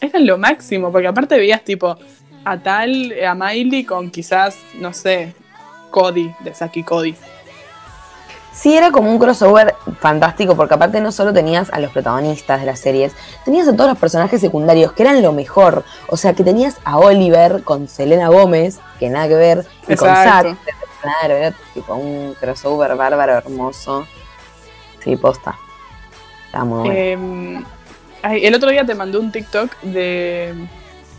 era 0.00 0.18
lo 0.18 0.38
máximo, 0.38 0.90
porque 0.90 1.06
aparte 1.06 1.36
veías 1.36 1.62
tipo 1.62 1.96
a 2.44 2.58
tal, 2.58 3.14
a 3.26 3.34
Miley 3.34 3.84
con 3.84 4.10
quizás, 4.10 4.58
no 4.80 4.92
sé, 4.94 5.34
Cody, 5.90 6.32
de 6.40 6.54
Saki 6.54 6.82
Cody. 6.82 7.14
Sí, 8.52 8.74
era 8.74 8.90
como 8.90 9.10
un 9.12 9.18
crossover 9.18 9.74
fantástico, 10.00 10.56
porque 10.56 10.74
aparte 10.74 11.00
no 11.00 11.12
solo 11.12 11.32
tenías 11.32 11.72
a 11.72 11.80
los 11.80 11.92
protagonistas 11.92 12.60
de 12.60 12.66
las 12.66 12.80
series, 12.80 13.12
tenías 13.44 13.68
a 13.68 13.74
todos 13.74 13.90
los 13.90 13.98
personajes 13.98 14.40
secundarios, 14.40 14.92
que 14.92 15.02
eran 15.02 15.22
lo 15.22 15.32
mejor. 15.32 15.84
O 16.08 16.16
sea, 16.16 16.34
que 16.34 16.44
tenías 16.44 16.76
a 16.84 16.98
Oliver 16.98 17.62
con 17.62 17.88
Selena 17.88 18.28
Gómez, 18.28 18.80
que 18.98 19.08
nada 19.08 19.28
que 19.28 19.34
ver, 19.34 19.66
y 19.88 19.96
con. 19.96 20.08
Zack. 20.08 20.56
Claro, 21.00 21.34
era 21.34 21.54
tipo 21.72 21.94
un 21.94 22.34
crossover 22.40 22.96
bárbaro, 22.96 23.34
hermoso. 23.34 24.06
Sí, 25.04 25.16
posta. 25.16 25.56
Estaba 26.46 26.64
muy 26.64 26.88
bueno. 26.88 27.66
Ay, 28.22 28.44
el 28.44 28.54
otro 28.54 28.70
día 28.70 28.84
te 28.84 28.94
mandé 28.94 29.18
un 29.18 29.30
TikTok 29.30 29.80
de. 29.82 30.54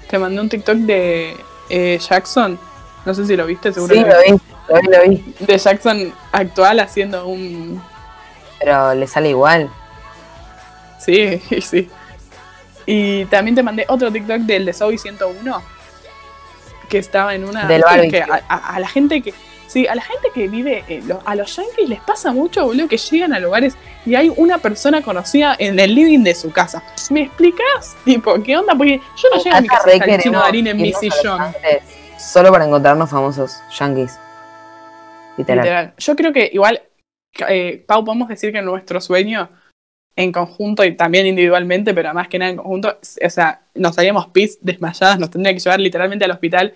Te 0.09 0.19
mandé 0.19 0.41
un 0.41 0.49
TikTok 0.49 0.75
de 0.77 1.37
eh, 1.69 1.99
Jackson. 1.99 2.59
No 3.05 3.13
sé 3.13 3.25
si 3.25 3.37
lo 3.37 3.45
viste, 3.45 3.71
seguro. 3.71 3.95
sí, 3.95 4.01
lo 4.01 4.07
vi, 4.07 4.41
lo 4.67 4.81
vi, 4.81 4.87
lo 4.87 5.09
vi. 5.09 5.35
De 5.45 5.57
Jackson 5.57 6.13
actual 6.33 6.81
haciendo 6.81 7.25
un. 7.27 7.81
Pero 8.59 8.93
le 8.93 9.07
sale 9.07 9.29
igual. 9.29 9.69
Sí, 10.99 11.41
sí. 11.61 11.89
Y 12.85 13.25
también 13.25 13.55
te 13.55 13.63
mandé 13.63 13.85
otro 13.89 14.11
TikTok 14.11 14.39
del 14.39 14.65
de 14.65 14.73
Zoe 14.73 14.97
101. 14.97 15.61
Que 16.89 16.97
estaba 16.99 17.35
en 17.35 17.43
una. 17.47 17.67
Del 17.67 17.83
que 18.09 18.21
a, 18.23 18.41
a- 18.47 18.75
a 18.75 18.79
la 18.79 18.87
gente 18.87 19.21
que. 19.21 19.33
Sí, 19.67 19.85
a 19.85 19.95
la 19.95 20.01
gente 20.01 20.29
que 20.33 20.47
vive. 20.47 20.85
eh, 20.87 21.01
lo- 21.05 21.21
a 21.25 21.35
los 21.35 21.53
yankees 21.53 21.89
les 21.89 21.99
pasa 21.99 22.31
mucho, 22.31 22.65
boludo, 22.65 22.87
que 22.87 22.95
llegan 22.97 23.33
a 23.33 23.39
lugares 23.39 23.75
y 24.05 24.15
hay 24.15 24.31
una 24.37 24.57
persona 24.59 25.01
conocida 25.01 25.53
en 25.59 25.77
el 25.77 25.93
living 25.93 26.23
de 26.23 26.33
su 26.33 26.51
casa. 26.51 26.81
¿Me 27.09 27.23
explicas? 27.23 27.97
Tipo, 28.05 28.41
¿qué 28.41 28.55
onda? 28.55 28.73
Porque 28.75 29.01
yo 29.17 29.29
no 29.35 29.43
llego 29.43 29.55
a 29.57 29.61
mi 29.61 29.67
casa 29.67 29.91
el 29.91 30.21
chino 30.21 30.39
Darín 30.39 30.67
en 30.67 30.77
mi 30.77 30.93
sillón. 30.93 31.53
Solo 32.17 32.51
para 32.53 32.65
encontrarnos 32.65 33.09
famosos 33.09 33.61
yankees. 33.77 34.17
Literal. 35.35 35.63
Literal. 35.65 35.93
Yo 35.97 36.15
creo 36.15 36.31
que 36.31 36.49
igual, 36.53 36.81
eh, 37.49 37.83
Pau, 37.87 38.03
podemos 38.05 38.27
decir 38.27 38.51
que 38.51 38.61
nuestro 38.61 39.01
sueño 39.01 39.49
en 40.15 40.31
conjunto 40.31 40.83
y 40.83 40.95
también 40.95 41.27
individualmente, 41.27 41.93
pero 41.93 42.13
más 42.13 42.27
que 42.27 42.39
nada 42.39 42.51
en 42.51 42.57
conjunto, 42.57 42.97
o 43.23 43.29
sea, 43.29 43.61
nos 43.75 43.97
haríamos 43.99 44.27
pis 44.27 44.57
desmayadas, 44.61 45.19
nos 45.19 45.29
tendría 45.29 45.53
que 45.53 45.59
llevar 45.59 45.79
literalmente 45.79 46.25
al 46.25 46.31
hospital. 46.31 46.73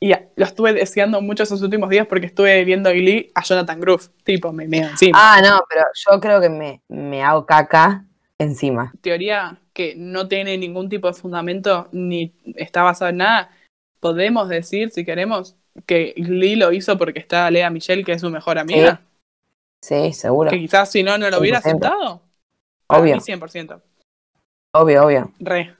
Y 0.00 0.12
a- 0.12 0.28
lo 0.36 0.44
estuve 0.44 0.72
deseando 0.72 1.20
mucho 1.20 1.42
esos 1.42 1.62
últimos 1.62 1.88
días 1.90 2.06
porque 2.06 2.26
estuve 2.26 2.64
viendo 2.64 2.90
Glee 2.90 3.30
a 3.34 3.42
Jonathan 3.42 3.80
Groove. 3.80 4.08
Tipo, 4.24 4.52
me 4.52 4.66
meo 4.66 4.88
encima. 4.88 5.18
Ah, 5.20 5.40
no, 5.42 5.60
pero 5.68 5.82
yo 5.94 6.20
creo 6.20 6.40
que 6.40 6.48
me, 6.48 6.80
me 6.88 7.22
hago 7.22 7.46
caca 7.46 8.04
encima. 8.38 8.92
Teoría 9.00 9.58
que 9.72 9.94
no 9.96 10.28
tiene 10.28 10.56
ningún 10.58 10.88
tipo 10.88 11.06
de 11.06 11.14
fundamento 11.14 11.88
ni 11.92 12.32
está 12.56 12.82
basada 12.82 13.10
en 13.10 13.18
nada. 13.18 13.50
Podemos 14.00 14.48
decir, 14.48 14.90
si 14.90 15.04
queremos, 15.04 15.56
que 15.86 16.14
Glee 16.16 16.56
lo 16.56 16.72
hizo 16.72 16.96
porque 16.98 17.18
está 17.18 17.50
Lea 17.50 17.70
Michelle, 17.70 18.04
que 18.04 18.12
es 18.12 18.20
su 18.20 18.30
mejor 18.30 18.58
amiga. 18.58 19.00
Sí, 19.84 20.14
seguro. 20.14 20.48
Que 20.48 20.58
quizás 20.58 20.90
si 20.90 21.02
no, 21.02 21.18
no 21.18 21.28
lo 21.28 21.40
hubiera 21.40 21.60
100%. 21.60 21.66
aceptado. 21.66 22.22
Obvio. 22.86 23.16
mí 23.16 23.20
100%. 23.20 23.82
Obvio, 24.72 25.04
obvio. 25.04 25.32
Re. 25.38 25.76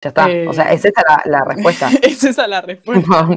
Ya 0.00 0.08
está. 0.08 0.30
Eh. 0.30 0.46
O 0.46 0.52
sea, 0.52 0.72
es 0.72 0.84
esa 0.84 1.02
la, 1.08 1.22
la 1.24 1.44
respuesta. 1.44 1.90
es 2.02 2.22
esa 2.22 2.46
la 2.46 2.60
respuesta. 2.60 3.28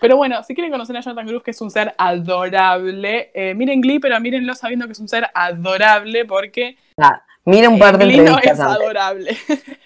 Pero 0.00 0.16
bueno, 0.16 0.42
si 0.42 0.56
quieren 0.56 0.72
conocer 0.72 0.96
a 0.96 1.00
Jonathan 1.00 1.28
Cruz, 1.28 1.44
que 1.44 1.52
es 1.52 1.60
un 1.60 1.70
ser 1.70 1.94
adorable, 1.98 3.30
eh, 3.32 3.54
miren 3.54 3.80
Glee, 3.80 4.00
pero 4.00 4.18
mírenlo 4.20 4.56
sabiendo 4.56 4.86
que 4.86 4.92
es 4.92 4.98
un 4.98 5.08
ser 5.08 5.30
adorable 5.34 6.24
porque 6.24 6.76
Mira 7.44 7.68
un 7.68 7.78
par 7.78 7.96
de 7.96 8.06
Glee 8.06 8.22
no 8.22 8.40
es 8.40 8.58
adorable. 8.58 9.36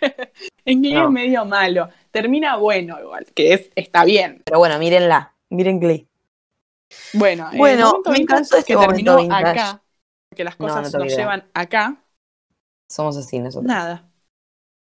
en 0.64 0.80
Glee 0.80 0.94
No. 0.94 1.04
es 1.04 1.10
medio 1.10 1.44
malo. 1.44 1.90
Termina 2.10 2.56
bueno 2.56 2.98
igual, 2.98 3.26
que 3.34 3.52
es, 3.52 3.70
está 3.74 4.06
bien. 4.06 4.40
Pero 4.46 4.60
bueno, 4.60 4.78
mírenla. 4.78 5.34
Miren 5.50 5.78
Glee. 5.78 6.08
Bueno, 7.14 7.50
Bueno, 7.54 8.00
me 8.10 8.18
encantó 8.18 8.56
este 8.56 8.72
que 8.74 8.78
terminó 8.78 9.12
momento 9.12 9.34
vintage. 9.36 9.60
acá, 9.60 9.82
porque 10.28 10.44
las 10.44 10.56
cosas 10.56 10.92
no 10.92 10.98
nos 11.00 11.16
llevan 11.16 11.44
acá. 11.54 11.96
Somos 12.88 13.16
así 13.16 13.38
nosotros. 13.38 13.66
Nada. 13.66 14.08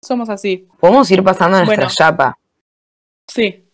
Somos 0.04 0.30
así. 0.30 0.68
Podemos 0.80 1.10
ir 1.12 1.24
pasando 1.24 1.58
a 1.58 1.60
nuestra 1.66 1.86
Bueno. 1.86 1.96
chapa. 1.96 2.38
Sí. 3.28 3.66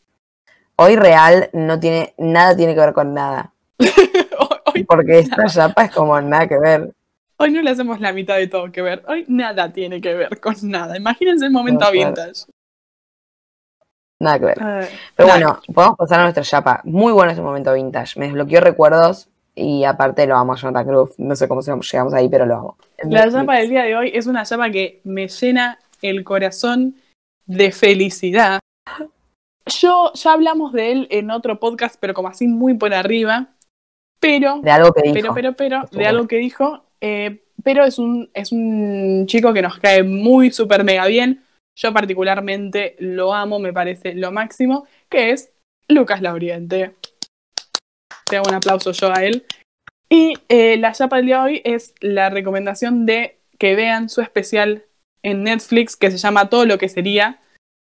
Hoy 0.77 0.95
real 0.95 1.49
no 1.53 1.79
tiene, 1.79 2.13
nada 2.17 2.55
tiene 2.55 2.73
que 2.73 2.79
ver 2.81 2.93
con 2.93 3.13
nada. 3.13 3.53
hoy, 4.73 4.83
Porque 4.83 5.19
esta 5.19 5.45
chapa 5.45 5.85
es 5.85 5.91
como 5.91 6.19
nada 6.21 6.47
que 6.47 6.57
ver. 6.57 6.93
hoy 7.37 7.51
no 7.51 7.61
le 7.61 7.69
hacemos 7.69 7.99
la 8.01 8.11
mitad 8.13 8.35
de 8.37 8.47
todo 8.47 8.71
que 8.71 8.81
ver. 8.81 9.03
Hoy 9.07 9.25
nada 9.27 9.71
tiene 9.71 10.01
que 10.01 10.13
ver 10.13 10.39
con 10.41 10.55
nada. 10.63 10.97
Imagínense 10.97 11.45
el 11.45 11.51
momento 11.51 11.85
No, 11.85 11.91
vintage. 11.91 12.45
Nada 14.25 14.39
que 14.39 14.45
ver. 14.45 14.89
Pero 15.15 15.29
bueno, 15.29 15.61
podemos 15.71 15.97
pasar 15.97 16.19
a 16.19 16.23
nuestra 16.23 16.43
chapa. 16.43 16.81
Muy 16.83 17.13
bueno 17.13 17.31
ese 17.31 17.43
momento 17.43 17.71
vintage. 17.73 18.19
Me 18.19 18.25
desbloqueó 18.25 18.59
recuerdos 18.59 19.29
y 19.53 19.83
aparte 19.83 20.25
lo 20.25 20.35
amo 20.35 20.53
a 20.53 20.55
Jonathan 20.55 20.87
Cruz. 20.87 21.11
No 21.19 21.35
sé 21.35 21.47
cómo 21.47 21.61
llegamos 21.61 22.13
ahí, 22.15 22.27
pero 22.27 22.47
lo 22.47 22.55
amo. 22.55 22.77
La 23.03 23.27
llama 23.27 23.57
del 23.59 23.69
día 23.69 23.83
de 23.83 23.95
hoy 23.95 24.11
es 24.15 24.25
una 24.25 24.43
llama 24.43 24.71
que 24.71 24.99
me 25.03 25.27
llena 25.27 25.77
el 26.01 26.23
corazón 26.23 26.95
de 27.45 27.71
felicidad. 27.71 28.59
Yo 29.67 30.11
ya 30.13 30.33
hablamos 30.33 30.73
de 30.73 30.91
él 30.91 31.07
en 31.11 31.29
otro 31.29 31.59
podcast, 31.59 31.95
pero 31.99 32.15
como 32.15 32.27
así 32.27 32.47
muy 32.47 32.73
por 32.73 32.95
arriba. 32.95 33.49
Pero, 34.19 34.59
De 34.61 34.71
algo 34.71 34.91
que 34.91 35.03
dijo. 35.03 35.13
pero, 35.13 35.33
pero, 35.35 35.53
pero, 35.53 35.83
Estuvo 35.83 35.99
de 35.99 36.07
algo 36.07 36.27
que 36.27 36.37
dijo. 36.37 36.83
eh, 36.99 37.43
pero 37.63 37.83
es 37.83 37.99
un, 37.99 38.29
es 38.33 38.51
un 38.51 39.25
chico 39.27 39.53
que 39.53 39.61
nos 39.61 39.77
cae 39.77 40.01
muy 40.01 40.51
súper 40.51 40.83
mega 40.83 41.05
bien. 41.05 41.44
Yo 41.75 41.93
particularmente 41.93 42.95
lo 42.99 43.33
amo, 43.33 43.59
me 43.59 43.73
parece 43.73 44.15
lo 44.15 44.31
máximo, 44.31 44.87
que 45.09 45.31
es 45.31 45.51
Lucas 45.87 46.21
Lauriente. 46.21 46.93
Te 48.25 48.37
hago 48.37 48.49
un 48.49 48.55
aplauso 48.55 48.91
yo 48.91 49.13
a 49.13 49.23
él. 49.23 49.45
Y 50.09 50.33
eh, 50.49 50.77
la 50.77 50.93
chapa 50.93 51.17
del 51.17 51.25
día 51.25 51.37
de 51.37 51.43
hoy 51.43 51.61
es 51.65 51.93
la 51.99 52.29
recomendación 52.29 53.05
de 53.05 53.37
que 53.57 53.75
vean 53.75 54.09
su 54.09 54.21
especial 54.21 54.85
en 55.23 55.43
Netflix 55.43 55.95
que 55.95 56.11
se 56.11 56.17
llama 56.17 56.49
Todo 56.49 56.65
lo 56.65 56.77
que 56.77 56.87
sería, 56.87 57.39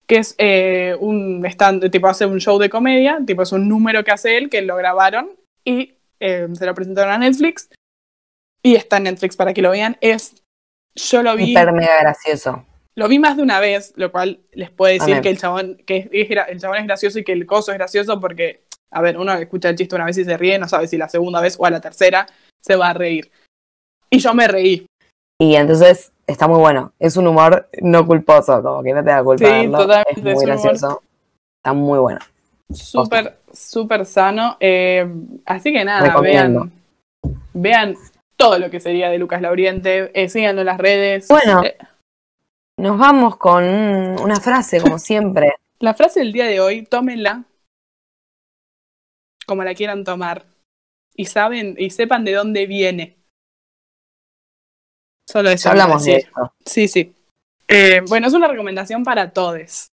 que 0.06 0.16
es 0.16 0.34
eh, 0.38 0.96
un 1.00 1.44
tipo 1.90 2.08
hace 2.08 2.26
un 2.26 2.40
show 2.40 2.58
de 2.58 2.70
comedia, 2.70 3.18
tipo 3.26 3.42
es 3.42 3.52
un 3.52 3.68
número 3.68 4.04
que 4.04 4.10
hace 4.10 4.36
él, 4.36 4.50
que 4.50 4.62
lo 4.62 4.76
grabaron 4.76 5.30
y 5.64 5.94
eh, 6.20 6.48
se 6.52 6.66
lo 6.66 6.74
presentaron 6.74 7.12
a 7.12 7.18
Netflix. 7.18 7.68
Y 8.62 8.76
está 8.76 8.98
en 8.98 9.04
Netflix 9.04 9.36
para 9.36 9.54
que 9.54 9.62
lo 9.62 9.70
vean. 9.70 9.96
Es, 10.00 10.42
yo 10.94 11.22
lo 11.22 11.34
vi, 11.34 11.54
mega 11.54 12.00
gracioso. 12.00 12.64
Lo 12.94 13.08
vi 13.08 13.18
más 13.18 13.36
de 13.36 13.42
una 13.42 13.58
vez, 13.60 13.92
lo 13.96 14.12
cual 14.12 14.40
les 14.52 14.70
puede 14.70 14.94
decir 14.94 15.20
que 15.20 15.30
el 15.30 15.38
chabón, 15.38 15.76
que 15.86 16.08
es- 16.12 16.30
el 16.48 16.60
chabón 16.60 16.78
es 16.78 16.84
gracioso 16.86 17.18
y 17.18 17.24
que 17.24 17.32
el 17.32 17.46
coso 17.46 17.72
es 17.72 17.78
gracioso 17.78 18.20
porque, 18.20 18.62
a 18.90 19.00
ver, 19.00 19.16
uno 19.18 19.32
escucha 19.34 19.68
el 19.70 19.76
chiste 19.76 19.94
una 19.94 20.04
vez 20.04 20.18
y 20.18 20.24
se 20.24 20.36
ríe, 20.36 20.58
no 20.58 20.68
sabe 20.68 20.86
si 20.88 20.96
la 20.98 21.08
segunda 21.08 21.40
vez 21.40 21.56
o 21.58 21.64
a 21.66 21.70
la 21.70 21.80
tercera 21.80 22.26
se 22.60 22.76
va 22.76 22.90
a 22.90 22.94
reír. 22.94 23.30
Y 24.10 24.18
yo 24.18 24.34
me 24.34 24.46
reí. 24.46 24.86
Y 25.40 25.54
entonces 25.56 26.12
está 26.26 26.46
muy 26.46 26.58
bueno. 26.60 26.92
Es 26.98 27.16
un 27.16 27.26
humor 27.26 27.68
no 27.80 28.06
culposo, 28.06 28.62
como 28.62 28.82
que 28.82 28.92
no 28.92 29.02
te 29.02 29.10
da 29.10 29.24
culpa. 29.24 29.44
Sí, 29.46 29.50
verlo. 29.50 29.78
totalmente, 29.78 30.10
Es 30.12 30.16
es 30.18 30.22
muy 30.24 30.32
humor- 30.34 30.46
gracioso. 30.46 31.02
Está 31.60 31.72
muy 31.72 31.98
bueno. 31.98 32.20
Súper, 32.72 33.38
súper 33.52 34.04
sano. 34.06 34.56
Eh, 34.60 35.06
así 35.46 35.72
que 35.72 35.84
nada, 35.84 36.06
Recomiendo. 36.08 36.68
vean, 37.54 37.92
vean 37.94 37.96
todo 38.36 38.58
lo 38.58 38.70
que 38.70 38.80
sería 38.80 39.08
de 39.08 39.18
Lucas 39.18 39.40
Lauriente, 39.42 40.10
eh, 40.14 40.28
síganlo 40.28 40.60
en 40.62 40.66
las 40.66 40.78
redes. 40.78 41.28
Bueno. 41.28 41.62
Eh, 41.64 41.76
Nos 42.78 42.98
vamos 42.98 43.36
con 43.36 43.64
una 43.64 44.36
frase, 44.36 44.80
como 44.80 44.98
siempre. 44.98 45.54
la 45.78 45.94
frase 45.94 46.20
del 46.20 46.32
día 46.32 46.46
de 46.46 46.60
hoy, 46.60 46.84
tómenla 46.84 47.44
como 49.46 49.64
la 49.64 49.74
quieran 49.74 50.04
tomar. 50.04 50.46
Y 51.14 51.26
saben, 51.26 51.74
y 51.78 51.90
sepan 51.90 52.24
de 52.24 52.32
dónde 52.32 52.66
viene. 52.66 53.18
Solo 55.28 55.50
eso. 55.50 55.68
Hablamos 55.68 56.04
de 56.04 56.16
esto. 56.16 56.54
Sí, 56.64 56.88
sí. 56.88 57.14
Eh, 57.68 58.00
bueno, 58.08 58.26
es 58.26 58.32
una 58.32 58.48
recomendación 58.48 59.04
para 59.04 59.32
todos. 59.32 59.88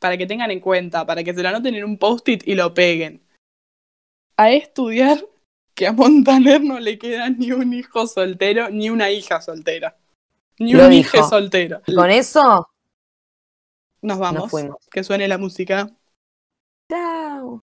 Para 0.00 0.16
que 0.16 0.26
tengan 0.26 0.50
en 0.50 0.60
cuenta, 0.60 1.06
para 1.06 1.22
que 1.22 1.34
se 1.34 1.42
lo 1.42 1.48
anoten 1.48 1.74
en 1.74 1.84
un 1.84 1.98
post-it 1.98 2.46
y 2.46 2.54
lo 2.54 2.74
peguen. 2.74 3.22
A 4.36 4.50
estudiar 4.50 5.24
que 5.74 5.86
a 5.86 5.92
Montaner 5.92 6.62
no 6.62 6.80
le 6.80 6.98
queda 6.98 7.30
ni 7.30 7.52
un 7.52 7.72
hijo 7.72 8.06
soltero, 8.06 8.70
ni 8.70 8.90
una 8.90 9.10
hija 9.10 9.40
soltera. 9.40 9.96
Ni 10.58 10.72
Lo 10.72 10.86
un 10.86 10.92
hijo 10.92 11.28
soltero. 11.28 11.80
Y 11.86 11.94
con 11.94 12.10
eso 12.10 12.68
Nos 14.02 14.18
vamos. 14.18 14.42
nos 14.42 14.50
fuimos. 14.50 14.76
Que 14.90 15.04
suene 15.04 15.28
la 15.28 15.38
música. 15.38 15.88
Chao. 16.90 17.62